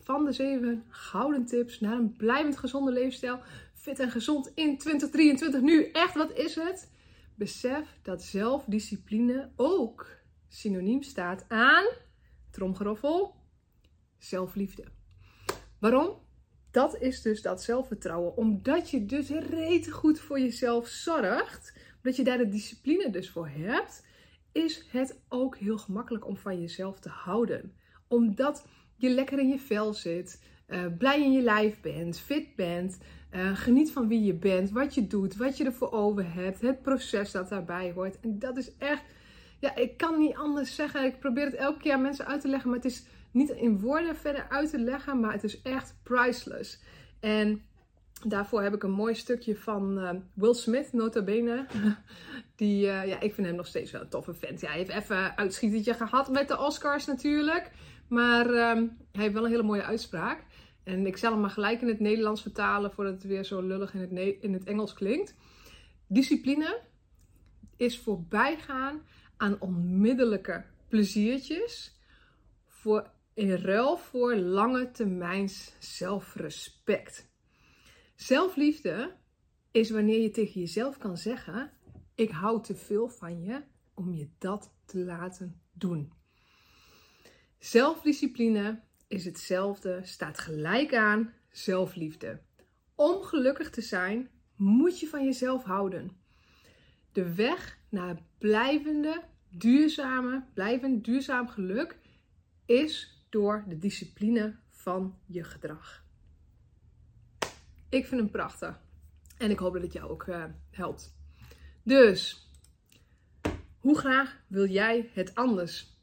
van 0.03 0.25
de 0.25 0.33
zeven 0.33 0.85
gouden 0.89 1.47
tips 1.47 1.81
naar 1.81 1.99
een 1.99 2.17
blijvend 2.17 2.57
gezonde 2.57 2.93
leefstijl. 2.93 3.41
Fit 3.81 3.99
en 3.99 4.11
gezond 4.11 4.53
in 4.55 4.79
2023. 4.79 5.61
Nu, 5.61 5.91
echt, 5.91 6.15
wat 6.15 6.39
is 6.39 6.55
het? 6.55 6.91
Besef 7.35 7.99
dat 8.03 8.23
zelfdiscipline 8.23 9.51
ook 9.57 10.07
synoniem 10.49 11.03
staat 11.03 11.45
aan, 11.49 11.85
tromgeroffel, 12.51 13.35
zelfliefde. 14.19 14.85
Waarom? 15.79 16.19
Dat 16.71 17.01
is 17.01 17.23
dus 17.23 17.43
dat 17.43 17.63
zelfvertrouwen. 17.63 18.37
Omdat 18.37 18.91
je 18.91 19.07
dus 19.07 19.29
reet 19.29 19.91
goed 19.91 20.21
voor 20.21 20.41
jezelf 20.41 20.89
zorgt, 20.89 21.77
omdat 21.97 22.17
je 22.17 22.25
daar 22.25 22.39
de 22.39 22.49
discipline 22.49 23.11
dus 23.11 23.31
voor 23.31 23.49
hebt, 23.49 24.07
is 24.53 24.87
het 24.89 25.21
ook 25.29 25.57
heel 25.57 25.79
gemakkelijk 25.79 26.27
om 26.27 26.37
van 26.37 26.61
jezelf 26.61 27.01
te 27.01 27.09
houden. 27.09 27.77
Omdat 28.09 28.67
je 28.97 29.09
lekker 29.09 29.39
in 29.39 29.49
je 29.49 29.59
vel 29.59 29.95
zit, 29.95 30.41
uh, 30.71 30.87
blij 30.99 31.23
in 31.23 31.33
je 31.33 31.43
lijf 31.43 31.81
bent, 31.81 32.21
fit 32.21 32.57
bent, 32.57 32.99
uh, 33.35 33.57
geniet 33.57 33.93
van 33.93 34.09
wie 34.09 34.25
je 34.25 34.35
bent, 34.35 34.71
wat 34.71 34.95
je 34.95 35.07
doet, 35.07 35.37
wat 35.37 35.57
je 35.57 35.65
ervoor 35.65 35.93
over 35.93 36.35
hebt, 36.35 36.61
het 36.61 36.83
proces 36.83 37.31
dat 37.31 37.49
daarbij 37.49 37.93
hoort. 37.95 38.21
En 38.21 38.39
dat 38.39 38.57
is 38.57 38.77
echt, 38.77 39.03
ja, 39.59 39.77
ik 39.77 39.97
kan 39.97 40.19
niet 40.19 40.37
anders 40.37 40.75
zeggen. 40.75 41.05
Ik 41.05 41.19
probeer 41.19 41.45
het 41.45 41.55
elke 41.55 41.79
keer 41.79 41.93
aan 41.93 42.03
mensen 42.03 42.27
uit 42.27 42.41
te 42.41 42.49
leggen, 42.49 42.71
maar 42.71 42.79
het 42.79 42.91
is 42.91 43.05
niet 43.31 43.51
in 43.51 43.81
woorden 43.81 44.17
verder 44.17 44.47
uit 44.49 44.71
te 44.71 44.79
leggen, 44.79 45.21
maar 45.21 45.33
het 45.33 45.45
is 45.45 45.63
echt 45.63 45.95
priceless. 46.03 46.81
En 47.21 47.63
daarvoor 48.27 48.63
heb 48.63 48.75
ik 48.75 48.83
een 48.83 48.91
mooi 48.91 49.15
stukje 49.15 49.57
van 49.57 49.99
uh, 49.99 50.11
Will 50.35 50.55
Smith, 50.55 50.93
nota 50.93 51.23
bene. 51.23 51.67
Die, 52.57 52.81
ja, 52.81 53.21
ik 53.21 53.35
vind 53.35 53.47
hem 53.47 53.57
nog 53.57 53.67
steeds 53.67 53.91
wel 53.91 54.01
een 54.01 54.09
toffe 54.09 54.35
vent. 54.35 54.61
Ja, 54.61 54.69
hij 54.69 54.77
heeft 54.77 54.91
even 54.91 55.35
een 55.37 55.95
gehad 55.95 56.31
met 56.31 56.49
de 56.49 56.59
Oscars 56.59 57.07
natuurlijk. 57.07 57.71
Maar 58.11 58.47
um, 58.47 58.97
hij 59.13 59.23
heeft 59.23 59.35
wel 59.35 59.45
een 59.45 59.51
hele 59.51 59.63
mooie 59.63 59.85
uitspraak. 59.85 60.45
En 60.91 61.07
ik 61.07 61.17
zal 61.17 61.33
hem 61.33 61.41
maar 61.41 61.51
gelijk 61.51 61.81
in 61.81 61.89
het 61.89 62.01
Nederlands 62.01 62.43
vertalen 62.43 62.93
voordat 62.93 63.15
het 63.15 63.23
weer 63.23 63.45
zo 63.45 63.61
lullig 63.61 63.95
in 63.95 64.01
het, 64.01 64.37
in 64.41 64.53
het 64.53 64.65
Engels 64.65 64.95
klinkt. 64.95 65.35
Discipline 66.07 66.81
is 67.77 67.99
voorbijgaan 67.99 69.03
aan 69.37 69.61
onmiddellijke 69.61 70.65
pleziertjes 70.89 71.99
voor, 72.67 73.11
in 73.35 73.51
ruil 73.51 73.97
voor 73.97 74.37
lange 74.37 74.91
termijns 74.91 75.75
zelfrespect. 75.79 77.29
Zelfliefde 78.15 79.17
is 79.71 79.91
wanneer 79.91 80.21
je 80.21 80.31
tegen 80.31 80.61
jezelf 80.61 80.99
kan 80.99 81.17
zeggen: 81.17 81.71
Ik 82.15 82.31
hou 82.31 82.63
te 82.63 82.75
veel 82.75 83.09
van 83.09 83.43
je 83.43 83.63
om 83.95 84.13
je 84.13 84.29
dat 84.39 84.75
te 84.85 84.99
laten 84.99 85.61
doen. 85.73 86.13
Zelfdiscipline 87.59 88.81
is 89.11 89.25
hetzelfde, 89.25 90.01
staat 90.03 90.39
gelijk 90.39 90.95
aan 90.95 91.33
zelfliefde. 91.51 92.41
Om 92.95 93.23
gelukkig 93.23 93.71
te 93.71 93.81
zijn, 93.81 94.31
moet 94.57 95.01
je 95.01 95.07
van 95.07 95.25
jezelf 95.25 95.65
houden. 95.65 96.11
De 97.13 97.35
weg 97.35 97.79
naar 97.89 98.23
blijvende, 98.39 99.23
duurzame, 99.49 100.45
blijvend 100.55 101.05
duurzaam 101.05 101.49
geluk 101.49 101.99
is 102.67 103.25
door 103.29 103.65
de 103.69 103.79
discipline 103.79 104.59
van 104.71 105.19
je 105.27 105.45
gedrag. 105.45 106.05
Ik 107.89 108.07
vind 108.07 108.21
hem 108.21 108.31
prachtig. 108.31 108.81
En 109.39 109.51
ik 109.51 109.59
hoop 109.59 109.73
dat 109.73 109.83
het 109.83 109.93
jou 109.93 110.11
ook 110.11 110.27
uh, 110.27 110.45
helpt. 110.71 111.17
Dus, 111.83 112.51
hoe 113.79 113.99
graag 113.99 114.41
wil 114.47 114.67
jij 114.67 115.11
het 115.13 115.35
anders? 115.35 115.99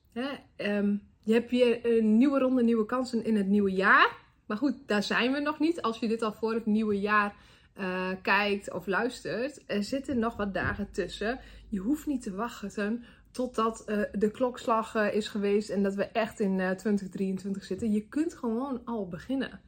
Um, 0.58 1.07
je 1.28 1.34
hebt 1.34 1.52
weer 1.52 1.98
een 1.98 2.18
nieuwe 2.18 2.40
ronde, 2.40 2.64
nieuwe 2.64 2.86
kansen 2.86 3.26
in 3.26 3.36
het 3.36 3.48
nieuwe 3.48 3.72
jaar. 3.72 4.18
Maar 4.46 4.58
goed, 4.58 4.74
daar 4.86 5.04
zijn 5.04 5.32
we 5.32 5.40
nog 5.40 5.60
niet. 5.60 5.82
Als 5.82 6.00
je 6.00 6.08
dit 6.08 6.22
al 6.22 6.34
voor 6.34 6.54
het 6.54 6.66
nieuwe 6.66 7.00
jaar 7.00 7.36
uh, 7.80 8.10
kijkt 8.22 8.74
of 8.74 8.86
luistert, 8.86 9.64
er 9.66 9.84
zitten 9.84 10.20
nog 10.20 10.36
wat 10.36 10.54
dagen 10.54 10.92
tussen. 10.92 11.40
Je 11.70 11.80
hoeft 11.80 12.06
niet 12.06 12.22
te 12.22 12.36
wachten 12.36 13.04
totdat 13.32 13.86
uh, 13.88 14.02
de 14.12 14.32
klokslag 14.32 14.96
uh, 14.96 15.14
is 15.14 15.28
geweest 15.28 15.70
en 15.70 15.84
dat 15.84 15.96
we 15.96 16.04
echt 16.04 16.40
in 16.40 16.56
2023 16.58 17.64
zitten. 17.64 17.92
Je 17.92 18.08
kunt 18.08 18.34
gewoon 18.34 18.82
al 18.86 19.08
beginnen. 19.08 19.62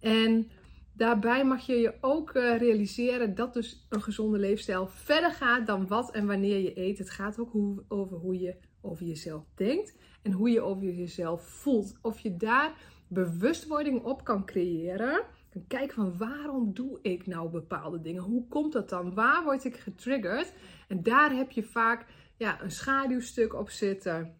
En 0.00 0.50
daarbij 0.92 1.44
mag 1.44 1.66
je 1.66 1.74
je 1.74 1.94
ook 2.00 2.32
realiseren 2.32 3.34
dat 3.34 3.54
dus 3.54 3.86
een 3.88 4.02
gezonde 4.02 4.38
leefstijl 4.38 4.86
verder 4.86 5.30
gaat 5.30 5.66
dan 5.66 5.86
wat 5.86 6.10
en 6.10 6.26
wanneer 6.26 6.58
je 6.58 6.78
eet. 6.78 6.98
Het 6.98 7.10
gaat 7.10 7.38
ook 7.38 7.52
over 7.88 8.16
hoe 8.16 8.38
je 8.38 8.54
over 8.84 9.06
jezelf 9.06 9.44
denkt 9.54 9.94
en 10.22 10.32
hoe 10.32 10.50
je 10.50 10.60
over 10.60 10.92
jezelf 10.92 11.42
voelt. 11.42 11.94
Of 12.02 12.20
je 12.20 12.36
daar 12.36 12.72
bewustwording 13.08 14.02
op 14.02 14.24
kan 14.24 14.46
creëren. 14.46 15.24
En 15.50 15.66
kijken 15.66 15.94
van 15.94 16.16
waarom 16.18 16.74
doe 16.74 16.98
ik 17.02 17.26
nou 17.26 17.50
bepaalde 17.50 18.00
dingen? 18.00 18.22
Hoe 18.22 18.48
komt 18.48 18.72
dat 18.72 18.88
dan? 18.88 19.14
Waar 19.14 19.44
word 19.44 19.64
ik 19.64 19.76
getriggerd? 19.76 20.52
En 20.88 21.02
daar 21.02 21.32
heb 21.32 21.50
je 21.50 21.62
vaak 21.62 22.06
ja, 22.36 22.62
een 22.62 22.70
schaduwstuk 22.70 23.54
op 23.54 23.70
zitten. 23.70 24.36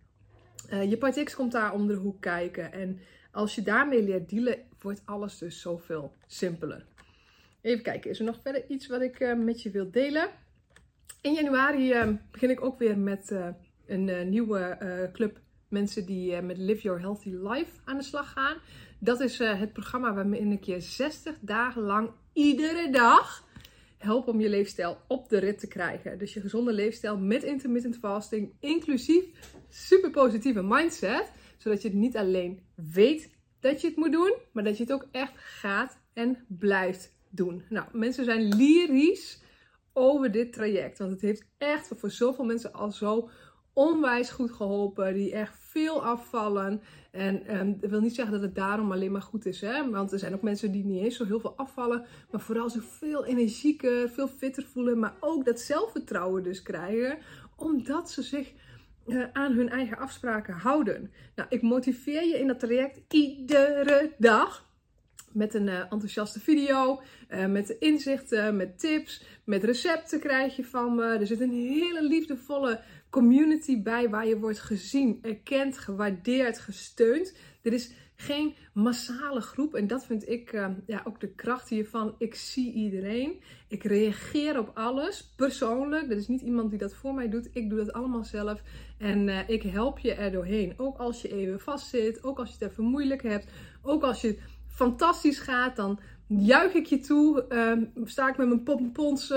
Uh, 0.71 0.91
je 0.91 0.99
part 0.99 1.25
X 1.25 1.35
komt 1.35 1.53
daar 1.53 1.73
om 1.73 1.87
de 1.87 1.95
hoek 1.95 2.21
kijken. 2.21 2.73
En 2.73 3.01
als 3.33 3.55
je 3.55 3.63
daarmee 3.63 4.03
leert 4.03 4.31
dealen, 4.31 4.59
wordt 4.81 5.03
alles 5.05 5.39
dus 5.39 5.61
zoveel 5.61 6.13
simpeler. 6.27 6.87
Even 7.61 7.83
kijken, 7.83 8.11
is 8.11 8.19
er 8.19 8.25
nog 8.25 8.41
verder 8.43 8.65
iets 8.69 8.87
wat 8.87 9.01
ik 9.01 9.21
uh, 9.21 9.35
met 9.35 9.63
je 9.63 9.71
wil 9.71 9.91
delen? 9.91 10.29
In 11.21 11.33
januari 11.33 11.93
uh, 11.93 12.09
begin 12.31 12.51
ik 12.51 12.65
ook 12.65 12.79
weer 12.79 12.99
met 12.99 13.35
een 13.87 14.29
nieuwe 14.29 14.79
club 15.13 15.41
mensen 15.69 16.07
die 16.07 16.43
met 16.43 16.59
Live 16.59 16.83
Your 16.83 17.01
Healthy 17.01 17.29
Life 17.29 17.71
aan 17.85 17.97
de 17.97 18.05
slag 18.05 18.33
gaan. 18.33 18.57
Dat 18.99 19.21
is 19.21 19.39
het 19.39 19.73
programma 19.73 20.15
waarin 20.15 20.53
ik 20.53 20.65
je 20.65 20.81
60 20.81 21.35
dagen 21.41 21.83
lang 21.83 22.11
iedere 22.33 22.91
dag 22.91 23.45
help 23.99 24.29
om 24.29 24.41
je 24.41 24.49
leefstijl 24.49 24.99
op 25.09 25.29
de 25.29 25.39
rit 25.39 25.59
te 25.59 25.69
krijgen. 25.69 26.19
Dus 26.19 26.35
je 26.35 26.41
gezonde 26.41 26.73
leefstijl 26.73 27.19
met 27.19 27.43
intermittent 27.43 27.99
fasting, 27.99 28.53
inclusief 28.61 29.25
super 29.69 30.11
positieve 30.11 30.63
mindset. 30.63 31.33
Zodat 31.59 31.83
je 31.83 31.89
het 31.89 31.97
niet 31.97 32.17
alleen 32.17 32.67
weet 32.93 33.31
dat 33.61 33.81
je 33.81 33.87
het 33.87 33.97
moet 33.97 34.13
doen, 34.13 34.35
maar 34.53 34.65
dat 34.65 34.77
je 34.77 34.83
het 34.83 34.93
ook 34.93 35.09
echt 35.11 35.33
gaat 35.37 35.99
en 36.13 36.45
blijft 36.49 37.15
doen. 37.31 37.65
Nou, 37.69 37.87
mensen 37.93 38.25
zijn 38.25 38.55
lyrisch 38.55 39.43
over 39.93 40.31
dit 40.31 40.53
traject. 40.53 40.99
Want 40.99 41.11
het 41.11 41.21
heeft 41.21 41.47
echt 41.59 41.91
voor 41.97 42.11
zoveel 42.11 42.45
mensen 42.45 42.73
al 42.73 42.93
zo 42.93 43.31
onwijs 43.75 44.31
goed 44.31 44.53
geholpen. 44.53 45.15
Die 45.15 45.33
echt 45.33 45.55
veel 45.59 46.05
afvallen. 46.05 46.83
En 47.11 47.57
um, 47.61 47.79
wil 47.81 48.01
niet 48.01 48.15
zeggen 48.15 48.35
dat 48.35 48.43
het 48.43 48.55
daarom 48.55 48.93
alleen 48.93 49.13
maar 49.13 49.23
goed 49.23 49.47
is. 49.47 49.61
Hè? 49.61 49.91
Want 49.91 50.13
er 50.13 50.19
zijn 50.19 50.35
ook 50.35 50.43
mensen 50.43 50.73
die 50.73 50.85
niet 50.85 51.03
eens 51.03 51.17
zo 51.17 51.25
heel 51.25 51.41
veel 51.41 51.57
afvallen. 51.57 52.05
Maar 52.31 52.41
vooral 52.41 52.71
zich 52.71 52.85
veel 52.85 53.25
energieker, 53.25 54.09
veel 54.09 54.29
fitter 54.29 54.65
voelen. 54.73 54.99
Maar 54.99 55.15
ook 55.21 55.45
dat 55.45 55.61
zelfvertrouwen 55.61 56.43
dus 56.43 56.63
krijgen. 56.63 57.19
Omdat 57.57 58.11
ze 58.11 58.23
zich 58.23 58.53
uh, 59.07 59.25
aan 59.33 59.53
hun 59.53 59.69
eigen 59.69 59.99
afspraken 59.99 60.55
houden. 60.55 61.11
Nou, 61.35 61.49
ik 61.49 61.63
motiveer 61.63 62.27
je 62.27 62.39
in 62.39 62.47
dat 62.47 62.61
traject 62.61 63.01
iedere 63.09 64.13
dag 64.19 64.73
met 65.35 65.55
een 65.55 65.67
uh, 65.67 65.79
enthousiaste 65.79 66.41
video, 66.41 67.01
uh, 67.31 67.47
met 67.47 67.71
inzichten, 67.71 68.57
met 68.57 68.79
tips, 68.79 69.25
met 69.45 69.65
recepten 69.65 70.21
krijg 70.21 70.57
je 70.57 70.65
van 70.65 70.95
me. 70.95 71.05
Er 71.05 71.27
zit 71.27 71.41
een 71.41 71.51
hele 71.51 72.03
liefdevolle 72.03 72.81
community 73.15 73.83
bij 73.83 74.09
waar 74.11 74.27
je 74.27 74.39
wordt 74.39 74.61
gezien, 74.61 75.19
erkend, 75.23 75.79
gewaardeerd, 75.79 76.59
gesteund. 76.59 77.37
Er 77.63 77.73
is 77.73 77.91
geen 78.17 78.55
massale 78.73 79.41
groep 79.41 79.75
en 79.75 79.87
dat 79.87 80.07
vind 80.07 80.29
ik 80.29 80.53
uh, 80.53 80.69
ja, 80.87 81.03
ook 81.05 81.21
de 81.21 81.35
kracht 81.35 81.69
hiervan. 81.69 82.15
Ik 82.19 82.35
zie 82.35 82.73
iedereen. 82.73 83.41
Ik 83.69 83.85
reageer 83.85 84.59
op 84.59 84.71
alles 84.75 85.33
persoonlijk. 85.37 86.11
Er 86.11 86.17
is 86.17 86.29
niet 86.29 86.41
iemand 86.41 86.71
die 86.71 86.79
dat 86.79 86.95
voor 86.95 87.15
mij 87.15 87.29
doet. 87.29 87.49
Ik 87.53 87.71
doe 87.71 87.79
dat 87.79 87.93
allemaal 87.93 88.25
zelf 88.25 88.63
en 88.99 89.29
uh, 89.29 89.49
ik 89.49 89.63
help 89.63 89.99
je 89.99 90.15
er 90.15 90.33
doorheen. 90.33 90.75
Ook 90.77 90.99
als 90.99 91.23
je 91.23 91.29
even 91.29 91.61
vastzit, 91.61 92.25
ook 92.25 92.39
als 92.39 92.49
je 92.49 92.57
het 92.59 92.71
even 92.73 92.85
moeilijk 92.85 93.23
hebt, 93.23 93.47
ook 93.83 94.03
als 94.03 94.21
je 94.21 94.39
fantastisch 94.67 95.39
gaat, 95.39 95.77
dan 95.77 95.99
juich 96.39 96.75
ik 96.75 96.87
je 96.87 97.01
toe. 97.01 97.47
Uh, 97.49 98.07
sta 98.07 98.29
ik 98.29 98.37
met 98.37 98.49
mijn 98.49 98.63
pompons, 98.63 99.33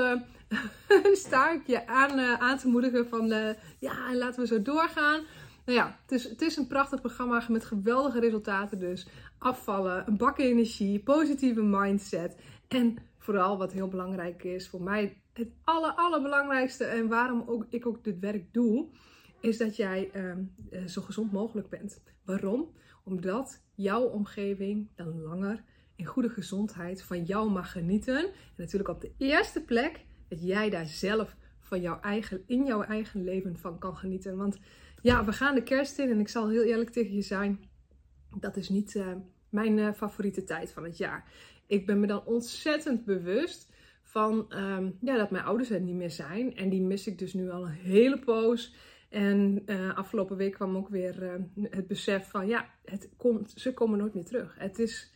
sta 1.25 1.51
ik 1.51 1.67
je 1.67 1.87
aan, 1.87 2.19
uh, 2.19 2.33
aan 2.33 2.57
te 2.57 2.67
moedigen 2.67 3.07
van 3.07 3.31
uh, 3.31 3.49
ja, 3.79 4.15
laten 4.15 4.41
we 4.41 4.47
zo 4.47 4.61
doorgaan. 4.61 5.21
Nou 5.65 5.77
ja, 5.77 5.99
het 6.01 6.11
is, 6.11 6.23
het 6.23 6.41
is 6.41 6.57
een 6.57 6.67
prachtig 6.67 7.01
programma 7.01 7.43
met 7.49 7.65
geweldige 7.65 8.19
resultaten 8.19 8.79
dus. 8.79 9.07
Afvallen, 9.37 10.07
een 10.07 10.17
bak 10.17 10.37
energie, 10.37 10.99
positieve 10.99 11.61
mindset 11.61 12.35
en 12.67 12.97
vooral 13.17 13.57
wat 13.57 13.71
heel 13.71 13.87
belangrijk 13.87 14.43
is 14.43 14.69
voor 14.69 14.81
mij, 14.81 15.21
het 15.33 15.47
aller, 15.63 15.91
allerbelangrijkste 15.91 16.83
en 16.83 17.07
waarom 17.07 17.43
ook, 17.45 17.65
ik 17.69 17.85
ook 17.85 18.03
dit 18.03 18.19
werk 18.19 18.53
doe, 18.53 18.87
is 19.39 19.57
dat 19.57 19.75
jij 19.75 20.09
ehm, 20.13 20.43
zo 20.87 21.01
gezond 21.01 21.31
mogelijk 21.31 21.69
bent. 21.69 22.01
Waarom? 22.25 22.71
Omdat 23.03 23.63
jouw 23.75 24.03
omgeving 24.03 24.89
dan 24.95 25.21
langer 25.21 25.63
in 25.97 26.05
goede 26.05 26.29
gezondheid 26.29 27.03
van 27.03 27.23
jou 27.23 27.49
mag 27.51 27.71
genieten. 27.71 28.23
En 28.25 28.31
natuurlijk 28.57 28.89
op 28.89 29.01
de 29.01 29.11
eerste 29.17 29.61
plek 29.61 30.05
dat 30.29 30.43
jij 30.43 30.69
daar 30.69 30.85
zelf 30.85 31.35
van 31.59 31.81
jouw 31.81 31.99
eigen, 31.99 32.43
in 32.45 32.65
jouw 32.65 32.81
eigen 32.81 33.23
leven 33.23 33.57
van 33.57 33.79
kan 33.79 33.97
genieten. 33.97 34.37
Want 34.37 34.59
ja, 35.01 35.25
we 35.25 35.31
gaan 35.31 35.55
de 35.55 35.63
kerst 35.63 35.99
in 35.99 36.09
en 36.09 36.19
ik 36.19 36.27
zal 36.27 36.49
heel 36.49 36.63
eerlijk 36.63 36.89
tegen 36.89 37.13
je 37.13 37.21
zijn. 37.21 37.59
Dat 38.39 38.57
is 38.57 38.69
niet 38.69 38.95
uh, 38.95 39.07
mijn 39.49 39.77
uh, 39.77 39.93
favoriete 39.93 40.43
tijd 40.43 40.71
van 40.71 40.83
het 40.83 40.97
jaar. 40.97 41.31
Ik 41.67 41.85
ben 41.85 41.99
me 41.99 42.07
dan 42.07 42.25
ontzettend 42.25 43.05
bewust 43.05 43.71
van 44.01 44.45
um, 44.49 44.97
ja, 45.01 45.17
dat 45.17 45.31
mijn 45.31 45.43
ouders 45.43 45.69
er 45.69 45.81
niet 45.81 45.95
meer 45.95 46.11
zijn. 46.11 46.55
En 46.55 46.69
die 46.69 46.81
mis 46.81 47.07
ik 47.07 47.19
dus 47.19 47.33
nu 47.33 47.49
al 47.49 47.65
een 47.65 47.71
hele 47.71 48.19
poos. 48.19 48.75
En 49.09 49.63
uh, 49.65 49.97
afgelopen 49.97 50.37
week 50.37 50.53
kwam 50.53 50.75
ook 50.75 50.89
weer 50.89 51.41
het 51.69 51.87
besef 51.87 52.29
van 52.29 52.47
ja, 52.47 52.69
het 52.85 53.09
komt, 53.17 53.53
ze 53.55 53.73
komen 53.73 53.97
nooit 53.97 54.13
meer 54.13 54.25
terug. 54.25 54.55
Het 54.59 54.79
is, 54.79 55.13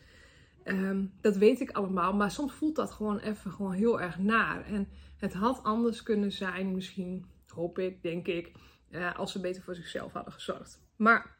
um, 0.65 1.13
dat 1.21 1.37
weet 1.37 1.59
ik 1.59 1.71
allemaal, 1.71 2.13
maar 2.13 2.31
soms 2.31 2.53
voelt 2.53 2.75
dat 2.75 2.91
gewoon 2.91 3.19
even 3.19 3.51
gewoon 3.51 3.73
heel 3.73 4.01
erg 4.01 4.19
naar. 4.19 4.65
En 4.65 4.87
het 5.17 5.33
had 5.33 5.63
anders 5.63 6.03
kunnen 6.03 6.31
zijn, 6.31 6.75
misschien, 6.75 7.25
hoop 7.47 7.79
ik, 7.79 8.01
denk 8.01 8.27
ik, 8.27 8.51
uh, 8.91 9.15
als 9.15 9.31
ze 9.31 9.39
beter 9.39 9.61
voor 9.61 9.75
zichzelf 9.75 10.13
hadden 10.13 10.33
gezorgd. 10.33 10.81
Maar 10.95 11.37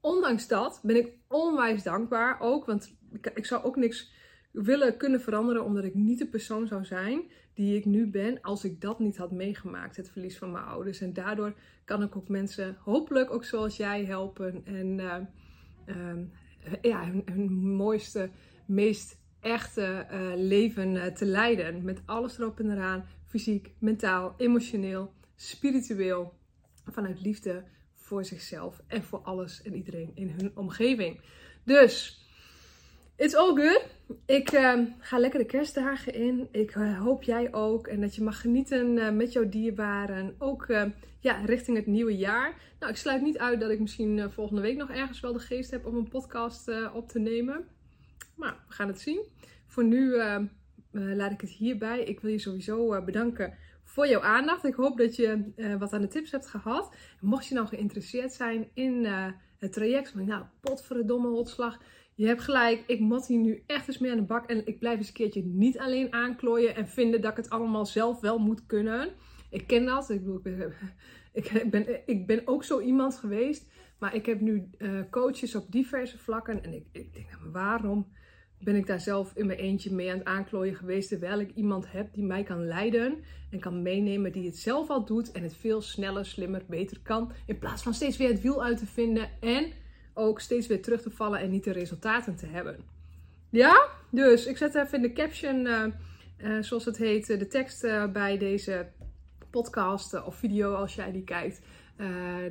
ondanks 0.00 0.48
dat 0.48 0.80
ben 0.82 0.96
ik 0.96 1.12
onwijs 1.28 1.82
dankbaar 1.82 2.40
ook. 2.40 2.66
Want 2.66 2.96
ik, 3.34 3.46
zou 3.46 3.64
ook 3.64 3.76
niks 3.76 4.12
willen 4.50 4.96
kunnen 4.96 5.20
veranderen 5.20 5.64
omdat 5.64 5.84
ik 5.84 5.94
niet 5.94 6.18
de 6.18 6.26
persoon 6.26 6.66
zou 6.66 6.84
zijn 6.84 7.30
die 7.54 7.76
ik 7.76 7.84
nu 7.84 8.06
ben 8.06 8.40
als 8.40 8.64
ik 8.64 8.80
dat 8.80 8.98
niet 8.98 9.16
had 9.16 9.30
meegemaakt, 9.30 9.96
het 9.96 10.10
verlies 10.10 10.38
van 10.38 10.52
mijn 10.52 10.64
ouders. 10.64 11.00
En 11.00 11.12
daardoor 11.12 11.54
kan 11.84 12.02
ik 12.02 12.16
ook 12.16 12.28
mensen, 12.28 12.76
hopelijk 12.80 13.30
ook 13.30 13.44
zoals 13.44 13.76
jij, 13.76 14.04
helpen 14.04 14.62
en 14.64 14.98
uh, 14.98 15.16
uh, 15.86 16.12
ja, 16.82 17.04
hun, 17.04 17.22
hun, 17.32 17.52
mooiste, 17.52 18.30
meest 18.66 19.18
echte 19.40 20.06
uh, 20.12 20.32
leven 20.36 20.96
eh, 20.96 21.12
te 21.12 21.24
leiden. 21.24 21.84
Met 21.84 22.02
alles 22.04 22.38
erop 22.38 22.60
en 22.60 22.70
eraan, 22.70 23.06
fysiek, 23.26 23.72
mentaal, 23.78 24.34
emotioneel, 24.36 25.12
spiritueel, 25.36 26.34
vanuit 26.84 27.20
liefde 27.20 27.64
voor 27.94 28.24
zichzelf 28.24 28.80
en 28.86 29.02
voor 29.02 29.18
alles 29.18 29.62
en 29.62 29.74
iedereen 29.74 30.10
in 30.14 30.28
hun 30.28 30.56
omgeving. 30.56 31.20
Dus 31.64 32.23
It's 33.16 33.34
all 33.34 33.54
good. 33.54 33.86
Ik 34.26 34.52
uh, 34.52 34.80
ga 34.98 35.18
lekker 35.18 35.38
de 35.38 35.46
kerstdagen 35.46 36.14
in. 36.14 36.48
Ik 36.50 36.74
uh, 36.74 37.00
hoop 37.00 37.22
jij 37.22 37.52
ook. 37.52 37.86
En 37.86 38.00
dat 38.00 38.14
je 38.14 38.22
mag 38.22 38.40
genieten 38.40 38.96
uh, 38.96 39.10
met 39.10 39.32
jouw 39.32 39.48
dierbaren. 39.48 40.34
Ook 40.38 40.66
ja, 41.20 41.40
richting 41.44 41.76
het 41.76 41.86
nieuwe 41.86 42.16
jaar. 42.16 42.54
Nou, 42.78 42.92
ik 42.92 42.98
sluit 42.98 43.22
niet 43.22 43.38
uit 43.38 43.60
dat 43.60 43.70
ik 43.70 43.80
misschien 43.80 44.32
volgende 44.32 44.60
week 44.62 44.76
nog 44.76 44.90
ergens 44.90 45.20
wel 45.20 45.32
de 45.32 45.38
geest 45.38 45.70
heb 45.70 45.86
om 45.86 45.96
een 45.96 46.08
podcast 46.08 46.70
op 46.94 47.08
te 47.08 47.18
nemen. 47.18 47.68
Maar 48.36 48.56
we 48.68 48.74
gaan 48.74 48.88
het 48.88 49.00
zien. 49.00 49.24
Voor 49.66 49.84
nu 49.84 50.16
laat 50.90 51.32
ik 51.32 51.40
het 51.40 51.50
hierbij. 51.50 52.00
Ik 52.00 52.20
wil 52.20 52.30
je 52.30 52.38
sowieso 52.38 53.02
bedanken 53.02 53.54
voor 53.84 54.08
jouw 54.08 54.20
aandacht. 54.20 54.64
Ik 54.64 54.74
hoop 54.74 54.98
dat 54.98 55.16
je 55.16 55.52
wat 55.78 55.92
aan 55.92 56.00
de 56.00 56.08
tips 56.08 56.30
hebt 56.30 56.46
gehad. 56.46 56.94
Mocht 57.20 57.46
je 57.46 57.54
nou 57.54 57.66
geïnteresseerd 57.66 58.32
zijn 58.32 58.68
in 58.74 59.04
het 59.58 59.72
traject. 59.72 60.14
Nou, 60.14 60.44
potverdomme 60.60 61.28
hotslag 61.28 61.78
je 62.14 62.26
hebt 62.26 62.40
gelijk, 62.40 62.82
ik 62.86 63.00
moet 63.00 63.26
hier 63.26 63.38
nu 63.38 63.62
echt 63.66 63.88
eens 63.88 63.98
mee 63.98 64.10
aan 64.10 64.16
de 64.16 64.22
bak. 64.22 64.46
En 64.46 64.66
ik 64.66 64.78
blijf 64.78 64.98
eens 64.98 65.06
een 65.06 65.14
keertje 65.14 65.44
niet 65.44 65.78
alleen 65.78 66.12
aanklooien 66.12 66.74
en 66.74 66.88
vinden 66.88 67.20
dat 67.20 67.30
ik 67.30 67.36
het 67.36 67.50
allemaal 67.50 67.86
zelf 67.86 68.20
wel 68.20 68.38
moet 68.38 68.66
kunnen. 68.66 69.08
Ik 69.50 69.66
ken 69.66 69.84
dat. 69.84 70.10
Ik, 70.10 70.18
bedoel, 70.18 70.40
ik, 71.32 71.70
ben, 71.70 72.06
ik, 72.06 72.26
ben, 72.26 72.42
ook 72.44 72.64
zo 72.64 72.80
iemand 72.80 73.16
geweest. 73.16 73.66
Maar 73.98 74.14
ik 74.14 74.26
heb 74.26 74.40
nu 74.40 74.70
uh, 74.78 75.00
coaches 75.10 75.54
op 75.54 75.72
diverse 75.72 76.18
vlakken. 76.18 76.62
En 76.62 76.74
ik, 76.74 76.86
ik 76.92 77.14
denk, 77.14 77.38
waarom 77.52 78.06
ben 78.60 78.76
ik 78.76 78.86
daar 78.86 79.00
zelf 79.00 79.32
in 79.34 79.46
mijn 79.46 79.58
eentje 79.58 79.94
mee 79.94 80.10
aan 80.10 80.18
het 80.18 80.26
aanklooien 80.26 80.74
geweest. 80.74 81.08
Terwijl 81.08 81.40
ik 81.40 81.54
iemand 81.54 81.92
heb 81.92 82.14
die 82.14 82.24
mij 82.24 82.42
kan 82.42 82.66
leiden 82.66 83.18
en 83.50 83.60
kan 83.60 83.82
meenemen. 83.82 84.32
Die 84.32 84.46
het 84.46 84.56
zelf 84.56 84.88
al 84.90 85.04
doet 85.04 85.32
en 85.32 85.42
het 85.42 85.56
veel 85.56 85.80
sneller, 85.80 86.26
slimmer, 86.26 86.62
beter 86.68 87.00
kan. 87.02 87.32
In 87.46 87.58
plaats 87.58 87.82
van 87.82 87.94
steeds 87.94 88.16
weer 88.16 88.28
het 88.28 88.40
wiel 88.40 88.64
uit 88.64 88.78
te 88.78 88.86
vinden. 88.86 89.30
En 89.40 89.72
ook 90.14 90.40
steeds 90.40 90.66
weer 90.66 90.82
terug 90.82 91.02
te 91.02 91.10
vallen 91.10 91.40
en 91.40 91.50
niet 91.50 91.64
de 91.64 91.72
resultaten 91.72 92.36
te 92.36 92.46
hebben. 92.46 92.76
Ja, 93.50 93.88
dus 94.10 94.46
ik 94.46 94.56
zet 94.56 94.74
even 94.74 94.94
in 94.94 95.02
de 95.02 95.12
caption, 95.12 95.66
uh, 95.66 95.84
uh, 96.38 96.62
zoals 96.62 96.84
het 96.84 96.96
heet, 96.96 97.26
de 97.26 97.46
tekst 97.46 97.80
bij 98.12 98.38
deze 98.38 98.88
podcast 99.50 100.24
of 100.24 100.36
video 100.36 100.74
als 100.74 100.94
jij 100.94 101.12
die 101.12 101.24
kijkt. 101.24 101.60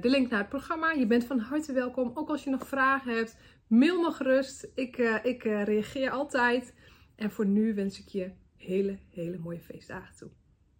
de 0.01 0.09
link 0.09 0.29
naar 0.29 0.39
het 0.39 0.49
programma. 0.49 0.91
Je 0.91 1.07
bent 1.07 1.25
van 1.25 1.39
harte 1.39 1.73
welkom. 1.73 2.11
Ook 2.13 2.29
als 2.29 2.43
je 2.43 2.49
nog 2.49 2.67
vragen 2.67 3.15
hebt, 3.15 3.37
mail 3.67 4.01
me 4.01 4.11
gerust. 4.11 4.67
Ik, 4.75 4.97
ik 5.23 5.43
reageer 5.43 6.09
altijd. 6.09 6.73
En 7.15 7.31
voor 7.31 7.45
nu 7.45 7.73
wens 7.73 7.99
ik 7.99 8.07
je 8.07 8.31
hele, 8.57 8.97
hele 9.09 9.37
mooie 9.37 9.61
feestdagen 9.61 10.15
toe. 10.15 10.29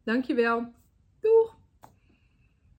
Dankjewel. 0.04 0.74
Doeg! 1.20 1.63